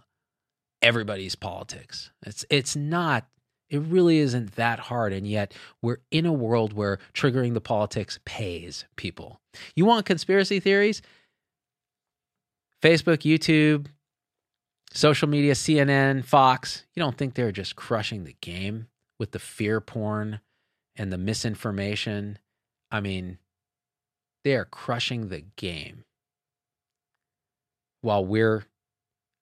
everybody's 0.81 1.35
politics. 1.35 2.11
It's 2.25 2.45
it's 2.49 2.75
not 2.75 3.25
it 3.69 3.79
really 3.79 4.19
isn't 4.19 4.55
that 4.55 4.79
hard 4.79 5.13
and 5.13 5.27
yet 5.27 5.53
we're 5.81 5.97
in 6.11 6.25
a 6.25 6.33
world 6.33 6.73
where 6.73 6.99
triggering 7.13 7.53
the 7.53 7.61
politics 7.61 8.19
pays 8.25 8.85
people. 8.95 9.41
You 9.75 9.85
want 9.85 10.05
conspiracy 10.05 10.59
theories? 10.59 11.01
Facebook, 12.81 13.19
YouTube, 13.19 13.87
social 14.93 15.27
media, 15.27 15.53
CNN, 15.53 16.23
Fox, 16.23 16.85
you 16.93 17.01
don't 17.01 17.17
think 17.17 17.33
they're 17.33 17.51
just 17.51 17.75
crushing 17.75 18.23
the 18.23 18.35
game 18.41 18.87
with 19.19 19.31
the 19.31 19.39
fear 19.39 19.81
porn 19.81 20.39
and 20.95 21.11
the 21.11 21.17
misinformation? 21.17 22.39
I 22.91 23.01
mean, 23.01 23.39
they 24.43 24.55
are 24.55 24.65
crushing 24.65 25.29
the 25.29 25.43
game 25.55 26.05
while 28.01 28.25
we're 28.25 28.65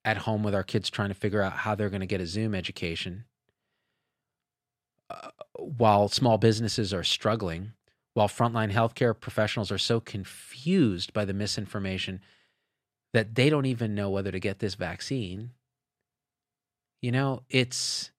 at 0.03 0.17
home 0.17 0.43
with 0.43 0.55
our 0.55 0.63
kids 0.63 0.89
trying 0.89 1.09
to 1.09 1.15
figure 1.15 1.41
out 1.41 1.53
how 1.53 1.75
they're 1.75 1.89
going 1.89 2.01
to 2.01 2.07
get 2.07 2.21
a 2.21 2.27
Zoom 2.27 2.55
education, 2.55 3.25
while 5.57 6.07
small 6.07 6.37
businesses 6.37 6.93
are 6.93 7.03
struggling, 7.03 7.73
while 8.13 8.27
frontline 8.27 8.71
healthcare 8.71 9.19
professionals 9.19 9.71
are 9.71 9.77
so 9.77 9.99
confused 9.99 11.13
by 11.13 11.25
the 11.25 11.33
misinformation 11.33 12.21
that 13.13 13.35
they 13.35 13.49
don't 13.49 13.65
even 13.65 13.95
know 13.95 14.09
whether 14.09 14.31
to 14.31 14.39
get 14.39 14.59
this 14.59 14.75
vaccine. 14.75 15.51
You 17.01 17.11
know, 17.11 17.43
it's 17.49 18.11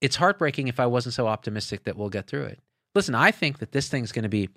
it's 0.00 0.16
heartbreaking 0.16 0.68
if 0.68 0.80
I 0.80 0.86
wasn't 0.86 1.14
so 1.14 1.26
optimistic 1.26 1.84
that 1.84 1.96
we'll 1.96 2.10
get 2.10 2.26
through 2.26 2.44
it. 2.44 2.60
Listen, 2.94 3.14
I 3.14 3.30
think 3.30 3.58
that 3.58 3.72
this 3.72 3.88
thing's 3.88 4.12
going 4.12 4.24
to 4.24 4.28
be 4.28 4.48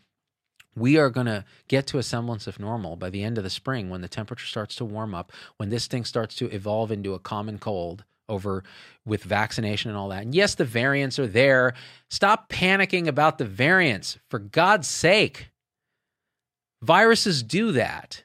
we 0.76 0.98
are 0.98 1.10
going 1.10 1.28
to 1.28 1.44
get 1.68 1.88
to 1.88 1.98
a 1.98 2.04
semblance 2.04 2.46
of 2.46 2.60
normal 2.60 2.96
by 2.96 3.10
the 3.10 3.24
end 3.24 3.38
of 3.38 3.44
the 3.44 3.50
spring 3.50 3.90
when 3.90 4.02
the 4.02 4.08
temperature 4.08 4.46
starts 4.46 4.76
to 4.76 4.86
warm 4.86 5.16
up, 5.16 5.32
when 5.58 5.70
this 5.70 5.88
thing 5.88 6.06
starts 6.06 6.36
to 6.36 6.50
evolve 6.54 6.92
into 6.92 7.14
a 7.14 7.20
common 7.20 7.58
cold 7.58 8.04
over 8.30 8.64
with 9.06 9.24
vaccination 9.24 9.90
and 9.90 9.98
all 9.98 10.10
that. 10.10 10.24
And 10.24 10.36
yes, 10.36 10.56
the 10.56 10.66
variants 10.66 11.20
are 11.20 11.28
there. 11.28 11.74
Stop 12.10 12.50
panicking 12.50 13.08
about 13.08 13.38
the 13.38 13.46
variants, 13.46 14.18
for 14.30 14.40
God's 14.40 14.88
sake. 14.88 15.50
Viruses 16.82 17.44
do 17.44 17.72
that. 17.72 18.24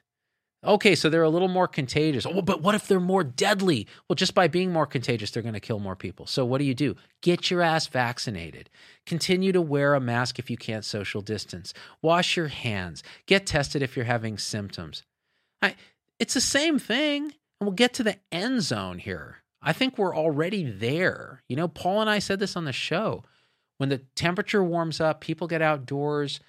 Okay, 0.65 0.95
so 0.95 1.09
they're 1.09 1.23
a 1.23 1.29
little 1.29 1.49
more 1.49 1.67
contagious. 1.67 2.25
Oh, 2.25 2.41
but 2.41 2.61
what 2.61 2.73
if 2.73 2.87
they're 2.87 2.99
more 3.01 3.23
deadly? 3.23 3.85
Well, 4.07 4.15
just 4.15 4.33
by 4.33 4.47
being 4.47 4.71
more 4.71 4.85
contagious, 4.85 5.31
they're 5.31 5.43
going 5.43 5.53
to 5.55 5.59
kill 5.59 5.79
more 5.79 5.95
people. 5.95 6.25
So 6.25 6.45
what 6.45 6.59
do 6.59 6.63
you 6.63 6.73
do? 6.73 6.95
Get 7.21 7.51
your 7.51 7.61
ass 7.61 7.87
vaccinated. 7.87 8.69
Continue 9.05 9.51
to 9.51 9.61
wear 9.61 9.93
a 9.93 9.99
mask 9.99 10.39
if 10.39 10.49
you 10.49 10.55
can't 10.55 10.85
social 10.85 11.21
distance. 11.21 11.73
Wash 12.01 12.37
your 12.37 12.47
hands. 12.47 13.03
Get 13.25 13.45
tested 13.45 13.81
if 13.81 13.97
you're 13.97 14.05
having 14.05 14.37
symptoms. 14.37 15.03
I, 15.61 15.75
it's 16.17 16.33
the 16.33 16.41
same 16.41 16.79
thing. 16.79 17.33
And 17.59 17.67
we'll 17.67 17.71
get 17.71 17.93
to 17.95 18.03
the 18.03 18.17
end 18.31 18.61
zone 18.61 18.99
here. 18.99 19.42
I 19.63 19.73
think 19.73 19.97
we're 19.97 20.15
already 20.15 20.63
there. 20.63 21.41
You 21.47 21.55
know, 21.55 21.67
Paul 21.67 22.01
and 22.01 22.09
I 22.09 22.19
said 22.19 22.39
this 22.39 22.55
on 22.55 22.65
the 22.65 22.73
show. 22.73 23.23
When 23.77 23.89
the 23.89 23.99
temperature 24.15 24.63
warms 24.63 25.01
up, 25.01 25.21
people 25.21 25.47
get 25.47 25.61
outdoors, 25.61 26.39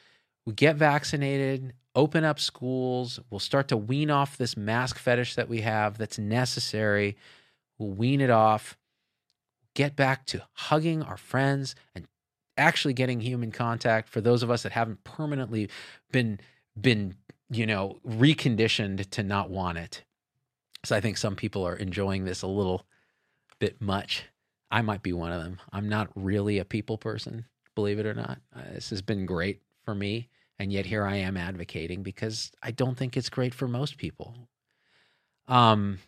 we 0.45 0.53
get 0.53 0.77
vaccinated, 0.77 1.73
open 1.95 2.25
up 2.25 2.39
schools. 2.39 3.21
We'll 3.31 3.41
start 3.41 3.69
to 3.69 3.77
wean 3.77 4.11
off 4.11 4.37
this 4.37 4.57
mask 4.57 4.99
fetish 4.99 5.37
that 5.37 5.49
we 5.49 5.61
have 5.63 5.97
that's 5.97 6.19
necessary. 6.19 7.17
We'll 7.79 7.91
wean 7.91 8.21
it 8.21 8.31
off, 8.31 8.77
get 9.75 9.97
back 9.97 10.27
to 10.27 10.43
hugging 10.53 11.03
our 11.03 11.17
friends 11.17 11.75
and 11.95 12.07
actually 12.57 12.95
getting 12.95 13.21
human 13.21 13.51
contact 13.51 14.09
for 14.09 14.21
those 14.21 14.43
of 14.43 14.51
us 14.51 14.63
that 14.63 14.73
haven't 14.73 15.03
permanently 15.05 15.69
been 16.13 16.39
been 16.81 17.15
you 17.51 17.67
know 17.67 17.99
reconditioned 18.07 19.09
to 19.11 19.23
not 19.23 19.51
want 19.51 19.77
it 19.77 20.05
so 20.85 20.95
i 20.95 21.01
think 21.01 21.17
some 21.17 21.35
people 21.35 21.67
are 21.67 21.75
enjoying 21.75 22.25
this 22.25 22.43
a 22.43 22.47
little 22.47 22.87
bit 23.65 23.81
much 23.81 24.25
i 24.71 24.83
might 24.83 25.03
be 25.03 25.13
one 25.13 25.33
of 25.33 25.43
them 25.43 25.59
i'm 25.73 25.89
not 25.89 26.09
really 26.15 26.59
a 26.59 26.65
people 26.65 26.99
person 26.99 27.45
believe 27.75 27.99
it 27.99 28.07
or 28.07 28.15
not 28.15 28.39
uh, 28.55 28.73
this 28.75 28.91
has 28.91 29.03
been 29.03 29.27
great 29.27 29.61
for 29.85 29.95
me 29.95 30.29
and 30.59 30.73
yet 30.73 30.87
here 30.87 31.05
I 31.05 31.17
am 31.17 31.37
advocating 31.37 32.03
because 32.03 32.53
I 32.63 32.71
don't 32.71 32.97
think 32.97 33.17
it's 33.17 33.29
great 33.29 33.55
for 33.55 33.67
most 33.67 33.99
people. 33.99 34.35
Um, 35.49 35.99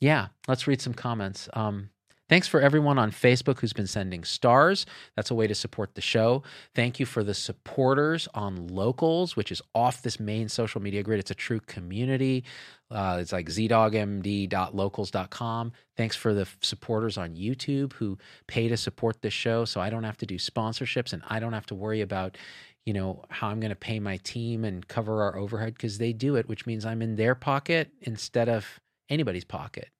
yeah, 0.00 0.28
let's 0.46 0.66
read 0.66 0.80
some 0.80 0.94
comments. 0.94 1.48
Um, 1.54 1.90
Thanks 2.28 2.48
for 2.48 2.60
everyone 2.60 2.98
on 2.98 3.12
Facebook 3.12 3.60
who's 3.60 3.72
been 3.72 3.86
sending 3.86 4.24
stars. 4.24 4.84
That's 5.14 5.30
a 5.30 5.34
way 5.34 5.46
to 5.46 5.54
support 5.54 5.94
the 5.94 6.00
show. 6.00 6.42
Thank 6.74 6.98
you 6.98 7.06
for 7.06 7.22
the 7.22 7.34
supporters 7.34 8.26
on 8.34 8.66
Locals, 8.66 9.36
which 9.36 9.52
is 9.52 9.62
off 9.76 10.02
this 10.02 10.18
main 10.18 10.48
social 10.48 10.82
media 10.82 11.04
grid. 11.04 11.20
It's 11.20 11.30
a 11.30 11.36
true 11.36 11.60
community. 11.60 12.42
Uh, 12.90 13.18
it's 13.20 13.32
like 13.32 13.46
zdoggmd.locals.com. 13.46 15.72
Thanks 15.96 16.16
for 16.16 16.34
the 16.34 16.48
supporters 16.62 17.16
on 17.16 17.36
YouTube 17.36 17.92
who 17.92 18.18
pay 18.48 18.66
to 18.68 18.76
support 18.76 19.22
this 19.22 19.32
show 19.32 19.64
so 19.64 19.80
I 19.80 19.88
don't 19.88 20.04
have 20.04 20.18
to 20.18 20.26
do 20.26 20.36
sponsorships 20.36 21.12
and 21.12 21.22
I 21.28 21.38
don't 21.38 21.52
have 21.52 21.66
to 21.66 21.76
worry 21.76 22.00
about, 22.00 22.36
you 22.84 22.92
know, 22.92 23.22
how 23.28 23.48
I'm 23.48 23.60
going 23.60 23.70
to 23.70 23.76
pay 23.76 24.00
my 24.00 24.16
team 24.18 24.64
and 24.64 24.86
cover 24.88 25.22
our 25.22 25.36
overhead 25.36 25.74
because 25.74 25.98
they 25.98 26.12
do 26.12 26.34
it, 26.34 26.48
which 26.48 26.66
means 26.66 26.84
I'm 26.84 27.02
in 27.02 27.14
their 27.14 27.36
pocket 27.36 27.92
instead 28.00 28.48
of 28.48 28.80
anybody's 29.08 29.44
pocket. 29.44 29.90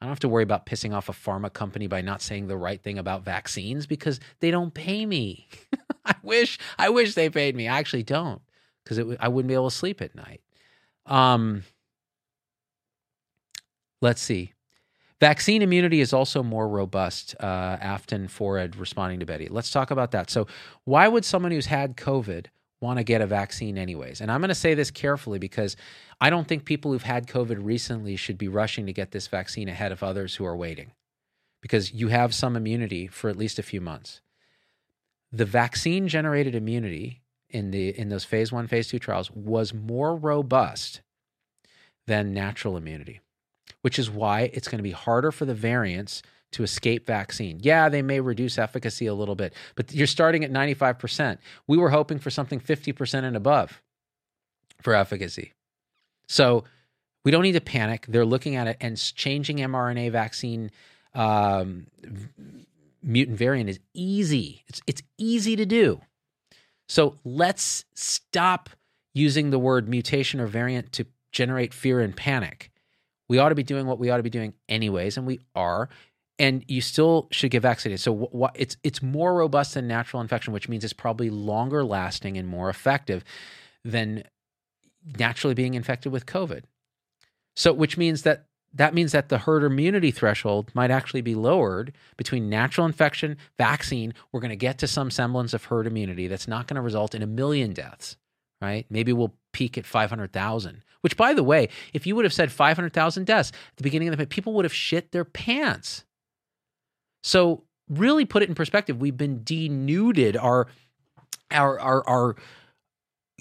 I 0.00 0.06
don't 0.06 0.10
have 0.10 0.20
to 0.20 0.28
worry 0.28 0.42
about 0.42 0.66
pissing 0.66 0.94
off 0.94 1.08
a 1.08 1.12
pharma 1.12 1.52
company 1.52 1.86
by 1.86 2.02
not 2.02 2.20
saying 2.20 2.46
the 2.46 2.56
right 2.56 2.82
thing 2.82 2.98
about 2.98 3.24
vaccines 3.24 3.86
because 3.86 4.20
they 4.40 4.50
don't 4.50 4.74
pay 4.74 5.06
me. 5.06 5.48
I 6.04 6.14
wish 6.22 6.58
I 6.78 6.90
wish 6.90 7.14
they 7.14 7.30
paid 7.30 7.56
me. 7.56 7.68
I 7.68 7.78
actually 7.78 8.02
don't 8.02 8.42
because 8.82 9.16
I 9.18 9.28
wouldn't 9.28 9.48
be 9.48 9.54
able 9.54 9.70
to 9.70 9.76
sleep 9.76 10.02
at 10.02 10.14
night. 10.14 10.42
Um, 11.06 11.64
let's 14.02 14.20
see. 14.20 14.52
Vaccine 15.20 15.62
immunity 15.62 16.00
is 16.00 16.12
also 16.12 16.42
more 16.42 16.68
robust. 16.68 17.34
Uh, 17.40 17.78
Afton 17.80 18.28
Fored 18.28 18.76
responding 18.76 19.20
to 19.20 19.26
Betty. 19.26 19.48
Let's 19.48 19.70
talk 19.70 19.90
about 19.90 20.10
that. 20.10 20.28
So, 20.28 20.46
why 20.84 21.08
would 21.08 21.24
someone 21.24 21.52
who's 21.52 21.66
had 21.66 21.96
COVID 21.96 22.46
want 22.84 22.98
to 22.98 23.04
get 23.04 23.20
a 23.20 23.26
vaccine 23.26 23.76
anyways? 23.76 24.20
And 24.20 24.30
I'm 24.30 24.40
going 24.40 24.50
to 24.50 24.54
say 24.54 24.74
this 24.74 24.92
carefully 24.92 25.40
because 25.40 25.76
I 26.20 26.30
don't 26.30 26.46
think 26.46 26.64
people 26.64 26.92
who've 26.92 27.02
had 27.02 27.26
COVID 27.26 27.58
recently 27.60 28.14
should 28.14 28.38
be 28.38 28.46
rushing 28.46 28.86
to 28.86 28.92
get 28.92 29.10
this 29.10 29.26
vaccine 29.26 29.68
ahead 29.68 29.90
of 29.90 30.04
others 30.04 30.36
who 30.36 30.44
are 30.44 30.56
waiting 30.56 30.92
because 31.60 31.92
you 31.92 32.08
have 32.08 32.34
some 32.34 32.56
immunity 32.56 33.06
for 33.06 33.30
at 33.30 33.38
least 33.38 33.58
a 33.58 33.62
few 33.62 33.80
months. 33.80 34.20
The 35.32 35.46
vaccine 35.46 36.06
generated 36.06 36.54
immunity 36.54 37.22
in 37.48 37.70
the 37.70 37.98
in 37.98 38.08
those 38.10 38.24
phase 38.24 38.52
1 38.52 38.66
phase 38.66 38.88
2 38.88 38.98
trials 38.98 39.30
was 39.30 39.72
more 39.72 40.14
robust 40.14 41.00
than 42.06 42.34
natural 42.34 42.76
immunity, 42.76 43.20
which 43.80 43.98
is 43.98 44.10
why 44.10 44.50
it's 44.52 44.68
going 44.68 44.78
to 44.78 44.82
be 44.82 44.90
harder 44.90 45.32
for 45.32 45.44
the 45.44 45.54
variants 45.54 46.22
to 46.54 46.62
escape 46.62 47.06
vaccine. 47.06 47.60
Yeah, 47.62 47.88
they 47.88 48.02
may 48.02 48.20
reduce 48.20 48.58
efficacy 48.58 49.06
a 49.06 49.14
little 49.14 49.34
bit, 49.34 49.54
but 49.74 49.92
you're 49.92 50.06
starting 50.06 50.44
at 50.44 50.50
95%. 50.50 51.38
We 51.66 51.76
were 51.76 51.90
hoping 51.90 52.18
for 52.18 52.30
something 52.30 52.60
50% 52.60 53.24
and 53.24 53.36
above 53.36 53.82
for 54.82 54.94
efficacy. 54.94 55.52
So 56.28 56.64
we 57.24 57.30
don't 57.30 57.42
need 57.42 57.52
to 57.52 57.60
panic. 57.60 58.06
They're 58.08 58.24
looking 58.24 58.56
at 58.56 58.66
it 58.66 58.76
and 58.80 58.96
changing 58.96 59.58
mRNA 59.58 60.12
vaccine 60.12 60.70
um, 61.14 61.86
mutant 63.02 63.38
variant 63.38 63.68
is 63.70 63.78
easy. 63.92 64.64
It's 64.66 64.80
it's 64.86 65.02
easy 65.18 65.56
to 65.56 65.66
do. 65.66 66.00
So 66.88 67.16
let's 67.24 67.84
stop 67.94 68.70
using 69.12 69.50
the 69.50 69.58
word 69.58 69.88
mutation 69.88 70.40
or 70.40 70.46
variant 70.46 70.92
to 70.92 71.06
generate 71.32 71.72
fear 71.72 72.00
and 72.00 72.16
panic. 72.16 72.70
We 73.28 73.38
ought 73.38 73.50
to 73.50 73.54
be 73.54 73.62
doing 73.62 73.86
what 73.86 73.98
we 73.98 74.10
ought 74.10 74.18
to 74.18 74.22
be 74.22 74.30
doing 74.30 74.54
anyways, 74.68 75.16
and 75.16 75.26
we 75.26 75.40
are. 75.54 75.88
And 76.38 76.64
you 76.66 76.80
still 76.80 77.28
should 77.30 77.52
get 77.52 77.62
vaccinated. 77.62 78.00
So 78.00 78.28
wh- 78.32 78.40
wh- 78.40 78.60
it's 78.60 78.76
it's 78.82 79.00
more 79.02 79.34
robust 79.34 79.74
than 79.74 79.86
natural 79.86 80.20
infection, 80.20 80.52
which 80.52 80.68
means 80.68 80.82
it's 80.82 80.92
probably 80.92 81.30
longer 81.30 81.84
lasting 81.84 82.36
and 82.36 82.48
more 82.48 82.68
effective 82.68 83.24
than 83.84 84.24
naturally 85.18 85.54
being 85.54 85.74
infected 85.74 86.10
with 86.12 86.26
COVID. 86.26 86.64
So, 87.56 87.72
which 87.72 87.96
means 87.96 88.22
that 88.22 88.46
that 88.72 88.94
means 88.94 89.12
that 89.12 89.28
the 89.28 89.38
herd 89.38 89.62
immunity 89.62 90.10
threshold 90.10 90.72
might 90.74 90.90
actually 90.90 91.20
be 91.20 91.36
lowered 91.36 91.92
between 92.16 92.50
natural 92.50 92.86
infection, 92.86 93.36
vaccine. 93.56 94.12
We're 94.32 94.40
going 94.40 94.50
to 94.50 94.56
get 94.56 94.78
to 94.78 94.88
some 94.88 95.12
semblance 95.12 95.54
of 95.54 95.64
herd 95.64 95.86
immunity 95.86 96.26
that's 96.26 96.48
not 96.48 96.66
going 96.66 96.74
to 96.76 96.80
result 96.82 97.14
in 97.14 97.22
a 97.22 97.26
million 97.26 97.72
deaths, 97.72 98.16
right? 98.60 98.84
Maybe 98.90 99.12
we'll 99.12 99.34
peak 99.52 99.78
at 99.78 99.86
500,000, 99.86 100.82
which, 101.02 101.16
by 101.16 101.34
the 101.34 101.44
way, 101.44 101.68
if 101.92 102.04
you 102.04 102.16
would 102.16 102.24
have 102.24 102.34
said 102.34 102.50
500,000 102.50 103.24
deaths 103.24 103.50
at 103.50 103.76
the 103.76 103.84
beginning 103.84 104.08
of 104.08 104.16
the 104.16 104.26
people 104.26 104.52
would 104.54 104.64
have 104.64 104.74
shit 104.74 105.12
their 105.12 105.24
pants. 105.24 106.04
So, 107.24 107.64
really 107.88 108.26
put 108.26 108.42
it 108.42 108.50
in 108.50 108.54
perspective, 108.54 109.00
we've 109.00 109.16
been 109.16 109.42
denuded. 109.42 110.36
Our, 110.36 110.66
our, 111.50 111.80
our, 111.80 112.06
our, 112.06 112.36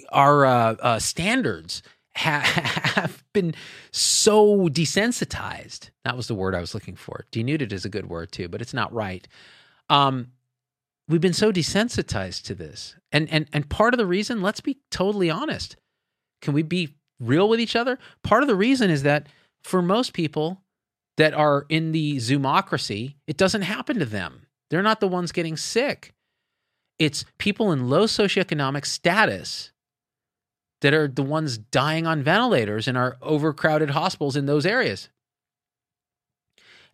our 0.10 0.46
uh, 0.46 0.76
uh, 0.80 1.00
standards 1.00 1.84
ha- 2.16 2.42
have 2.96 3.24
been 3.34 3.54
so 3.92 4.70
desensitized. 4.70 5.90
That 6.06 6.16
was 6.16 6.28
the 6.28 6.36
word 6.36 6.56
I 6.56 6.62
was 6.62 6.74
looking 6.74 6.96
for. 6.96 7.26
Denuded 7.32 7.74
is 7.74 7.84
a 7.84 7.90
good 7.90 8.08
word 8.08 8.32
too, 8.32 8.48
but 8.48 8.62
it's 8.62 8.74
not 8.74 8.94
right. 8.94 9.28
Um, 9.90 10.32
we've 11.10 11.20
been 11.20 11.34
so 11.34 11.52
desensitized 11.52 12.44
to 12.44 12.56
this, 12.56 12.96
and 13.12 13.30
and 13.30 13.48
and 13.52 13.70
part 13.70 13.94
of 13.94 13.98
the 13.98 14.06
reason, 14.06 14.42
let's 14.42 14.62
be 14.62 14.80
totally 14.92 15.30
honest, 15.30 15.76
can 16.42 16.54
we 16.54 16.64
be 16.64 16.96
real 17.20 17.50
with 17.50 17.60
each 17.60 17.76
other? 17.76 18.00
Part 18.24 18.44
of 18.44 18.48
the 18.48 18.56
reason 18.56 18.90
is 18.90 19.04
that 19.04 19.28
for 19.62 19.82
most 19.82 20.14
people, 20.14 20.63
that 21.18 21.34
are 21.34 21.66
in 21.70 21.92
the 21.92 22.18
zoomocracy, 22.18 23.16
it 23.28 23.38
doesn't 23.38 23.62
happen 23.62 24.00
to 24.00 24.06
them. 24.06 24.48
They're 24.70 24.82
not 24.82 25.00
the 25.00 25.08
ones 25.08 25.32
getting 25.32 25.58
sick. 25.58 26.14
It's 26.98 27.26
people 27.38 27.72
in 27.72 27.90
low 27.90 28.06
socioeconomic 28.06 28.86
status 28.86 29.72
that 30.82 30.94
are 30.94 31.08
the 31.08 31.24
ones 31.24 31.58
dying 31.58 32.06
on 32.06 32.24
ventilators 32.24 32.88
in 32.88 32.98
our 32.98 33.18
overcrowded 33.22 33.92
hospitals 33.92 34.36
in 34.36 34.46
those 34.46 34.66
areas. 34.66 35.10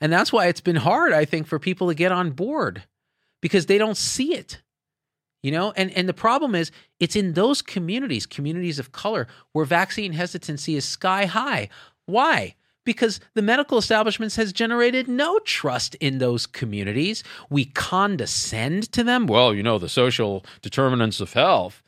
And 0.01 0.11
that's 0.13 0.31
why 0.31 0.47
it's 0.47 0.61
been 0.61 0.77
hard, 0.77 1.11
I 1.11 1.25
think, 1.25 1.47
for 1.47 1.59
people 1.59 1.87
to 1.87 1.95
get 1.95 2.11
on 2.11 2.31
board 2.31 2.83
because 3.41 3.65
they 3.65 3.77
don't 3.77 3.97
see 3.97 4.33
it. 4.35 4.61
You 5.41 5.51
know, 5.51 5.71
and, 5.77 5.89
and 5.91 6.07
the 6.07 6.13
problem 6.13 6.53
is 6.53 6.71
it's 6.99 7.15
in 7.15 7.33
those 7.33 7.61
communities, 7.61 8.25
communities 8.25 8.77
of 8.77 8.91
color, 8.91 9.27
where 9.53 9.63
vaccine 9.63 10.11
hesitancy 10.11 10.75
is 10.75 10.83
sky 10.83 11.25
high. 11.25 11.69
Why? 12.05 12.55
Because 12.85 13.19
the 13.33 13.41
medical 13.41 13.77
establishments 13.77 14.35
has 14.37 14.53
generated 14.53 15.07
no 15.07 15.39
trust 15.39 15.95
in 15.95 16.17
those 16.17 16.47
communities. 16.47 17.23
We 17.49 17.65
condescend 17.65 18.91
to 18.93 19.03
them. 19.03 19.27
Well, 19.27 19.53
you 19.53 19.63
know, 19.63 19.77
the 19.77 19.89
social 19.89 20.45
determinants 20.61 21.19
of 21.19 21.33
health. 21.33 21.83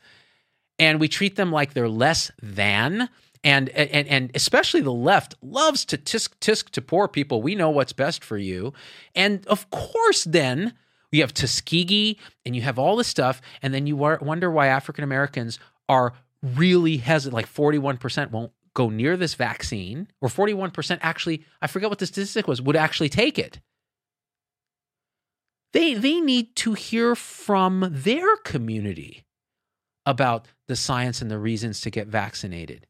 And 0.78 1.00
we 1.00 1.08
treat 1.08 1.36
them 1.36 1.50
like 1.50 1.74
they're 1.74 1.88
less 1.88 2.30
than. 2.40 3.08
And, 3.44 3.70
and 3.70 4.06
and 4.06 4.30
especially 4.34 4.82
the 4.82 4.92
left 4.92 5.34
loves 5.42 5.84
to 5.86 5.98
tisk 5.98 6.34
tisk 6.40 6.70
to 6.70 6.82
poor 6.82 7.08
people. 7.08 7.42
We 7.42 7.56
know 7.56 7.70
what's 7.70 7.92
best 7.92 8.22
for 8.22 8.38
you. 8.38 8.72
And 9.16 9.44
of 9.48 9.68
course, 9.70 10.22
then 10.24 10.74
you 11.10 11.20
have 11.22 11.34
Tuskegee 11.34 12.18
and 12.46 12.54
you 12.56 12.62
have 12.62 12.78
all 12.78 12.96
this 12.96 13.08
stuff, 13.08 13.40
and 13.60 13.74
then 13.74 13.86
you 13.86 13.96
wonder 13.96 14.50
why 14.50 14.68
African 14.68 15.04
Americans 15.04 15.58
are 15.88 16.14
really 16.42 16.96
hesitant. 16.96 17.34
Like 17.34 17.52
41% 17.52 18.30
won't 18.30 18.52
go 18.74 18.88
near 18.88 19.16
this 19.16 19.34
vaccine, 19.34 20.08
or 20.20 20.28
41% 20.28 20.98
actually, 21.02 21.44
I 21.60 21.66
forget 21.66 21.90
what 21.90 21.98
the 21.98 22.06
statistic 22.06 22.48
was, 22.48 22.62
would 22.62 22.76
actually 22.76 23.08
take 23.08 23.38
it. 23.38 23.60
They, 25.72 25.94
they 25.94 26.20
need 26.20 26.54
to 26.56 26.74
hear 26.74 27.14
from 27.14 27.88
their 27.90 28.36
community 28.36 29.24
about 30.04 30.46
the 30.68 30.76
science 30.76 31.22
and 31.22 31.30
the 31.30 31.38
reasons 31.38 31.80
to 31.82 31.90
get 31.90 32.08
vaccinated 32.08 32.86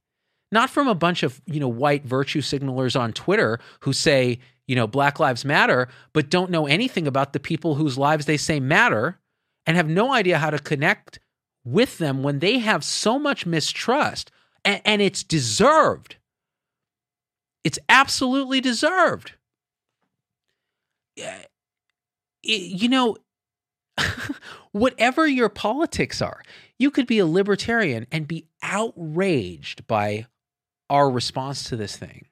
not 0.51 0.68
from 0.68 0.87
a 0.87 0.95
bunch 0.95 1.22
of 1.22 1.41
you 1.47 1.59
know 1.59 1.68
white 1.68 2.05
virtue 2.05 2.43
signalers 2.43 2.99
on 2.99 3.11
Twitter 3.14 3.59
who 3.80 3.93
say 3.95 4.39
you 4.66 4.76
know, 4.76 4.87
Black 4.87 5.18
Lives 5.18 5.45
Matter, 5.45 5.89
but 6.12 6.30
don't 6.30 6.51
know 6.51 6.66
anything 6.66 7.07
about 7.07 7.33
the 7.33 7.41
people 7.41 7.74
whose 7.74 7.99
lives 7.99 8.26
they 8.26 8.37
say 8.37 8.61
matter 8.61 9.18
and 9.66 9.76
have 9.76 9.89
no 9.89 10.12
idea 10.12 10.39
how 10.39 10.51
to 10.51 10.59
connect 10.59 11.18
with 11.64 11.99
them 11.99 12.22
when 12.22 12.39
they 12.39 12.59
have 12.59 12.85
so 12.85 13.18
much 13.18 13.47
mistrust. 13.47 14.30
And, 14.64 14.80
and 14.84 15.02
it's 15.02 15.22
deserved. 15.22 16.16
It's 17.64 17.78
absolutely 17.88 18.60
deserved. 18.60 19.32
You 22.42 22.88
know, 22.88 23.16
whatever 24.72 25.26
your 25.26 25.48
politics 25.48 26.20
are, 26.20 26.42
you 26.78 26.90
could 26.90 27.06
be 27.06 27.18
a 27.18 27.26
libertarian 27.26 28.06
and 28.10 28.26
be 28.26 28.46
outraged 28.62 29.86
by 29.86 30.26
our 30.90 31.10
response 31.10 31.64
to 31.64 31.76
this 31.76 31.96
thing 31.96 32.26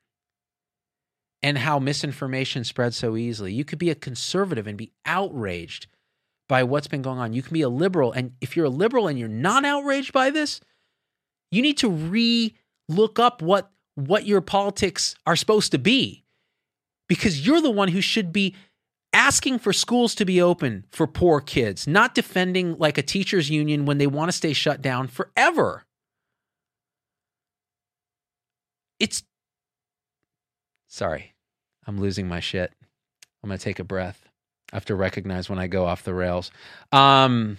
and 1.43 1.59
how 1.59 1.79
misinformation 1.79 2.65
spreads 2.65 2.97
so 2.97 3.17
easily. 3.17 3.53
You 3.53 3.65
could 3.65 3.79
be 3.79 3.91
a 3.91 3.95
conservative 3.95 4.67
and 4.67 4.77
be 4.77 4.93
outraged 5.07 5.87
by 6.49 6.65
what's 6.65 6.89
been 6.89 7.03
going 7.03 7.19
on. 7.19 7.33
You 7.33 7.43
can 7.43 7.55
be 7.55 7.63
a 7.63 7.69
liberal, 7.69 8.13
and 8.13 8.33
if 8.41 8.57
you're 8.57 8.67
a 8.67 8.71
liberal 8.71 9.07
and 9.07 9.19
you're 9.19 9.29
not 9.29 9.65
outraged 9.65 10.13
by 10.13 10.31
this, 10.31 10.61
you 11.51 11.63
need 11.63 11.79
to 11.79 11.89
re 11.89 12.55
look 12.89 13.19
up 13.19 13.43
what 13.43 13.71
what 13.95 14.27
your 14.27 14.41
politics 14.41 15.15
are 15.27 15.37
supposed 15.37 15.73
to 15.73 15.79
be 15.79 16.25
because 17.09 17.47
you're 17.47 17.61
the 17.61 17.71
one 17.71 17.89
who 17.89 18.01
should 18.01 18.33
be 18.33 18.55
asking 19.13 19.59
for 19.59 19.73
schools 19.73 20.15
to 20.15 20.25
be 20.25 20.41
open 20.41 20.85
for 20.91 21.07
poor 21.07 21.41
kids, 21.41 21.87
not 21.87 22.15
defending 22.15 22.77
like 22.79 22.97
a 22.97 23.03
teachers 23.03 23.51
union 23.51 23.85
when 23.85 23.99
they 23.99 24.07
want 24.07 24.29
to 24.29 24.37
stay 24.37 24.53
shut 24.53 24.81
down 24.81 25.09
forever. 25.09 25.85
It's 28.99 29.25
Sorry, 30.89 31.35
I'm 31.87 32.01
losing 32.01 32.27
my 32.27 32.41
shit. 32.41 32.73
I'm 33.43 33.49
going 33.49 33.59
to 33.59 33.65
take 33.65 33.79
a 33.79 33.85
breath. 33.85 34.29
I 34.73 34.77
have 34.77 34.85
to 34.87 34.95
recognize 34.95 35.49
when 35.49 35.59
I 35.59 35.69
go 35.69 35.87
off 35.87 36.03
the 36.03 36.15
rails. 36.15 36.51
Um, 36.93 37.59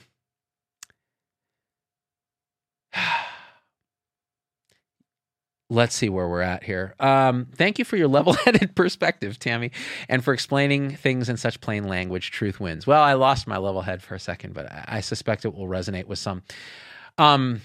let's 5.72 5.96
see 5.96 6.10
where 6.10 6.28
we're 6.28 6.42
at 6.42 6.64
here. 6.64 6.94
Um, 7.00 7.48
thank 7.56 7.80
you 7.80 7.86
for 7.86 7.96
your 7.96 8.08
level 8.10 8.34
headed 8.34 8.76
perspective, 8.76 9.40
Tammy, 9.40 9.72
and 10.10 10.24
for 10.24 10.34
explaining 10.34 10.96
things 10.96 11.30
in 11.30 11.38
such 11.38 11.62
plain 11.62 11.88
language. 11.88 12.32
Truth 12.32 12.60
wins. 12.60 12.86
Well, 12.86 13.02
I 13.02 13.14
lost 13.14 13.48
my 13.48 13.58
level 13.58 13.82
head 13.82 14.04
for 14.04 14.14
a 14.14 14.20
second, 14.20 14.54
but 14.54 14.72
I, 14.72 14.86
I 14.88 15.00
suspect 15.00 15.46
it 15.46 15.56
will 15.56 15.68
resonate 15.68 16.06
with 16.06 16.20
some. 16.20 16.44
Um, 17.18 17.62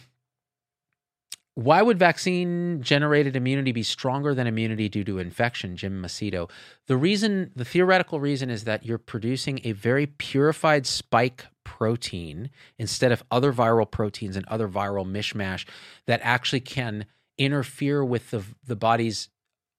why 1.54 1.80
would 1.80 1.98
vaccine 1.98 2.82
generated 2.82 3.34
immunity 3.34 3.72
be 3.72 3.82
stronger 3.82 4.34
than 4.34 4.46
immunity 4.46 4.90
due 4.90 5.04
to 5.04 5.18
infection, 5.18 5.76
Jim 5.76 6.02
Macedo? 6.02 6.50
The 6.86 6.98
reason, 6.98 7.50
the 7.56 7.64
theoretical 7.64 8.20
reason 8.20 8.50
is 8.50 8.64
that 8.64 8.84
you're 8.84 8.98
producing 8.98 9.60
a 9.64 9.72
very 9.72 10.06
purified 10.06 10.86
spike 10.86 11.46
protein 11.64 12.50
instead 12.78 13.10
of 13.10 13.24
other 13.30 13.54
viral 13.54 13.90
proteins 13.90 14.36
and 14.36 14.46
other 14.46 14.68
viral 14.68 15.10
mishmash 15.10 15.66
that 16.06 16.20
actually 16.22 16.60
can 16.60 17.06
interfere 17.38 18.04
with 18.04 18.30
the, 18.30 18.42
the 18.64 18.76
body's 18.76 19.28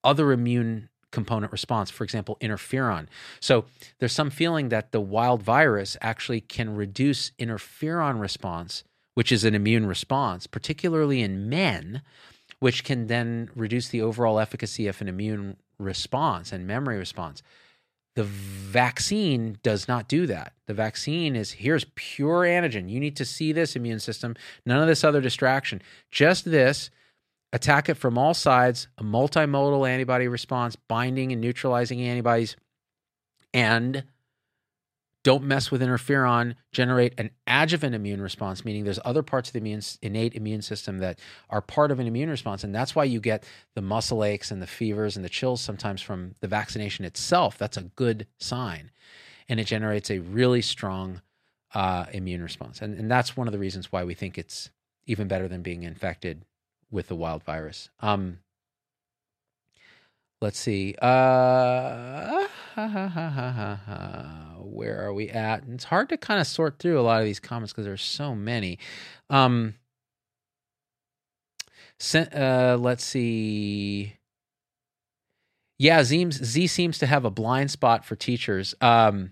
other 0.03 0.31
immune 0.31 0.89
component 1.11 1.51
response, 1.51 1.89
for 1.89 2.03
example, 2.03 2.37
interferon. 2.41 3.07
So 3.39 3.65
there's 3.99 4.13
some 4.13 4.29
feeling 4.29 4.69
that 4.69 4.91
the 4.91 5.01
wild 5.01 5.41
virus 5.41 5.97
actually 6.01 6.41
can 6.41 6.75
reduce 6.75 7.31
interferon 7.39 8.19
response 8.19 8.83
which 9.17 9.31
is 9.31 9.43
an 9.43 9.55
immune 9.55 9.87
response, 9.87 10.45
particularly 10.45 11.23
in 11.23 11.49
men, 11.49 12.03
which 12.59 12.83
can 12.83 13.07
then 13.07 13.49
reduce 13.55 13.89
the 13.89 13.99
overall 13.99 14.39
efficacy 14.39 14.85
of 14.85 15.01
an 15.01 15.07
immune 15.07 15.57
response 15.79 16.51
and 16.51 16.67
memory 16.67 16.99
response. 16.99 17.41
The 18.13 18.25
vaccine 18.25 19.57
does 19.63 19.87
not 19.87 20.07
do 20.07 20.27
that. 20.27 20.53
The 20.67 20.75
vaccine 20.75 21.35
is 21.35 21.53
here's 21.53 21.87
pure 21.95 22.41
antigen. 22.41 22.91
You 22.91 22.99
need 22.99 23.15
to 23.15 23.25
see 23.25 23.51
this 23.51 23.75
immune 23.75 23.99
system, 23.99 24.35
none 24.67 24.83
of 24.83 24.87
this 24.87 25.03
other 25.03 25.19
distraction. 25.19 25.81
Just 26.11 26.45
this, 26.45 26.91
attack 27.53 27.89
it 27.89 27.95
from 27.95 28.17
all 28.17 28.33
sides, 28.33 28.87
a 28.97 29.03
multimodal 29.03 29.87
antibody 29.87 30.27
response, 30.27 30.75
binding 30.75 31.31
and 31.31 31.41
neutralizing 31.41 32.01
antibodies, 32.01 32.55
and 33.53 34.03
don't 35.23 35.43
mess 35.43 35.71
with 35.71 35.81
interferon, 35.81 36.55
generate 36.71 37.13
an 37.17 37.31
adjuvant 37.47 37.93
immune 37.93 38.21
response, 38.21 38.63
meaning 38.63 38.85
there's 38.85 38.99
other 39.03 39.23
parts 39.23 39.49
of 39.49 39.53
the 39.53 39.59
immune, 39.59 39.81
innate 40.01 40.35
immune 40.35 40.61
system 40.61 40.99
that 40.99 41.19
are 41.49 41.61
part 41.61 41.91
of 41.91 41.99
an 41.99 42.07
immune 42.07 42.29
response. 42.29 42.63
And 42.63 42.73
that's 42.73 42.95
why 42.95 43.03
you 43.03 43.19
get 43.19 43.43
the 43.75 43.81
muscle 43.81 44.23
aches 44.23 44.51
and 44.51 44.61
the 44.61 44.67
fevers 44.67 45.17
and 45.17 45.25
the 45.25 45.29
chills 45.29 45.59
sometimes 45.59 46.01
from 46.01 46.35
the 46.39 46.47
vaccination 46.47 47.03
itself. 47.03 47.57
That's 47.57 47.75
a 47.75 47.83
good 47.83 48.27
sign. 48.39 48.91
And 49.49 49.59
it 49.59 49.65
generates 49.65 50.09
a 50.09 50.19
really 50.19 50.61
strong 50.61 51.21
uh, 51.73 52.05
immune 52.13 52.41
response. 52.41 52.81
And, 52.81 52.97
and 52.97 53.11
that's 53.11 53.35
one 53.35 53.47
of 53.47 53.51
the 53.51 53.59
reasons 53.59 53.91
why 53.91 54.05
we 54.05 54.13
think 54.13 54.37
it's 54.37 54.69
even 55.07 55.27
better 55.27 55.49
than 55.49 55.61
being 55.61 55.83
infected 55.83 56.45
with 56.91 57.07
the 57.07 57.15
wild 57.15 57.43
virus. 57.43 57.89
Um, 57.99 58.39
let's 60.41 60.59
see. 60.59 60.95
Uh, 61.01 62.47
where 64.61 65.05
are 65.05 65.13
we 65.13 65.29
at? 65.29 65.63
And 65.63 65.73
it's 65.75 65.83
hard 65.85 66.09
to 66.09 66.17
kind 66.17 66.39
of 66.39 66.47
sort 66.47 66.79
through 66.79 66.99
a 66.99 67.01
lot 67.01 67.19
of 67.19 67.25
these 67.25 67.39
comments 67.39 67.73
because 67.73 67.85
there's 67.85 68.01
so 68.01 68.35
many. 68.35 68.79
Um, 69.29 69.75
uh, 72.13 72.77
let's 72.79 73.03
see. 73.03 74.13
Yeah, 75.79 76.03
Z, 76.03 76.31
Z 76.31 76.67
seems 76.67 76.99
to 76.99 77.05
have 77.05 77.25
a 77.25 77.29
blind 77.29 77.69
spot 77.71 78.05
for 78.05 78.15
teachers. 78.15 78.73
Um, 78.81 79.31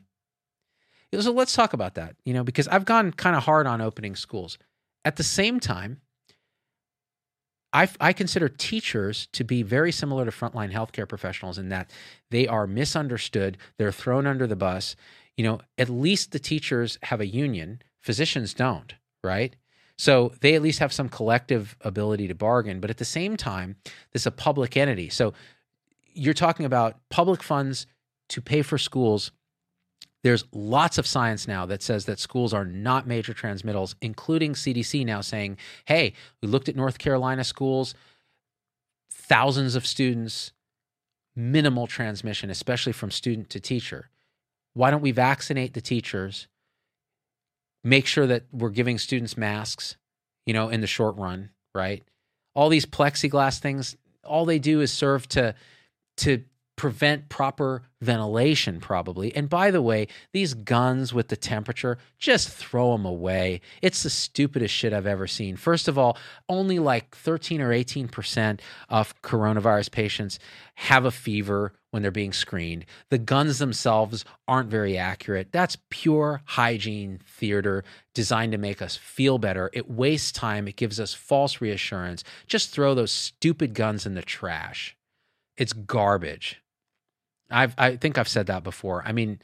so 1.18 1.32
let's 1.32 1.54
talk 1.54 1.74
about 1.74 1.96
that, 1.96 2.16
you 2.26 2.34
know, 2.34 2.44
because 2.44 2.68
I've 2.68 2.86
gone 2.86 3.12
kind 3.12 3.36
of 3.36 3.44
hard 3.44 3.68
on 3.68 3.82
opening 3.82 4.16
schools. 4.16 4.58
At 5.06 5.16
the 5.16 5.24
same 5.24 5.60
time, 5.60 6.02
I, 7.76 7.90
I 8.00 8.14
consider 8.14 8.48
teachers 8.48 9.28
to 9.34 9.44
be 9.44 9.62
very 9.62 9.92
similar 9.92 10.24
to 10.24 10.32
frontline 10.32 10.72
healthcare 10.72 11.08
professionals 11.08 11.58
in 11.58 11.68
that 11.70 11.92
they 12.32 12.48
are 12.48 12.66
misunderstood, 12.66 13.58
they're 13.78 13.92
thrown 13.92 14.26
under 14.26 14.48
the 14.48 14.56
bus. 14.56 14.96
You 15.36 15.44
know, 15.44 15.60
at 15.78 15.90
least 15.90 16.32
the 16.32 16.40
teachers 16.40 16.98
have 17.04 17.20
a 17.20 17.28
union, 17.28 17.82
physicians 18.00 18.54
don't, 18.54 18.96
right? 19.26 19.58
So 19.98 20.32
they 20.40 20.56
at 20.56 20.62
least 20.62 20.80
have 20.80 20.94
some 20.94 21.10
collective 21.10 21.76
ability 21.82 22.30
to 22.30 22.36
bargain. 22.36 22.80
But 22.80 22.92
at 22.92 22.98
the 22.98 23.06
same 23.06 23.36
time, 23.36 23.76
this 24.14 24.22
is 24.22 24.28
a 24.28 24.32
public 24.32 24.78
entity. 24.78 25.10
So 25.10 25.34
you're 26.14 26.34
talking 26.34 26.66
about 26.66 26.98
public 27.10 27.44
funds 27.44 27.88
to 28.30 28.42
pay 28.42 28.62
for 28.62 28.78
schools 28.78 29.32
there's 30.26 30.44
lots 30.52 30.98
of 30.98 31.06
science 31.06 31.48
now 31.48 31.68
that 31.68 31.84
says 31.84 32.06
that 32.06 32.20
schools 32.20 32.52
are 32.52 32.66
not 32.66 33.06
major 33.06 33.32
transmittals, 33.32 33.96
including 34.02 34.54
CDC 34.54 35.06
now 35.06 35.22
saying, 35.22 35.56
hey, 35.86 36.14
we 36.42 36.48
looked 36.48 36.68
at 36.68 36.76
North 36.76 36.98
Carolina 36.98 37.44
schools, 37.44 37.94
thousands 39.12 39.76
of 39.76 39.86
students, 39.86 40.52
minimal 41.36 41.86
transmission, 41.86 42.50
especially 42.50 42.92
from 42.92 43.12
student 43.12 43.52
to 43.52 43.60
teacher. 43.60 44.10
Why 44.74 44.90
don't 44.90 45.04
we 45.04 45.12
vaccinate 45.12 45.76
the 45.76 45.82
teachers? 45.82 46.48
Make 47.84 48.08
sure 48.08 48.26
that 48.26 48.46
we're 48.52 48.70
giving 48.72 48.98
students 48.98 49.38
masks, 49.38 49.96
you 50.48 50.54
know, 50.56 50.70
in 50.70 50.82
the 50.82 50.88
short 50.88 51.18
run, 51.18 51.52
right? 51.76 52.04
All 52.56 52.70
these 52.70 52.88
plexiglass 52.88 53.60
things, 53.60 53.96
all 54.24 54.46
they 54.46 54.58
do 54.58 54.82
is 54.82 54.92
serve 54.92 55.30
to 55.30 55.54
to 56.18 56.44
prevent 56.76 57.30
proper 57.30 57.84
ventilation, 58.02 58.80
probably. 58.80 59.36
And 59.36 59.50
by 59.50 59.72
the 59.72 59.82
way, 59.82 60.08
these 60.34 60.54
guns 60.54 61.14
with 61.14 61.30
the 61.30 61.38
temperature, 61.38 61.98
just 62.18 62.50
throw 62.50 62.92
them 62.92 63.06
away. 63.06 63.62
It's 63.82 64.04
the 64.04 64.10
stupidest 64.10 64.74
shit 64.74 64.94
I've 64.94 65.08
ever 65.08 65.28
seen. 65.28 65.56
First 65.56 65.88
of 65.88 65.98
all, 65.98 66.18
only 66.50 66.80
like 66.80 67.16
13 67.16 67.62
or 67.62 67.70
18% 67.70 68.60
of 68.90 69.22
coronavirus 69.22 69.92
patients 69.92 70.40
have 70.76 71.06
a 71.06 71.12
fever 71.12 71.74
when 71.92 72.02
they're 72.02 72.12
being 72.12 72.34
screened. 72.34 72.86
The 73.10 73.18
guns 73.18 73.58
themselves 73.58 74.26
aren't 74.50 74.70
very 74.70 74.98
accurate. 74.98 75.54
That's 75.54 75.78
pure 75.90 76.42
hygiene 76.44 77.22
theater 77.26 77.86
designed 78.14 78.52
to 78.52 78.58
make 78.58 78.82
us 78.82 78.98
feel 78.98 79.38
better. 79.38 79.70
It 79.72 79.90
wastes 79.90 80.34
time, 80.34 80.68
it 80.68 80.76
gives 80.76 81.00
us 81.00 81.14
false 81.14 81.62
reassurance. 81.62 82.26
Just 82.48 82.72
throw 82.72 82.94
those 82.94 83.14
stupid 83.14 83.74
guns 83.74 84.06
in 84.06 84.14
the 84.14 84.22
trash. 84.22 84.98
It's 85.56 85.72
garbage. 85.72 86.62
I've 87.50 87.76
I 87.78 87.96
think 87.98 88.18
I've 88.18 88.28
said 88.28 88.48
that 88.48 88.64
before. 88.64 89.04
I 89.06 89.12
mean, 89.12 89.40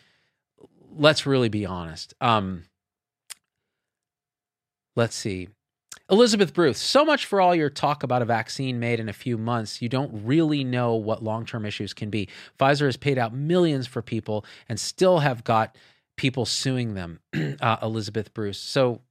let's 0.95 1.25
really 1.25 1.49
be 1.49 1.65
honest. 1.65 2.13
Um, 2.21 2.63
let's 4.95 5.15
see. 5.15 5.49
Elizabeth 6.09 6.53
Bruce, 6.53 6.77
so 6.77 7.05
much 7.05 7.25
for 7.25 7.39
all 7.39 7.55
your 7.55 7.69
talk 7.69 8.03
about 8.03 8.21
a 8.21 8.25
vaccine 8.25 8.81
made 8.81 8.99
in 8.99 9.07
a 9.07 9.13
few 9.13 9.37
months. 9.37 9.81
You 9.81 9.87
don't 9.87 10.25
really 10.25 10.63
know 10.63 10.95
what 10.95 11.23
long 11.23 11.45
term 11.45 11.65
issues 11.65 11.93
can 11.93 12.09
be. 12.09 12.27
Pfizer 12.59 12.85
has 12.85 12.97
paid 12.97 13.17
out 13.17 13.33
millions 13.33 13.87
for 13.87 14.01
people 14.01 14.45
and 14.67 14.77
still 14.77 15.19
have 15.19 15.45
got 15.45 15.77
people 16.17 16.45
suing 16.45 16.95
them. 16.95 17.19
uh, 17.61 17.77
Elizabeth 17.81 18.33
Bruce. 18.33 18.59
So, 18.59 19.01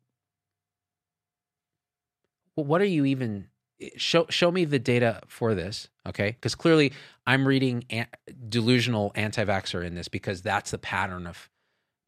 what 2.55 2.83
are 2.83 2.87
you 2.87 3.07
even 3.07 3.49
show 3.97 4.27
show 4.31 4.51
me 4.51 4.65
the 4.65 4.79
data 4.79 5.21
for 5.27 5.55
this, 5.55 5.89
okay? 6.07 6.31
Because 6.31 6.55
clearly 6.55 6.93
I'm 7.27 7.47
reading 7.47 7.85
an, 7.91 8.07
delusional 8.49 9.13
anti-vaxxer 9.15 9.85
in 9.85 9.95
this 9.95 10.09
because 10.09 10.43
that's 10.43 10.71
the 10.71 10.79
pattern 10.79 11.27
of 11.27 11.49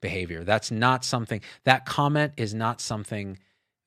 behavior. 0.01 0.45
That's 0.45 0.71
not 0.71 1.05
something 1.05 1.41
that 1.65 1.87
comment 1.87 2.35
is 2.37 2.55
not 2.55 2.81
something 2.81 3.39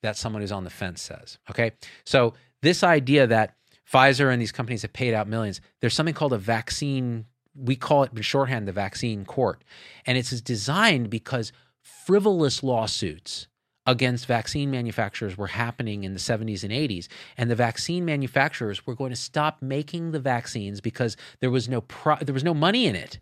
that 0.02 0.16
someone 0.16 0.42
who's 0.42 0.52
on 0.52 0.64
the 0.64 0.70
fence 0.70 1.02
says. 1.02 1.38
Okay, 1.50 1.72
so 2.04 2.34
this 2.62 2.82
idea 2.82 3.26
that 3.26 3.54
Pfizer 3.90 4.32
and 4.32 4.42
these 4.42 4.52
companies 4.52 4.82
have 4.82 4.92
paid 4.92 5.14
out 5.14 5.28
millions, 5.28 5.60
there's 5.80 5.94
something 5.94 6.14
called 6.14 6.32
a 6.32 6.38
vaccine. 6.38 7.26
We 7.54 7.76
call 7.76 8.02
it 8.02 8.12
in 8.14 8.22
shorthand 8.22 8.66
the 8.66 8.72
vaccine 8.72 9.24
court, 9.24 9.62
and 10.06 10.18
it's 10.18 10.40
designed 10.40 11.10
because 11.10 11.52
frivolous 11.82 12.62
lawsuits 12.62 13.46
against 13.86 14.26
vaccine 14.26 14.70
manufacturers 14.70 15.38
were 15.38 15.46
happening 15.46 16.04
in 16.04 16.12
the 16.12 16.18
70s 16.18 16.64
and 16.64 16.72
80s 16.72 17.06
and 17.36 17.50
the 17.50 17.54
vaccine 17.54 18.04
manufacturers 18.04 18.86
were 18.86 18.94
going 18.94 19.10
to 19.10 19.16
stop 19.16 19.62
making 19.62 20.10
the 20.10 20.18
vaccines 20.18 20.80
because 20.80 21.16
there 21.40 21.50
was 21.50 21.68
no 21.68 21.82
pro- 21.82 22.16
there 22.16 22.34
was 22.34 22.44
no 22.44 22.54
money 22.54 22.86
in 22.86 22.96
it. 22.96 23.20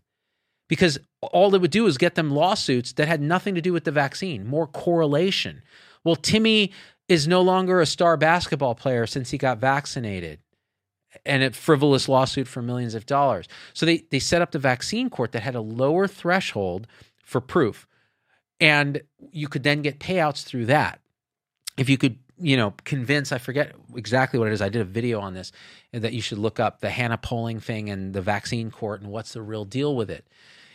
Because 0.66 0.98
all 1.20 1.54
it 1.54 1.60
would 1.60 1.70
do 1.70 1.86
is 1.86 1.98
get 1.98 2.14
them 2.14 2.30
lawsuits 2.30 2.94
that 2.94 3.06
had 3.06 3.20
nothing 3.20 3.54
to 3.54 3.60
do 3.60 3.72
with 3.72 3.84
the 3.84 3.92
vaccine 3.92 4.46
more 4.46 4.66
correlation. 4.66 5.62
Well 6.02 6.16
timmy 6.16 6.72
is 7.08 7.28
no 7.28 7.42
longer 7.42 7.80
a 7.80 7.86
star 7.86 8.16
basketball 8.16 8.74
player 8.74 9.06
since 9.06 9.30
he 9.30 9.38
got 9.38 9.58
vaccinated. 9.58 10.40
And 11.26 11.44
a 11.44 11.52
frivolous 11.52 12.08
lawsuit 12.08 12.48
for 12.48 12.60
millions 12.60 12.94
of 12.94 13.06
dollars. 13.06 13.46
So 13.74 13.84
they 13.86 14.04
they 14.10 14.18
set 14.18 14.42
up 14.42 14.52
the 14.52 14.58
vaccine 14.58 15.10
court 15.10 15.32
that 15.32 15.42
had 15.42 15.54
a 15.54 15.60
lower 15.60 16.08
threshold 16.08 16.86
for 17.22 17.40
proof 17.40 17.86
and 18.64 19.02
you 19.30 19.46
could 19.46 19.62
then 19.62 19.82
get 19.82 20.00
payouts 20.00 20.42
through 20.42 20.66
that. 20.66 20.98
If 21.76 21.90
you 21.90 21.98
could 21.98 22.18
you 22.40 22.56
know 22.56 22.74
convince 22.82 23.30
i 23.30 23.38
forget 23.38 23.76
exactly 23.94 24.40
what 24.40 24.48
it 24.48 24.52
is 24.52 24.60
i 24.60 24.68
did 24.68 24.82
a 24.82 24.84
video 24.84 25.20
on 25.20 25.34
this 25.34 25.52
uh, 25.94 26.00
that 26.00 26.12
you 26.12 26.20
should 26.20 26.38
look 26.38 26.58
up 26.58 26.80
the 26.80 26.90
Hannah 26.90 27.16
Poling 27.16 27.60
thing 27.60 27.88
and 27.88 28.12
the 28.12 28.20
vaccine 28.20 28.72
court 28.72 29.00
and 29.00 29.10
what's 29.12 29.34
the 29.34 29.42
real 29.42 29.64
deal 29.64 29.94
with 29.94 30.10
it. 30.10 30.26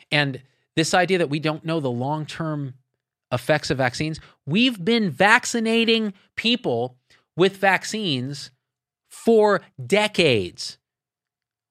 And 0.09 0.41
this 0.77 0.93
idea 0.93 1.17
that 1.17 1.29
we 1.29 1.41
don't 1.41 1.65
know 1.65 1.81
the 1.81 1.91
long-term 1.91 2.75
effects 3.31 3.69
of 3.69 3.77
vaccines 3.77 4.21
we've 4.45 4.83
been 4.83 5.09
vaccinating 5.09 6.13
people 6.37 6.95
with 7.35 7.57
vaccines 7.57 8.51
for 9.09 9.61
decades. 9.85 10.77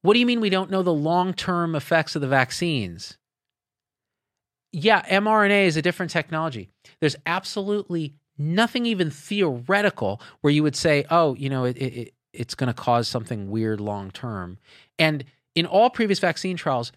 What 0.02 0.12
do 0.12 0.20
you 0.20 0.26
mean 0.26 0.40
we 0.40 0.50
don't 0.50 0.70
know 0.70 0.82
the 0.82 0.92
long-term 0.92 1.74
effects 1.74 2.14
of 2.14 2.20
the 2.20 2.28
vaccines 2.28 3.16
yeah, 4.72 5.02
mRNA 5.02 5.66
is 5.66 5.76
a 5.76 5.82
different 5.82 6.10
technology. 6.10 6.68
There's 7.00 7.16
absolutely 7.26 8.14
nothing 8.36 8.86
even 8.86 9.10
theoretical 9.10 10.20
where 10.40 10.52
you 10.52 10.62
would 10.62 10.76
say, 10.76 11.04
oh, 11.10 11.34
you 11.34 11.48
know, 11.48 11.64
it, 11.64 11.76
it, 11.76 12.14
it's 12.32 12.54
going 12.54 12.68
to 12.68 12.74
cause 12.74 13.08
something 13.08 13.50
weird 13.50 13.80
long 13.80 14.10
term. 14.10 14.58
And 14.98 15.24
in 15.54 15.66
all 15.66 15.90
previous 15.90 16.18
vaccine 16.18 16.56
trials, 16.56 16.92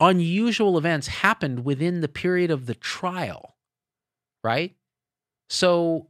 unusual 0.00 0.76
events 0.78 1.08
happened 1.08 1.64
within 1.64 2.00
the 2.00 2.08
period 2.08 2.50
of 2.50 2.66
the 2.66 2.74
trial, 2.74 3.56
right? 4.42 4.74
So, 5.48 6.08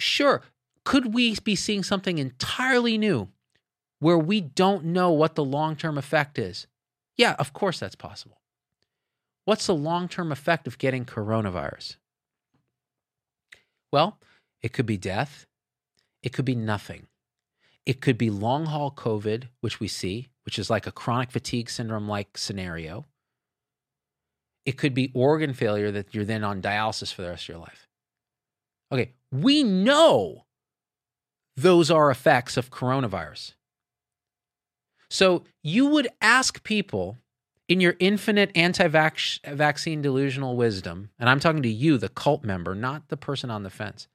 sure, 0.00 0.42
could 0.84 1.14
we 1.14 1.36
be 1.44 1.54
seeing 1.54 1.82
something 1.82 2.18
entirely 2.18 2.96
new 2.96 3.28
where 4.00 4.18
we 4.18 4.40
don't 4.40 4.86
know 4.86 5.10
what 5.10 5.34
the 5.34 5.44
long 5.44 5.76
term 5.76 5.98
effect 5.98 6.38
is? 6.38 6.66
Yeah, 7.16 7.34
of 7.38 7.52
course 7.52 7.78
that's 7.78 7.96
possible. 7.96 8.38
What's 9.48 9.66
the 9.66 9.74
long 9.74 10.08
term 10.08 10.30
effect 10.30 10.66
of 10.66 10.76
getting 10.76 11.06
coronavirus? 11.06 11.96
Well, 13.90 14.18
it 14.60 14.74
could 14.74 14.84
be 14.84 14.98
death, 14.98 15.46
it 16.22 16.34
could 16.34 16.44
be 16.44 16.54
nothing. 16.54 17.06
It 17.86 18.02
could 18.02 18.18
be 18.18 18.28
long 18.28 18.66
haul 18.66 18.90
COVID, 18.90 19.44
which 19.62 19.80
we 19.80 19.88
see, 19.88 20.28
which 20.44 20.58
is 20.58 20.68
like 20.68 20.86
a 20.86 20.92
chronic 20.92 21.30
fatigue 21.30 21.70
syndrome 21.70 22.06
like 22.06 22.36
scenario. 22.36 23.06
It 24.66 24.76
could 24.76 24.92
be 24.92 25.12
organ 25.14 25.54
failure 25.54 25.90
that 25.92 26.14
you're 26.14 26.26
then 26.26 26.44
on 26.44 26.60
dialysis 26.60 27.10
for 27.10 27.22
the 27.22 27.30
rest 27.30 27.44
of 27.44 27.48
your 27.48 27.58
life. 27.58 27.88
Okay, 28.92 29.12
we 29.32 29.62
know 29.62 30.44
those 31.56 31.90
are 31.90 32.10
effects 32.10 32.58
of 32.58 32.70
coronavirus. 32.70 33.54
So 35.08 35.44
you 35.62 35.86
would 35.86 36.08
ask 36.20 36.62
people 36.64 37.16
in 37.68 37.80
your 37.80 37.94
infinite 37.98 38.50
anti 38.54 38.88
vaccine 38.88 40.02
delusional 40.02 40.56
wisdom, 40.56 41.10
and 41.18 41.28
I'm 41.28 41.40
talking 41.40 41.62
to 41.62 41.68
you, 41.68 41.98
the 41.98 42.08
cult 42.08 42.44
member, 42.44 42.74
not 42.74 43.08
the 43.08 43.16
person 43.16 43.50
on 43.50 43.62
the 43.62 43.70
fence, 43.70 44.08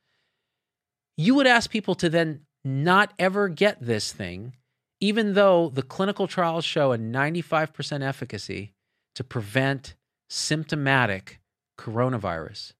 you 1.16 1.36
would 1.36 1.47
ask 1.47 1.70
people 1.70 1.95
to 1.95 2.10
then 2.10 2.41
not 2.66 3.14
ever 3.20 3.49
get 3.49 3.78
this 3.80 4.12
thing, 4.12 4.54
even 4.99 5.34
though 5.34 5.70
the 5.70 5.84
clinical 5.84 6.28
trials 6.28 6.66
show 6.66 6.91
a 6.91 6.97
95% 6.97 8.01
efficacy 8.01 8.74
to 9.16 9.24
prevent 9.24 9.95
symptomatic 10.30 11.39
coronavirus. 11.78 12.74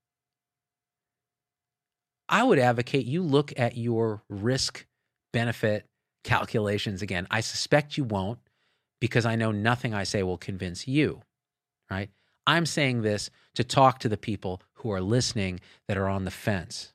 I 2.28 2.44
would 2.44 2.58
advocate 2.58 3.06
you 3.06 3.22
look 3.22 3.54
at 3.58 3.78
your 3.78 4.24
risk 4.30 4.88
benefit 5.34 5.86
calculations 6.24 7.02
again. 7.02 7.28
I 7.30 7.42
suspect 7.42 7.98
you 7.98 8.06
won't 8.06 8.40
because 9.04 9.26
I 9.26 9.36
know 9.36 9.52
nothing 9.52 9.94
I 9.94 10.06
say 10.06 10.24
will 10.24 10.38
convince 10.38 10.88
you, 10.88 11.24
right? 11.92 12.10
I'm 12.48 12.66
saying 12.66 13.02
this 13.02 13.30
to 13.56 13.62
talk 13.66 14.00
to 14.00 14.08
the 14.08 14.16
people 14.16 14.62
who 14.76 14.94
are 14.94 15.02
listening 15.02 15.60
that 15.90 15.98
are 15.98 16.08
on 16.08 16.24
the 16.24 16.32
fence 16.32 16.94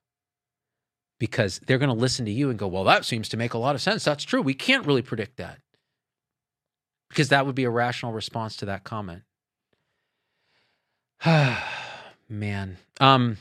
because 1.21 1.61
they're 1.67 1.77
going 1.77 1.91
to 1.91 1.95
listen 1.95 2.25
to 2.25 2.31
you 2.31 2.49
and 2.49 2.59
go, 2.59 2.67
well, 2.67 2.85
that 2.85 3.05
seems 3.05 3.29
to 3.29 3.37
make 3.37 3.53
a 3.53 3.59
lot 3.59 3.75
of 3.75 3.83
sense. 3.83 4.05
That's 4.05 4.25
true. 4.25 4.41
We 4.41 4.55
can't 4.55 4.87
really 4.87 5.03
predict 5.03 5.37
that 5.37 5.59
because 7.11 7.29
that 7.29 7.45
would 7.45 7.55
be 7.55 7.65
a 7.65 7.71
rational 7.71 8.13
response 8.13 8.57
to 8.57 8.65
that 8.65 8.85
comment. 8.85 9.25
Man. 12.31 12.79
Um, 13.01 13.37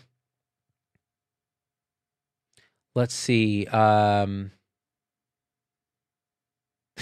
let's 2.95 3.13
see. 3.13 3.65
Um, 3.67 4.51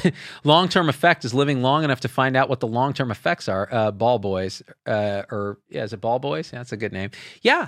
long 0.43 0.69
term 0.69 0.89
effect 0.89 1.25
is 1.25 1.33
living 1.33 1.61
long 1.61 1.83
enough 1.83 2.01
to 2.01 2.07
find 2.07 2.35
out 2.35 2.49
what 2.49 2.59
the 2.59 2.67
long 2.67 2.93
term 2.93 3.11
effects 3.11 3.47
are. 3.47 3.67
Uh, 3.71 3.91
ball 3.91 4.19
boys, 4.19 4.61
uh, 4.85 5.23
or 5.31 5.59
yeah, 5.69 5.83
is 5.83 5.93
it 5.93 6.01
ball 6.01 6.19
boys? 6.19 6.51
Yeah, 6.51 6.59
that's 6.59 6.71
a 6.71 6.77
good 6.77 6.93
name. 6.93 7.11
Yeah, 7.41 7.67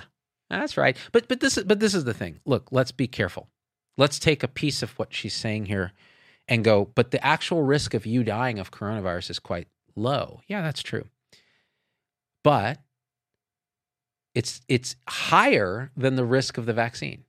that's 0.50 0.76
right. 0.76 0.96
But 1.12 1.28
but 1.28 1.40
this 1.40 1.58
is 1.58 1.64
but 1.64 1.80
this 1.80 1.94
is 1.94 2.04
the 2.04 2.14
thing. 2.14 2.40
Look, 2.44 2.68
let's 2.70 2.92
be 2.92 3.06
careful. 3.06 3.48
Let's 3.96 4.18
take 4.18 4.42
a 4.42 4.48
piece 4.48 4.82
of 4.82 4.96
what 4.98 5.12
she's 5.12 5.34
saying 5.34 5.66
here 5.66 5.92
and 6.46 6.64
go. 6.64 6.90
But 6.94 7.10
the 7.10 7.24
actual 7.24 7.62
risk 7.62 7.94
of 7.94 8.06
you 8.06 8.24
dying 8.24 8.58
of 8.58 8.70
coronavirus 8.70 9.30
is 9.30 9.38
quite 9.38 9.68
low. 9.96 10.40
Yeah, 10.46 10.62
that's 10.62 10.82
true. 10.82 11.06
But 12.44 12.78
it's 14.34 14.60
it's 14.68 14.96
higher 15.08 15.90
than 15.96 16.16
the 16.16 16.24
risk 16.24 16.58
of 16.58 16.66
the 16.66 16.72
vaccine. 16.72 17.24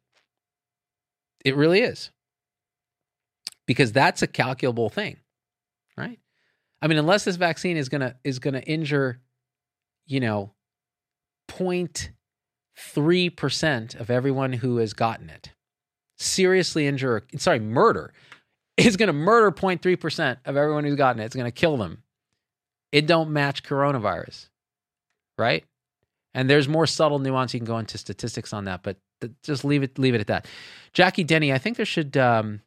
It 1.43 1.56
really 1.56 1.82
is 1.82 2.12
because 3.70 3.92
that's 3.92 4.24
a 4.24 4.28
calculable 4.28 4.90
thing, 4.90 5.18
right? 5.96 6.18
I 6.82 6.88
mean, 6.88 6.98
unless 6.98 7.24
this 7.24 7.36
vaccine 7.36 7.78
is 7.78 7.88
gonna 7.88 8.16
is 8.24 8.40
gonna 8.40 8.62
injure, 8.62 9.22
you 10.08 10.20
know, 10.20 10.56
0.3 11.50 13.36
percent 13.38 13.94
of 13.94 14.10
everyone 14.10 14.54
who 14.54 14.78
has 14.78 14.94
gotten 14.94 15.30
it, 15.30 15.52
seriously 16.18 16.88
injure, 16.88 17.28
sorry, 17.38 17.60
murder, 17.60 18.12
is 18.76 18.98
gonna 18.98 19.14
murder 19.14 19.52
0.3 19.52 20.00
percent 20.00 20.40
of 20.46 20.58
everyone 20.58 20.84
who's 20.84 20.96
gotten 20.96 21.22
it. 21.22 21.26
It's 21.26 21.36
gonna 21.36 21.52
kill 21.52 21.78
them. 21.78 22.02
It 22.92 23.06
don't 23.06 23.30
match 23.30 23.62
coronavirus, 23.62 24.50
right? 25.38 25.64
And 26.34 26.50
there's 26.50 26.68
more 26.68 26.88
subtle 26.88 27.20
nuance. 27.20 27.54
You 27.54 27.60
can 27.60 27.68
go 27.68 27.78
into 27.78 28.00
statistics 28.00 28.52
on 28.52 28.66
that, 28.66 28.82
but 28.82 28.98
just 29.44 29.64
leave 29.64 29.84
it 29.84 30.00
leave 30.00 30.16
it 30.16 30.22
at 30.22 30.28
that. 30.28 30.48
Jackie 30.92 31.24
Denny, 31.24 31.54
I 31.54 31.60
think 31.60 31.78
there 31.78 31.86
should 31.86 32.18
um, 32.18 32.62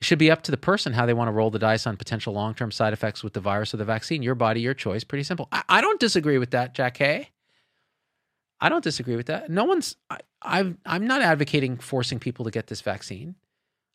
it 0.00 0.04
should 0.06 0.18
be 0.18 0.30
up 0.30 0.42
to 0.42 0.50
the 0.50 0.56
person 0.56 0.92
how 0.92 1.06
they 1.06 1.12
want 1.12 1.28
to 1.28 1.32
roll 1.32 1.50
the 1.50 1.58
dice 1.58 1.86
on 1.86 1.96
potential 1.96 2.32
long 2.32 2.54
term 2.54 2.70
side 2.70 2.92
effects 2.92 3.22
with 3.22 3.34
the 3.34 3.40
virus 3.40 3.74
or 3.74 3.76
the 3.76 3.84
vaccine. 3.84 4.22
Your 4.22 4.34
body, 4.34 4.60
your 4.60 4.74
choice. 4.74 5.04
Pretty 5.04 5.24
simple. 5.24 5.48
I, 5.52 5.62
I 5.68 5.80
don't 5.80 6.00
disagree 6.00 6.38
with 6.38 6.50
that, 6.50 6.74
Jack 6.74 6.96
Hay. 6.98 7.30
I 8.60 8.68
don't 8.68 8.84
disagree 8.84 9.16
with 9.16 9.26
that. 9.26 9.50
No 9.50 9.64
one's. 9.64 9.96
I, 10.08 10.18
I've, 10.42 10.76
I'm 10.86 11.06
not 11.06 11.22
advocating 11.22 11.76
forcing 11.76 12.18
people 12.18 12.44
to 12.46 12.50
get 12.50 12.66
this 12.66 12.80
vaccine. 12.80 13.34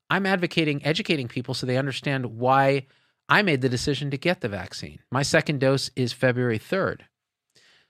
I'm 0.10 0.26
advocating 0.28 0.86
educating 0.86 1.28
people 1.28 1.54
so 1.54 1.66
they 1.66 1.78
understand 1.78 2.38
why 2.38 2.86
I 3.28 3.42
made 3.42 3.62
the 3.62 3.70
decision 3.70 4.12
to 4.12 4.18
get 4.18 4.42
the 4.42 4.50
vaccine. 4.50 5.00
My 5.12 5.24
second 5.24 5.60
dose 5.60 5.90
is 5.96 6.14
February 6.14 6.60
3rd. 6.60 7.02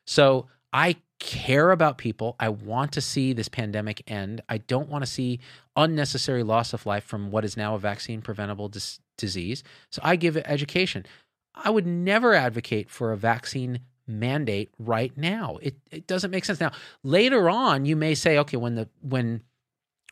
So 0.05 0.47
I 0.75 0.97
care 1.19 1.71
about 1.71 1.97
people. 1.97 2.35
I 2.37 2.49
want 2.49 2.91
to 2.91 3.01
see 3.01 3.31
this 3.31 3.47
pandemic 3.47 4.03
end. 4.11 4.41
I 4.49 4.57
don't 4.57 4.89
want 4.89 5.03
to 5.03 5.09
see 5.09 5.39
unnecessary 5.77 6.43
loss 6.43 6.73
of 6.73 6.85
life 6.85 7.05
from 7.05 7.31
what 7.31 7.45
is 7.45 7.55
now 7.55 7.75
a 7.75 7.79
vaccine 7.79 8.21
preventable 8.21 8.67
dis- 8.67 8.99
disease. 9.17 9.63
So 9.89 10.01
I 10.03 10.17
give 10.17 10.35
it 10.35 10.43
education. 10.45 11.05
I 11.55 11.69
would 11.69 11.87
never 11.87 12.33
advocate 12.33 12.89
for 12.89 13.13
a 13.13 13.17
vaccine 13.17 13.79
mandate 14.05 14.69
right 14.77 15.17
now. 15.17 15.59
It 15.61 15.77
it 15.91 16.07
doesn't 16.07 16.29
make 16.29 16.43
sense. 16.43 16.59
Now, 16.59 16.73
later 17.03 17.49
on 17.49 17.85
you 17.85 17.95
may 17.95 18.13
say 18.13 18.37
okay, 18.39 18.57
when 18.57 18.75
the 18.75 18.89
when 19.01 19.43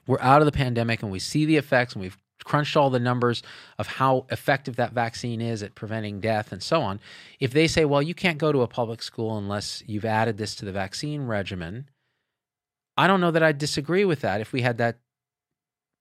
we're 0.08 0.22
out 0.22 0.42
of 0.42 0.46
the 0.46 0.54
pandemic 0.54 1.04
and 1.04 1.12
we 1.12 1.20
see 1.20 1.44
the 1.44 1.58
effects 1.58 1.94
and 1.94 2.02
we've 2.02 2.18
crunched 2.44 2.76
all 2.76 2.90
the 2.90 3.00
numbers 3.00 3.42
of 3.78 3.88
how 3.88 4.26
effective 4.30 4.76
that 4.76 4.94
vaccine 4.94 5.42
is 5.42 5.64
at 5.64 5.76
preventing 5.76 6.20
death 6.20 6.52
and 6.52 6.62
so 6.62 6.82
on, 6.82 7.00
if 7.40 7.52
they 7.52 7.68
say, 7.68 7.86
well, 7.86 8.02
you 8.02 8.14
can't 8.14 8.38
go 8.38 8.52
to 8.52 8.62
a 8.62 8.68
public 8.68 9.02
school 9.02 9.38
unless 9.38 9.84
you've 9.86 10.06
added 10.06 10.38
this 10.38 10.56
to 10.56 10.66
the 10.66 10.72
vaccine 10.72 11.24
regimen, 11.28 11.90
I 12.98 13.08
don't 13.08 13.22
know 13.22 13.32
that 13.32 13.44
I 13.44 13.52
disagree 13.52 14.06
with 14.06 14.22
that 14.22 14.42
if 14.42 14.54
we 14.54 14.62
had 14.62 14.78
that 14.78 14.98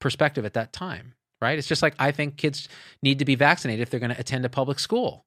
perspective 0.01 0.45
at 0.45 0.55
that 0.55 0.73
time, 0.73 1.15
right? 1.41 1.59
It's 1.59 1.69
just 1.69 1.83
like 1.83 1.95
I 1.99 2.11
think 2.11 2.37
kids 2.37 2.69
need 3.03 3.19
to 3.21 3.25
be 3.25 3.35
vaccinated 3.35 3.83
if 3.83 3.91
they're 3.91 4.01
going 4.01 4.15
to 4.15 4.21
attend 4.21 4.45
a 4.45 4.51
public 4.51 4.79
school, 4.79 5.25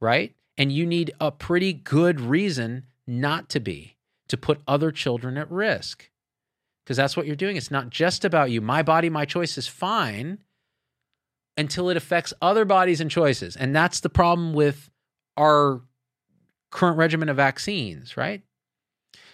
right? 0.00 0.34
And 0.56 0.72
you 0.72 0.86
need 0.86 1.12
a 1.20 1.30
pretty 1.30 1.72
good 1.72 2.20
reason 2.20 2.86
not 3.06 3.48
to 3.50 3.60
be, 3.60 3.96
to 4.28 4.36
put 4.36 4.62
other 4.66 4.90
children 4.90 5.36
at 5.36 5.50
risk 5.50 6.10
because 6.84 6.96
that's 6.96 7.16
what 7.16 7.26
you're 7.26 7.36
doing. 7.36 7.56
It's 7.56 7.70
not 7.70 7.90
just 7.90 8.24
about 8.24 8.50
you. 8.50 8.60
My 8.60 8.82
body, 8.82 9.08
my 9.08 9.24
choice 9.24 9.56
is 9.56 9.66
fine 9.66 10.38
until 11.56 11.88
it 11.88 11.96
affects 11.96 12.34
other 12.42 12.64
bodies 12.64 13.00
and 13.00 13.10
choices. 13.10 13.56
And 13.56 13.74
that's 13.74 14.00
the 14.00 14.10
problem 14.10 14.52
with 14.52 14.90
our 15.36 15.80
current 16.70 16.98
regimen 16.98 17.28
of 17.28 17.36
vaccines, 17.36 18.16
right? 18.16 18.42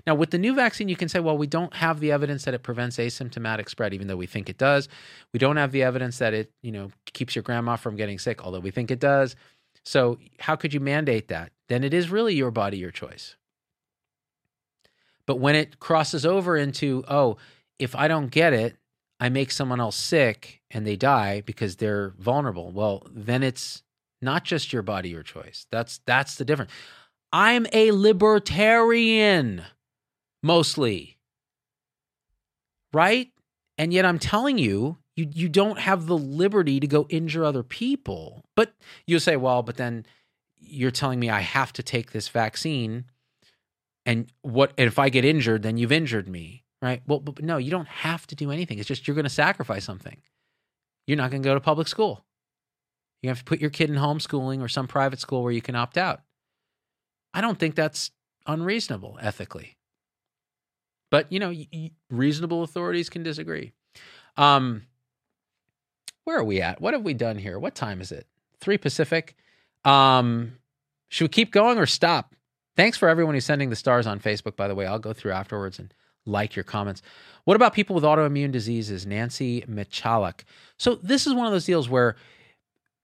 Now, 0.07 0.14
with 0.14 0.30
the 0.30 0.38
new 0.38 0.55
vaccine, 0.55 0.88
you 0.88 0.96
can 0.96 1.09
say, 1.09 1.20
well, 1.20 1.36
we 1.36 1.46
don't 1.46 1.74
have 1.74 2.01
the 2.01 2.12
evidence 2.12 2.44
that 2.44 2.55
it 2.55 2.62
prevents 2.62 2.96
asymptomatic 2.96 3.68
spread, 3.68 3.92
even 3.92 4.07
though 4.07 4.16
we 4.16 4.26
think 4.26 4.48
it 4.48 4.59
does. 4.59 4.88
We 5.32 5.38
don't 5.38 5.57
have 5.57 5.72
the 5.72 5.82
evidence 5.82 6.18
that 6.18 6.32
it, 6.32 6.53
you 6.62 6.72
know, 6.72 6.90
keeps 7.12 7.34
your 7.34 7.42
grandma 7.42 7.76
from 7.76 7.96
getting 7.96 8.18
sick, 8.18 8.44
although 8.44 8.61
we 8.61 8.70
think 8.70 8.90
it 8.90 9.01
does. 9.01 9.36
So, 9.84 10.18
how 10.38 10.57
could 10.57 10.72
you 10.72 10.80
mandate 10.80 11.28
that? 11.28 11.53
Then 11.68 11.84
it 11.84 11.94
is 11.94 12.11
really 12.11 12.34
your 12.34 12.51
body, 12.51 12.78
your 12.78 12.90
choice. 12.90 13.36
But 15.30 15.38
when 15.38 15.54
it 15.54 15.78
crosses 15.78 16.26
over 16.26 16.56
into, 16.56 17.04
oh, 17.06 17.36
if 17.78 17.94
I 17.94 18.08
don't 18.08 18.32
get 18.32 18.52
it, 18.52 18.74
I 19.20 19.28
make 19.28 19.52
someone 19.52 19.78
else 19.78 19.94
sick 19.94 20.60
and 20.72 20.84
they 20.84 20.96
die 20.96 21.42
because 21.42 21.76
they're 21.76 22.14
vulnerable. 22.18 22.72
Well, 22.72 23.06
then 23.08 23.44
it's 23.44 23.84
not 24.20 24.42
just 24.42 24.72
your 24.72 24.82
body, 24.82 25.10
your 25.10 25.22
choice. 25.22 25.68
That's 25.70 26.00
that's 26.04 26.34
the 26.34 26.44
difference. 26.44 26.72
I'm 27.32 27.68
a 27.72 27.92
libertarian 27.92 29.62
mostly. 30.42 31.16
Right? 32.92 33.30
And 33.78 33.92
yet 33.92 34.04
I'm 34.04 34.18
telling 34.18 34.58
you, 34.58 34.98
you 35.14 35.28
you 35.32 35.48
don't 35.48 35.78
have 35.78 36.06
the 36.06 36.18
liberty 36.18 36.80
to 36.80 36.88
go 36.88 37.06
injure 37.08 37.44
other 37.44 37.62
people. 37.62 38.42
But 38.56 38.74
you'll 39.06 39.20
say, 39.20 39.36
well, 39.36 39.62
but 39.62 39.76
then 39.76 40.06
you're 40.56 40.90
telling 40.90 41.20
me 41.20 41.30
I 41.30 41.38
have 41.38 41.72
to 41.74 41.84
take 41.84 42.10
this 42.10 42.26
vaccine 42.26 43.04
and 44.07 44.32
what 44.42 44.72
if 44.76 44.98
I 44.98 45.09
get 45.09 45.24
injured, 45.24 45.62
then 45.62 45.76
you've 45.76 45.92
injured 45.92 46.28
me, 46.28 46.64
right? 46.80 47.03
Well, 47.07 47.20
but 47.20 47.42
no, 47.42 47.59
you 47.59 47.70
don't 47.70 47.88
have 47.88 48.26
to 48.28 48.34
do 48.34 48.51
anything. 48.51 48.78
It's 48.78 48.88
just 48.88 49.07
you're 49.07 49.14
going 49.14 49.24
to 49.24 49.30
sacrifice 49.30 49.84
something. 49.84 50.16
You're 51.07 51.18
not 51.18 51.30
going 51.30 51.42
to 51.42 51.48
go 51.48 51.55
to 51.55 51.61
public 51.61 51.88
school. 51.88 52.24
You 53.22 53.28
have 53.28 53.38
to 53.38 53.44
put 53.44 53.61
your 53.61 53.70
kid 53.70 53.90
in 53.90 53.96
homeschooling 53.96 54.62
or 54.62 54.68
some 54.68 54.86
private 54.86 55.20
school 55.20 55.42
where 55.42 55.53
you 55.53 55.61
can 55.61 55.74
opt 55.74 55.98
out. 55.98 56.22
I 57.34 57.40
don't 57.40 57.59
think 57.59 57.74
that's 57.74 58.11
unreasonable 58.46 59.18
ethically. 59.20 59.76
But, 61.11 61.30
you 61.30 61.40
know, 61.40 61.53
reasonable 62.09 62.62
authorities 62.62 63.11
can 63.11 63.22
disagree. 63.22 63.72
Um, 64.36 64.86
where 66.24 66.38
are 66.38 66.44
we 66.44 66.62
at? 66.62 66.80
What 66.80 66.94
have 66.94 67.03
we 67.03 67.14
done 67.14 67.36
here? 67.36 67.59
What 67.59 67.74
time 67.74 68.01
is 68.01 68.12
it? 68.12 68.26
3 68.61 68.78
Pacific. 68.78 69.34
Um, 69.84 70.59
should 71.09 71.24
we 71.24 71.28
keep 71.28 71.51
going 71.51 71.78
or 71.78 71.86
stop? 71.86 72.34
Thanks 72.76 72.96
for 72.96 73.08
everyone 73.08 73.34
who's 73.34 73.44
sending 73.44 73.70
the 73.70 73.76
stars 73.76 74.06
on 74.06 74.20
Facebook, 74.20 74.56
by 74.56 74.68
the 74.68 74.74
way. 74.74 74.86
I'll 74.86 74.98
go 74.98 75.12
through 75.12 75.32
afterwards 75.32 75.78
and 75.78 75.92
like 76.26 76.54
your 76.56 76.64
comments. 76.64 77.02
What 77.44 77.56
about 77.56 77.72
people 77.72 77.94
with 77.94 78.04
autoimmune 78.04 78.52
diseases? 78.52 79.06
Nancy 79.06 79.62
Michalak. 79.62 80.44
So, 80.78 80.96
this 80.96 81.26
is 81.26 81.34
one 81.34 81.46
of 81.46 81.52
those 81.52 81.64
deals 81.64 81.88
where 81.88 82.16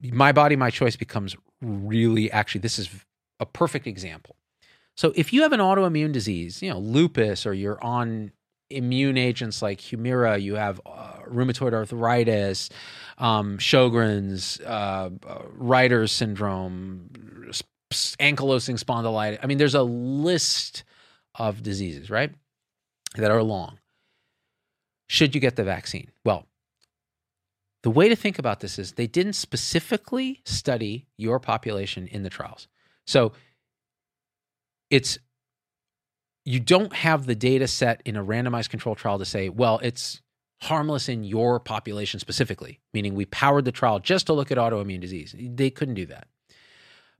my 0.02 0.32
body, 0.32 0.56
my 0.56 0.70
choice 0.70 0.96
becomes 0.96 1.36
really 1.60 2.30
actually, 2.30 2.60
this 2.60 2.78
is 2.78 2.88
a 3.40 3.46
perfect 3.46 3.86
example. 3.86 4.36
So, 4.96 5.12
if 5.16 5.32
you 5.32 5.42
have 5.42 5.52
an 5.52 5.60
autoimmune 5.60 6.12
disease, 6.12 6.62
you 6.62 6.70
know, 6.70 6.78
lupus, 6.78 7.46
or 7.46 7.54
you're 7.54 7.82
on 7.82 8.32
immune 8.70 9.16
agents 9.16 9.62
like 9.62 9.80
Humira, 9.80 10.40
you 10.40 10.54
have 10.56 10.80
uh, 10.86 11.20
rheumatoid 11.28 11.72
arthritis, 11.72 12.70
um, 13.18 13.58
Sjogren's, 13.58 14.60
uh, 14.60 15.10
uh, 15.26 15.42
Reiter's 15.52 16.12
syndrome, 16.12 17.10
ankylosing 17.92 18.82
spondylitis. 18.82 19.38
I 19.42 19.46
mean, 19.46 19.58
there's 19.58 19.74
a 19.74 19.82
list 19.82 20.84
of 21.34 21.62
diseases, 21.62 22.10
right, 22.10 22.32
that 23.16 23.30
are 23.30 23.42
long. 23.42 23.78
Should 25.08 25.34
you 25.34 25.40
get 25.40 25.56
the 25.56 25.64
vaccine? 25.64 26.10
Well, 26.24 26.46
the 27.82 27.90
way 27.90 28.08
to 28.08 28.16
think 28.16 28.38
about 28.38 28.60
this 28.60 28.78
is 28.78 28.92
they 28.92 29.06
didn't 29.06 29.34
specifically 29.34 30.40
study 30.44 31.06
your 31.16 31.38
population 31.38 32.08
in 32.08 32.24
the 32.24 32.30
trials. 32.30 32.66
So 33.06 33.32
it's 34.90 35.18
you 36.44 36.60
don't 36.60 36.92
have 36.92 37.26
the 37.26 37.34
data 37.34 37.68
set 37.68 38.02
in 38.04 38.16
a 38.16 38.24
randomized 38.24 38.70
control 38.70 38.94
trial 38.94 39.18
to 39.18 39.24
say, 39.24 39.48
well, 39.48 39.78
it's 39.82 40.22
harmless 40.62 41.08
in 41.08 41.22
your 41.24 41.60
population 41.60 42.18
specifically, 42.18 42.80
meaning 42.94 43.14
we 43.14 43.26
powered 43.26 43.64
the 43.64 43.72
trial 43.72 43.98
just 43.98 44.26
to 44.26 44.32
look 44.32 44.50
at 44.50 44.58
autoimmune 44.58 45.00
disease. 45.00 45.34
They 45.38 45.70
couldn't 45.70 45.94
do 45.94 46.06
that. 46.06 46.28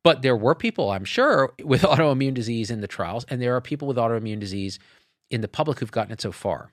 But 0.07 0.22
there 0.22 0.36
were 0.36 0.54
people, 0.54 0.92
I'm 0.92 1.04
sure, 1.04 1.52
with 1.64 1.82
autoimmune 1.82 2.34
disease 2.34 2.70
in 2.70 2.80
the 2.80 2.86
trials, 2.86 3.24
and 3.28 3.42
there 3.42 3.57
are 3.57 3.61
people 3.61 3.88
with 3.88 3.96
autoimmune 3.96 4.38
disease 4.38 4.78
in 5.32 5.40
the 5.40 5.48
public 5.48 5.80
who've 5.80 5.90
gotten 5.90 6.12
it 6.12 6.20
so 6.20 6.30
far. 6.30 6.72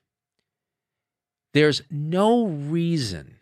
There's 1.56 1.82
no 1.90 2.46
reason 2.46 3.38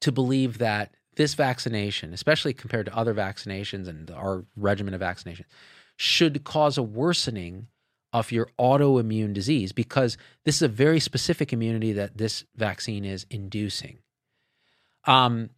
to 0.00 0.10
believe 0.10 0.56
that 0.56 0.94
this 1.16 1.34
vaccination, 1.34 2.14
especially 2.14 2.54
compared 2.54 2.86
to 2.86 2.96
other 2.96 3.12
vaccinations 3.12 3.88
and 3.88 4.10
our 4.10 4.46
regimen 4.56 4.94
of 4.94 5.02
vaccinations, 5.02 5.44
should 5.98 6.42
cause 6.44 6.78
a 6.78 6.82
worsening 6.82 7.66
of 8.14 8.32
your 8.32 8.48
autoimmune 8.58 9.34
disease 9.34 9.70
because 9.70 10.16
this 10.46 10.56
is 10.56 10.62
a 10.62 10.68
very 10.68 10.98
specific 10.98 11.52
immunity 11.52 11.92
that 11.92 12.16
this 12.16 12.46
vaccine 12.56 13.04
is 13.04 13.26
inducing. 13.28 13.98
Um, 15.04 15.50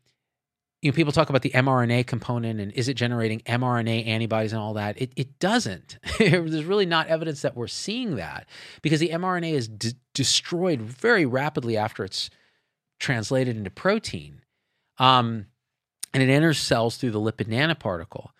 you 0.83 0.91
know, 0.91 0.95
people 0.95 1.13
talk 1.13 1.29
about 1.29 1.43
the 1.43 1.51
mRNA 1.51 2.07
component 2.07 2.59
and 2.59 2.73
is 2.73 2.89
it 2.89 2.95
generating 2.95 3.41
mRNA 3.41 4.07
antibodies 4.07 4.53
and 4.53 4.61
all 4.61 4.75
that. 4.75 5.01
It, 5.01 5.13
it 5.15 5.39
doesn't. 5.39 5.99
There's 6.19 6.65
really 6.65 6.87
not 6.87 7.09
evidence 7.09 7.43
that 7.43 7.57
we're 7.57 7.67
seeing 7.67 8.17
that 8.17 8.47
because 8.81 9.01
the 9.01 9.11
mRNA 9.11 9.53
is 9.53 9.69
destroyed 10.15 10.81
very 10.81 11.27
rapidly 11.27 11.77
after 11.77 12.05
it's 12.05 12.31
translated 12.99 13.57
into 13.57 13.71
protein. 13.71 14.43
Um, 14.99 15.47
and 16.15 16.23
it 16.23 16.31
enters 16.31 16.59
cells 16.59 16.97
through 16.97 17.13
the 17.13 17.21
lipid 17.21 17.47
nanoparticle. 17.47 18.31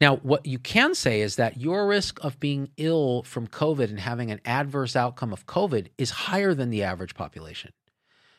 Now, 0.00 0.16
what 0.16 0.46
you 0.46 0.58
can 0.58 0.94
say 0.94 1.20
is 1.20 1.36
that 1.36 1.58
your 1.60 1.86
risk 1.86 2.18
of 2.24 2.40
being 2.40 2.70
ill 2.76 3.22
from 3.22 3.46
COVID 3.46 3.88
and 3.88 4.00
having 4.00 4.30
an 4.30 4.40
adverse 4.44 4.96
outcome 4.96 5.32
of 5.32 5.46
COVID 5.46 5.88
is 5.96 6.10
higher 6.10 6.54
than 6.54 6.70
the 6.70 6.82
average 6.82 7.14
population 7.14 7.72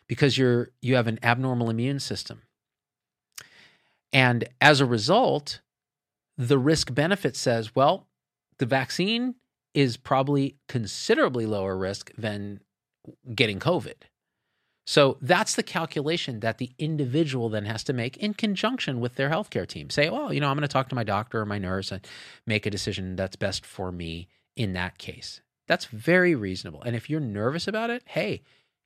because 0.08 0.38
you're 0.38 0.72
you 0.82 0.96
have 0.96 1.08
an 1.08 1.20
abnormal 1.24 1.70
immune 1.70 2.00
system. 2.00 2.42
And 4.14 4.48
as 4.62 4.80
a 4.80 4.86
result, 4.86 5.60
the 6.38 6.58
risk 6.58 6.94
benefit 6.94 7.36
says, 7.36 7.76
well, 7.76 8.08
the 8.60 8.66
vaccine 8.66 9.36
is 9.74 9.98
probably 9.98 10.56
considerably 10.70 11.46
lower 11.46 11.76
risk 11.76 12.12
than 12.16 12.60
getting 13.34 13.60
COVID. 13.60 13.96
So 14.86 15.18
that's 15.22 15.56
the 15.56 15.64
calculation 15.64 16.42
that 16.42 16.58
the 16.58 16.72
individual 16.78 17.50
then 17.50 17.66
has 17.66 17.84
to 17.86 17.94
make 17.94 18.18
in 18.18 18.34
conjunction 18.34 19.00
with 19.00 19.16
their 19.16 19.30
healthcare 19.30 19.66
team. 19.66 19.90
Say, 19.90 20.10
well, 20.10 20.34
you 20.34 20.42
know, 20.42 20.50
I'm 20.50 20.58
going 20.58 20.68
to 20.68 20.68
talk 20.68 20.90
to 20.90 20.96
my 20.96 21.06
doctor 21.06 21.40
or 21.40 21.46
my 21.46 21.58
nurse 21.58 21.92
and 21.92 22.06
make 22.46 22.66
a 22.66 22.70
decision 22.70 23.16
that's 23.16 23.38
best 23.38 23.66
for 23.66 23.92
me 23.92 24.28
in 24.56 24.74
that 24.74 24.98
case. 24.98 25.42
That's 25.68 25.86
very 25.86 26.36
reasonable. 26.36 26.82
And 26.82 26.96
if 26.96 27.10
you're 27.10 27.22
nervous 27.22 27.68
about 27.68 27.90
it, 27.90 28.04
hey, 28.06 28.42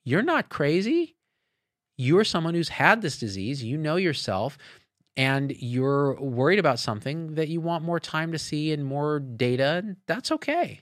you're 0.06 0.22
not 0.22 0.50
crazy. 0.50 1.16
You're 1.98 2.24
someone 2.24 2.54
who's 2.54 2.70
had 2.70 3.02
this 3.02 3.18
disease. 3.18 3.64
You 3.64 3.78
know 3.78 3.96
yourself 3.96 4.58
and 5.18 5.52
you're 5.58 6.14
worried 6.22 6.60
about 6.60 6.80
something 6.80 7.36
that 7.36 7.50
you 7.50 7.60
want 7.60 7.84
more 7.84 8.00
time 8.00 8.32
to 8.32 8.40
see 8.40 8.72
and 8.72 8.86
more 8.86 9.20
data. 9.20 9.98
That's 10.06 10.32
okay. 10.32 10.82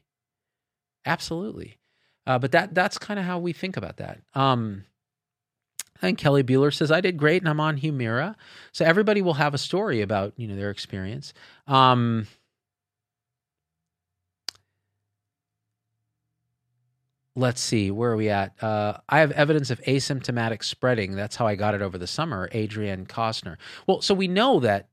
Absolutely. 1.05 1.77
Uh, 2.27 2.37
but 2.37 2.51
that 2.51 2.75
that's 2.75 2.97
kind 2.97 3.19
of 3.19 3.25
how 3.25 3.39
we 3.39 3.53
think 3.53 3.77
about 3.77 3.97
that. 3.97 4.19
Um, 4.33 4.83
and 6.01 6.17
Kelly 6.17 6.43
Bueller 6.43 6.73
says, 6.73 6.91
I 6.91 6.99
did 6.99 7.17
great 7.17 7.41
and 7.41 7.49
I'm 7.49 7.61
on 7.61 7.79
Humira. 7.79 8.35
So 8.73 8.83
everybody 8.83 9.21
will 9.21 9.35
have 9.35 9.53
a 9.53 9.57
story 9.57 10.01
about, 10.01 10.33
you 10.35 10.47
know, 10.47 10.55
their 10.55 10.69
experience. 10.69 11.33
Um, 11.67 12.27
let's 17.35 17.61
see, 17.61 17.91
where 17.91 18.11
are 18.11 18.17
we 18.17 18.29
at? 18.29 18.61
Uh, 18.63 18.97
I 19.09 19.19
have 19.19 19.31
evidence 19.31 19.69
of 19.69 19.81
asymptomatic 19.81 20.63
spreading. 20.63 21.15
That's 21.15 21.35
how 21.35 21.47
I 21.47 21.55
got 21.55 21.75
it 21.75 21.81
over 21.81 21.97
the 21.97 22.07
summer, 22.07 22.49
Adrienne 22.53 23.05
Costner. 23.05 23.57
Well, 23.87 24.01
so 24.01 24.13
we 24.13 24.27
know 24.27 24.59
that, 24.61 24.89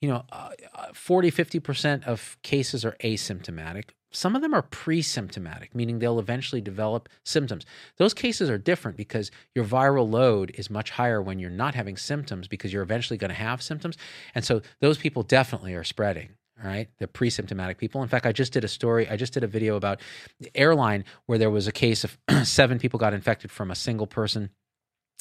you 0.00 0.08
know, 0.08 0.24
uh, 0.30 0.50
40, 0.94 1.30
50% 1.30 2.04
of 2.04 2.36
cases 2.42 2.84
are 2.84 2.96
asymptomatic. 3.02 3.90
Some 4.14 4.36
of 4.36 4.42
them 4.42 4.52
are 4.52 4.62
pre 4.62 5.00
symptomatic, 5.00 5.74
meaning 5.74 5.98
they'll 5.98 6.18
eventually 6.18 6.60
develop 6.60 7.08
symptoms. 7.24 7.64
Those 7.96 8.12
cases 8.12 8.50
are 8.50 8.58
different 8.58 8.96
because 8.96 9.30
your 9.54 9.64
viral 9.64 10.08
load 10.08 10.52
is 10.54 10.68
much 10.68 10.90
higher 10.90 11.22
when 11.22 11.38
you're 11.38 11.50
not 11.50 11.74
having 11.74 11.96
symptoms 11.96 12.46
because 12.46 12.72
you're 12.72 12.82
eventually 12.82 13.16
going 13.16 13.30
to 13.30 13.34
have 13.34 13.62
symptoms. 13.62 13.96
And 14.34 14.44
so 14.44 14.60
those 14.80 14.98
people 14.98 15.22
definitely 15.22 15.74
are 15.74 15.84
spreading. 15.84 16.30
All 16.60 16.68
right, 16.68 16.88
the 16.98 17.08
pre-symptomatic 17.08 17.78
people. 17.78 18.02
In 18.02 18.08
fact, 18.08 18.26
I 18.26 18.32
just 18.32 18.52
did 18.52 18.62
a 18.64 18.68
story. 18.68 19.08
I 19.08 19.16
just 19.16 19.32
did 19.32 19.42
a 19.42 19.48
video 19.48 19.76
about 19.76 20.00
the 20.38 20.50
airline 20.54 21.04
where 21.26 21.38
there 21.38 21.50
was 21.50 21.66
a 21.66 21.72
case 21.72 22.04
of 22.04 22.18
seven 22.46 22.78
people 22.78 22.98
got 22.98 23.14
infected 23.14 23.50
from 23.50 23.70
a 23.70 23.74
single 23.74 24.06
person 24.06 24.50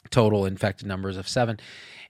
total 0.10 0.46
infected 0.46 0.88
numbers 0.88 1.18
of 1.18 1.28
seven. 1.28 1.60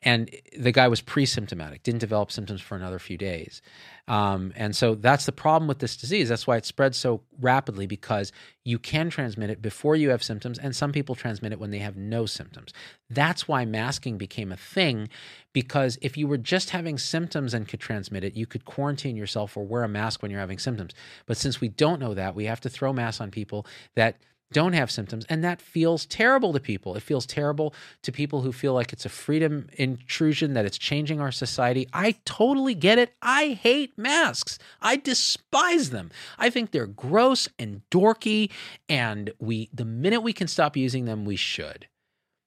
And 0.04 0.32
the 0.58 0.72
guy 0.72 0.88
was 0.88 1.00
pre 1.00 1.28
symptomatic, 1.28 1.84
didn't 1.84 2.00
develop 2.00 2.32
symptoms 2.32 2.60
for 2.60 2.76
another 2.76 2.98
few 2.98 3.18
days. 3.18 3.62
Um, 4.08 4.52
and 4.56 4.76
so 4.76 4.96
that's 4.96 5.28
the 5.28 5.32
problem 5.32 5.68
with 5.68 5.78
this 5.78 5.96
disease. 5.96 6.28
That's 6.28 6.48
why 6.48 6.58
it 6.58 6.66
spreads 6.66 6.98
so 6.98 7.22
rapidly 7.40 7.86
because 7.86 8.32
you 8.64 8.80
can 8.80 9.12
transmit 9.12 9.52
it 9.52 9.62
before 9.62 9.96
you 9.96 10.10
have 10.10 10.24
symptoms, 10.24 10.58
and 10.58 10.76
some 10.76 10.92
people 10.92 11.14
transmit 11.14 11.52
it 11.52 11.60
when 11.60 11.70
they 11.70 11.80
have 11.80 11.98
no 11.98 12.26
symptoms. 12.26 12.74
That's 13.12 13.48
why 13.48 13.64
masking 13.64 14.18
became 14.18 14.52
a 14.52 14.58
thing 14.58 15.08
because 15.54 16.00
if 16.02 16.18
you 16.18 16.28
were 16.28 16.38
just 16.38 16.72
having 16.72 16.98
symptoms 16.98 17.54
and 17.54 17.68
could 17.68 17.80
transmit 17.80 18.24
it, 18.24 18.36
you 18.36 18.48
could 18.48 18.66
quarantine 18.66 19.16
yourself 19.16 19.56
or 19.56 19.66
wear 19.66 19.84
a 19.84 19.88
mask 19.88 20.24
when 20.24 20.32
you're 20.32 20.40
having 20.40 20.60
symptoms. 20.60 20.96
But 21.28 21.38
since 21.38 21.62
we 21.62 21.68
don't 21.68 22.00
know 22.00 22.16
that, 22.16 22.34
we 22.34 22.46
have 22.46 22.62
to 22.62 22.70
throw 22.70 22.92
masks 22.92 23.22
on 23.22 23.30
people 23.30 23.68
that 23.96 24.18
don't 24.52 24.74
have 24.74 24.92
symptoms. 24.92 25.26
And 25.30 25.44
that 25.44 25.62
feels 25.62 26.06
terrible 26.06 26.54
to 26.54 26.60
people. 26.60 26.96
It 26.96 27.04
feels 27.04 27.26
terrible 27.26 27.74
to 28.04 28.12
people 28.12 28.42
who 28.42 28.52
feel 28.52 28.74
like 28.74 28.94
it's 28.94 29.06
a 29.06 29.10
freedom 29.10 29.68
intrusion, 29.74 30.54
that 30.54 30.66
it's 30.66 30.78
changing 30.78 31.20
our 31.20 31.32
society. 31.32 31.88
I 31.94 32.16
totally 32.26 32.76
get 32.76 32.98
it. 32.98 33.14
I 33.22 33.60
hate 33.62 33.98
masks. 33.98 34.60
I 34.82 34.98
despise 34.98 35.90
them. 35.90 36.12
I 36.38 36.50
think 36.50 36.72
they're 36.72 36.88
gross 36.88 37.48
and 37.58 37.82
dorky. 37.90 38.52
And 38.88 39.32
we, 39.40 39.70
the 39.74 39.86
minute 39.86 40.22
we 40.22 40.34
can 40.34 40.48
stop 40.48 40.76
using 40.76 41.06
them, 41.06 41.26
we 41.26 41.36
should. 41.36 41.88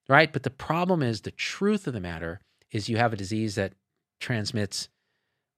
Right. 0.09 0.33
But 0.33 0.43
the 0.43 0.51
problem 0.51 1.03
is 1.03 1.23
the 1.23 1.31
truth 1.31 1.87
of 1.87 1.95
the 1.95 2.01
matter 2.01 2.41
is 2.71 2.89
you 2.89 2.99
have 2.99 3.13
a 3.13 3.17
disease 3.17 3.55
that 3.55 3.73
transmits 4.21 4.89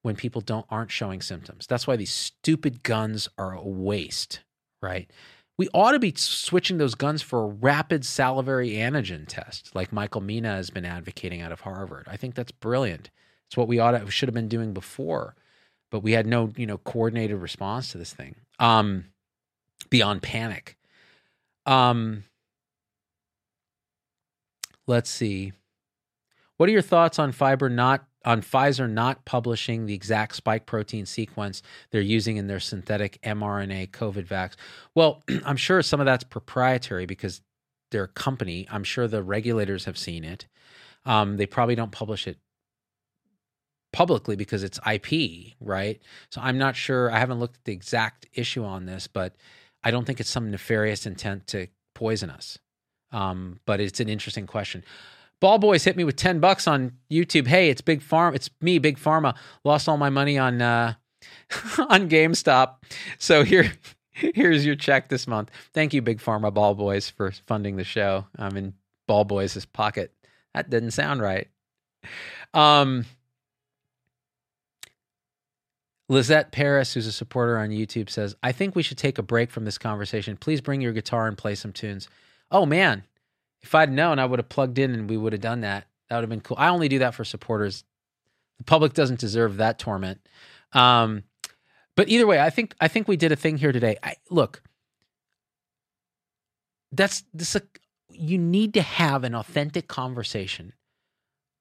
when 0.02 0.14
people 0.14 0.40
don't 0.40 0.66
aren't 0.70 0.92
showing 0.92 1.20
symptoms. 1.20 1.66
That's 1.66 1.86
why 1.86 1.96
these 1.96 2.12
stupid 2.12 2.84
guns 2.84 3.28
are 3.36 3.52
a 3.52 3.62
waste, 3.62 4.40
right? 4.80 5.10
We 5.58 5.68
ought 5.72 5.92
to 5.92 5.98
be 5.98 6.12
switching 6.16 6.78
those 6.78 6.94
guns 6.94 7.22
for 7.22 7.44
a 7.44 7.46
rapid 7.46 8.04
salivary 8.04 8.70
antigen 8.72 9.26
test, 9.26 9.74
like 9.74 9.92
Michael 9.92 10.20
Mina 10.20 10.54
has 10.54 10.70
been 10.70 10.84
advocating 10.84 11.40
out 11.40 11.52
of 11.52 11.60
Harvard. 11.60 12.06
I 12.10 12.16
think 12.16 12.34
that's 12.34 12.52
brilliant. 12.52 13.10
It's 13.46 13.56
what 13.56 13.68
we 13.68 13.78
ought 13.78 13.92
to 13.92 14.10
should 14.10 14.28
have 14.28 14.34
been 14.34 14.48
doing 14.48 14.74
before, 14.74 15.34
but 15.90 16.00
we 16.00 16.12
had 16.12 16.26
no 16.26 16.52
you 16.56 16.66
know 16.66 16.78
coordinated 16.78 17.38
response 17.38 17.92
to 17.92 17.98
this 17.98 18.12
thing. 18.12 18.34
Um, 18.58 19.06
beyond 19.88 20.22
panic. 20.22 20.76
Um, 21.64 22.24
let's 24.86 25.10
see. 25.10 25.52
What 26.56 26.68
are 26.68 26.72
your 26.72 26.82
thoughts 26.82 27.18
on 27.18 27.32
fiber 27.32 27.68
not 27.68 28.06
on 28.26 28.42
Pfizer 28.42 28.90
not 28.90 29.24
publishing 29.24 29.86
the 29.86 29.94
exact 29.94 30.36
spike 30.36 30.66
protein 30.66 31.06
sequence 31.06 31.62
they're 31.90 32.00
using 32.00 32.36
in 32.36 32.48
their 32.48 32.60
synthetic 32.60 33.20
mRNA 33.22 33.90
COVID 33.92 34.26
vax. 34.26 34.54
Well, 34.94 35.22
I'm 35.46 35.56
sure 35.56 35.80
some 35.80 36.00
of 36.00 36.06
that's 36.06 36.24
proprietary 36.24 37.06
because 37.06 37.40
they're 37.90 38.04
a 38.04 38.08
company. 38.08 38.66
I'm 38.70 38.84
sure 38.84 39.06
the 39.06 39.22
regulators 39.22 39.84
have 39.84 39.96
seen 39.96 40.24
it. 40.24 40.46
Um, 41.04 41.36
they 41.36 41.46
probably 41.46 41.76
don't 41.76 41.92
publish 41.92 42.26
it 42.26 42.38
publicly 43.92 44.34
because 44.36 44.64
it's 44.64 44.80
IP, 44.92 45.54
right? 45.60 46.02
So 46.30 46.40
I'm 46.42 46.58
not 46.58 46.74
sure. 46.74 47.10
I 47.10 47.20
haven't 47.20 47.38
looked 47.38 47.56
at 47.56 47.64
the 47.64 47.72
exact 47.72 48.26
issue 48.34 48.64
on 48.64 48.86
this, 48.86 49.06
but 49.06 49.36
I 49.84 49.92
don't 49.92 50.04
think 50.04 50.18
it's 50.18 50.28
some 50.28 50.50
nefarious 50.50 51.06
intent 51.06 51.46
to 51.48 51.68
poison 51.94 52.28
us. 52.28 52.58
Um, 53.12 53.60
but 53.66 53.80
it's 53.80 54.00
an 54.00 54.08
interesting 54.08 54.48
question. 54.48 54.84
Ball 55.40 55.58
Boys 55.58 55.84
hit 55.84 55.96
me 55.96 56.04
with 56.04 56.16
10 56.16 56.40
bucks 56.40 56.66
on 56.66 56.92
YouTube. 57.10 57.46
Hey, 57.46 57.68
it's 57.68 57.80
Big 57.80 58.02
Farm. 58.02 58.34
It's 58.34 58.50
me, 58.60 58.78
Big 58.78 58.98
Pharma. 58.98 59.36
Lost 59.64 59.88
all 59.88 59.96
my 59.96 60.10
money 60.10 60.38
on 60.38 60.62
uh 60.62 60.94
on 61.78 62.08
GameStop. 62.08 62.76
So 63.18 63.44
here 63.44 63.72
here's 64.12 64.64
your 64.64 64.76
check 64.76 65.08
this 65.08 65.26
month. 65.26 65.50
Thank 65.74 65.92
you, 65.92 66.02
Big 66.02 66.20
Pharma 66.20 66.52
Ball 66.52 66.74
Boys, 66.74 67.10
for 67.10 67.30
funding 67.46 67.76
the 67.76 67.84
show. 67.84 68.26
I'm 68.38 68.56
in 68.56 68.74
Ball 69.06 69.24
Boys' 69.24 69.64
pocket. 69.66 70.12
That 70.54 70.70
didn't 70.70 70.92
sound 70.92 71.20
right. 71.20 71.48
Um 72.54 73.04
Lizette 76.08 76.52
Paris, 76.52 76.94
who's 76.94 77.06
a 77.06 77.12
supporter 77.12 77.58
on 77.58 77.70
YouTube, 77.70 78.08
says, 78.08 78.36
I 78.42 78.52
think 78.52 78.76
we 78.76 78.82
should 78.84 78.98
take 78.98 79.18
a 79.18 79.22
break 79.22 79.50
from 79.50 79.64
this 79.64 79.76
conversation. 79.76 80.36
Please 80.36 80.60
bring 80.60 80.80
your 80.80 80.92
guitar 80.92 81.26
and 81.26 81.36
play 81.36 81.56
some 81.56 81.72
tunes. 81.72 82.08
Oh 82.50 82.64
man, 82.64 83.02
if 83.62 83.74
I'd 83.74 83.90
known, 83.90 84.18
I 84.18 84.24
would 84.24 84.38
have 84.38 84.48
plugged 84.48 84.78
in 84.78 84.92
and 84.92 85.10
we 85.10 85.16
would 85.16 85.32
have 85.32 85.42
done 85.42 85.62
that. 85.62 85.86
That 86.08 86.16
would 86.16 86.22
have 86.22 86.30
been 86.30 86.40
cool. 86.40 86.56
I 86.58 86.68
only 86.68 86.88
do 86.88 87.00
that 87.00 87.14
for 87.14 87.24
supporters. 87.24 87.84
The 88.58 88.64
public 88.64 88.94
doesn't 88.94 89.20
deserve 89.20 89.56
that 89.56 89.78
torment. 89.78 90.20
Um, 90.72 91.24
but 91.96 92.08
either 92.08 92.26
way, 92.26 92.38
I 92.38 92.50
think 92.50 92.74
I 92.80 92.88
think 92.88 93.08
we 93.08 93.16
did 93.16 93.32
a 93.32 93.36
thing 93.36 93.58
here 93.58 93.72
today. 93.72 93.96
I, 94.02 94.16
look, 94.30 94.62
that's 96.92 97.24
this. 97.32 97.56
you 98.10 98.38
need 98.38 98.74
to 98.74 98.82
have 98.82 99.24
an 99.24 99.34
authentic 99.34 99.88
conversation 99.88 100.74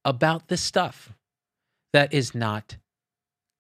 about 0.04 0.48
this 0.48 0.62
stuff 0.62 1.14
that 1.94 2.14
is 2.14 2.36
not 2.36 2.78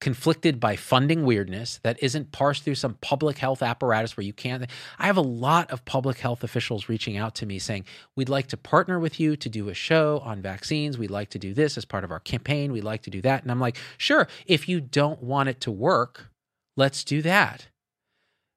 conflicted 0.01 0.59
by 0.59 0.75
funding 0.75 1.23
weirdness 1.23 1.79
that 1.83 2.01
isn't 2.03 2.31
parsed 2.31 2.63
through 2.63 2.75
some 2.75 2.95
public 2.95 3.37
health 3.37 3.61
apparatus 3.61 4.17
where 4.17 4.25
you 4.25 4.33
can't. 4.33 4.69
I 4.99 5.05
have 5.05 5.17
a 5.17 5.21
lot 5.21 5.71
of 5.71 5.85
public 5.85 6.19
health 6.19 6.43
officials 6.43 6.89
reaching 6.89 7.17
out 7.17 7.35
to 7.35 7.45
me 7.45 7.59
saying, 7.59 7.85
We'd 8.15 8.29
like 8.29 8.47
to 8.47 8.57
partner 8.57 8.99
with 8.99 9.19
you 9.19 9.35
to 9.37 9.49
do 9.49 9.69
a 9.69 9.73
show 9.73 10.21
on 10.23 10.41
vaccines. 10.41 10.97
We'd 10.97 11.11
like 11.11 11.29
to 11.31 11.39
do 11.39 11.53
this 11.53 11.77
as 11.77 11.85
part 11.85 12.03
of 12.03 12.11
our 12.11 12.19
campaign. 12.19 12.71
We'd 12.71 12.83
like 12.83 13.03
to 13.03 13.09
do 13.09 13.21
that. 13.21 13.43
And 13.43 13.51
I'm 13.51 13.59
like, 13.59 13.77
Sure, 13.97 14.27
if 14.45 14.67
you 14.67 14.81
don't 14.81 15.23
want 15.23 15.49
it 15.49 15.61
to 15.61 15.71
work, 15.71 16.29
let's 16.75 17.03
do 17.03 17.21
that. 17.21 17.67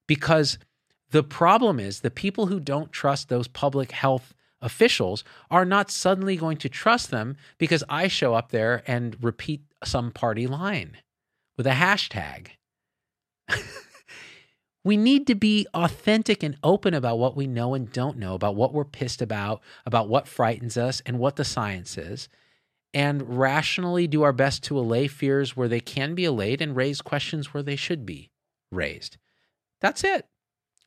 Because 0.07 0.59
the 1.11 1.23
problem 1.23 1.79
is 1.79 2.01
the 2.01 2.11
people 2.11 2.47
who 2.47 2.61
don't 2.61 2.93
trust 2.93 3.29
those 3.29 3.49
public 3.49 3.93
health 3.93 4.35
officials 4.61 5.23
are 5.51 5.65
not 5.65 5.91
suddenly 5.91 6.37
going 6.37 6.57
to 6.59 6.69
trust 6.69 7.11
them 7.11 7.37
because 7.59 7.85
I 7.89 8.09
show 8.09 8.35
up 8.35 8.51
there 8.51 8.83
and 8.87 9.17
repeat 9.23 9.63
some 9.85 10.11
party 10.11 10.49
line 10.49 10.97
with 11.59 11.67
a 11.67 11.73
hashtag. 11.73 12.53
we 14.85 14.97
need 14.97 15.27
to 15.27 15.35
be 15.35 15.67
authentic 15.75 16.43
and 16.43 16.57
open 16.63 16.95
about 16.95 17.19
what 17.19 17.37
we 17.37 17.47
know 17.47 17.75
and 17.75 17.93
don't 17.93 18.17
know, 18.17 18.35
about 18.35 18.55
what 18.55 18.73
we're 18.73 18.85
pissed 18.85 19.21
about, 19.21 19.61
about 19.85 20.09
what 20.09 20.29
frightens 20.29 20.79
us, 20.79 21.03
and 21.05 21.19
what 21.19 21.37
the 21.37 21.45
science 21.45 21.99
is, 21.99 22.29
and 22.95 23.39
rationally 23.39 24.07
do 24.07 24.23
our 24.23 24.33
best 24.33 24.63
to 24.63 24.79
allay 24.79 25.09
fears 25.09 25.57
where 25.57 25.69
they 25.69 25.81
can 25.81 26.15
be 26.15 26.25
allayed 26.25 26.63
and 26.63 26.77
raise 26.77 27.03
questions 27.03 27.53
where 27.53 27.63
they 27.63 27.77
should 27.77 28.07
be 28.07 28.31
raised. 28.73 29.19
That's 29.81 30.05
it. 30.05 30.27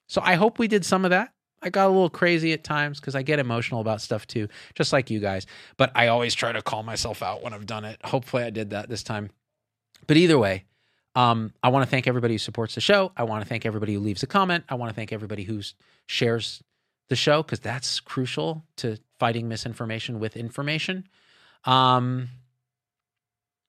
So 0.07 0.21
I 0.23 0.35
hope 0.35 0.57
we 0.57 0.67
did 0.67 0.85
some 0.85 1.05
of 1.05 1.11
that. 1.11 1.33
I 1.61 1.69
got 1.69 1.87
a 1.87 1.89
little 1.89 2.09
crazy 2.09 2.53
at 2.53 2.63
times 2.63 2.99
because 2.99 3.13
I 3.13 3.21
get 3.21 3.37
emotional 3.37 3.81
about 3.81 4.01
stuff 4.01 4.25
too, 4.25 4.47
just 4.73 4.91
like 4.91 5.11
you 5.11 5.19
guys. 5.19 5.45
But 5.77 5.91
I 5.93 6.07
always 6.07 6.33
try 6.33 6.51
to 6.51 6.61
call 6.61 6.81
myself 6.81 7.21
out 7.21 7.43
when 7.43 7.53
I've 7.53 7.67
done 7.67 7.85
it. 7.85 7.99
Hopefully, 8.03 8.43
I 8.43 8.49
did 8.49 8.71
that 8.71 8.89
this 8.89 9.03
time. 9.03 9.29
But 10.07 10.17
either 10.17 10.37
way, 10.37 10.65
Um, 11.13 11.53
I 11.61 11.67
want 11.67 11.83
to 11.83 11.89
thank 11.91 12.07
everybody 12.07 12.35
who 12.35 12.37
supports 12.37 12.73
the 12.75 12.79
show. 12.81 13.11
I 13.17 13.23
want 13.23 13.43
to 13.43 13.49
thank 13.49 13.65
everybody 13.65 13.95
who 13.95 13.99
leaves 13.99 14.23
a 14.23 14.27
comment. 14.27 14.63
I 14.69 14.75
want 14.75 14.91
to 14.91 14.95
thank 14.95 15.11
everybody 15.11 15.43
who 15.43 15.61
shares 16.05 16.63
the 17.09 17.17
show 17.17 17.43
because 17.43 17.59
that's 17.59 17.99
crucial 17.99 18.63
to 18.77 18.97
fighting 19.19 19.49
misinformation 19.49 20.21
with 20.21 20.37
information. 20.37 21.09
Um, 21.65 22.29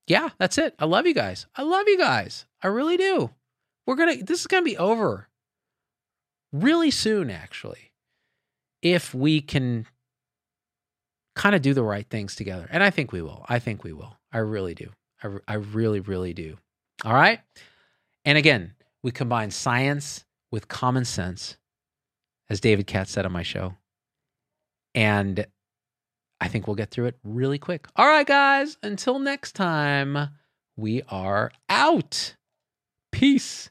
yeah, 0.06 0.28
that's 0.38 0.56
it. 0.56 0.76
I 0.78 0.84
love 0.84 1.04
you 1.08 1.14
guys. 1.14 1.46
I 1.56 1.62
love 1.62 1.88
you 1.88 1.98
guys. 1.98 2.46
I 2.62 2.68
really 2.68 2.96
do. 2.96 3.30
We're 3.86 3.96
gonna. 3.96 4.22
This 4.22 4.40
is 4.40 4.46
gonna 4.46 4.62
be 4.62 4.78
over 4.78 5.26
really 6.52 6.92
soon, 6.92 7.28
actually, 7.28 7.90
if 8.82 9.12
we 9.14 9.40
can 9.40 9.86
kind 11.34 11.56
of 11.56 11.62
do 11.62 11.74
the 11.74 11.82
right 11.82 12.08
things 12.08 12.36
together. 12.36 12.68
And 12.70 12.84
I 12.84 12.90
think 12.90 13.10
we 13.10 13.20
will. 13.20 13.44
I 13.48 13.58
think 13.58 13.82
we 13.82 13.92
will. 13.92 14.16
I 14.30 14.38
really 14.38 14.74
do. 14.76 14.90
I, 15.22 15.28
I 15.48 15.54
really, 15.54 16.00
really 16.00 16.34
do. 16.34 16.56
All 17.04 17.14
right. 17.14 17.40
And 18.24 18.38
again, 18.38 18.74
we 19.02 19.10
combine 19.10 19.50
science 19.50 20.24
with 20.50 20.68
common 20.68 21.04
sense, 21.04 21.56
as 22.48 22.60
David 22.60 22.86
Katz 22.86 23.10
said 23.10 23.26
on 23.26 23.32
my 23.32 23.42
show. 23.42 23.74
And 24.94 25.46
I 26.40 26.48
think 26.48 26.66
we'll 26.66 26.76
get 26.76 26.90
through 26.90 27.06
it 27.06 27.18
really 27.24 27.58
quick. 27.58 27.86
All 27.96 28.06
right, 28.06 28.26
guys. 28.26 28.76
Until 28.82 29.18
next 29.18 29.52
time, 29.52 30.28
we 30.76 31.02
are 31.08 31.50
out. 31.68 32.36
Peace. 33.10 33.70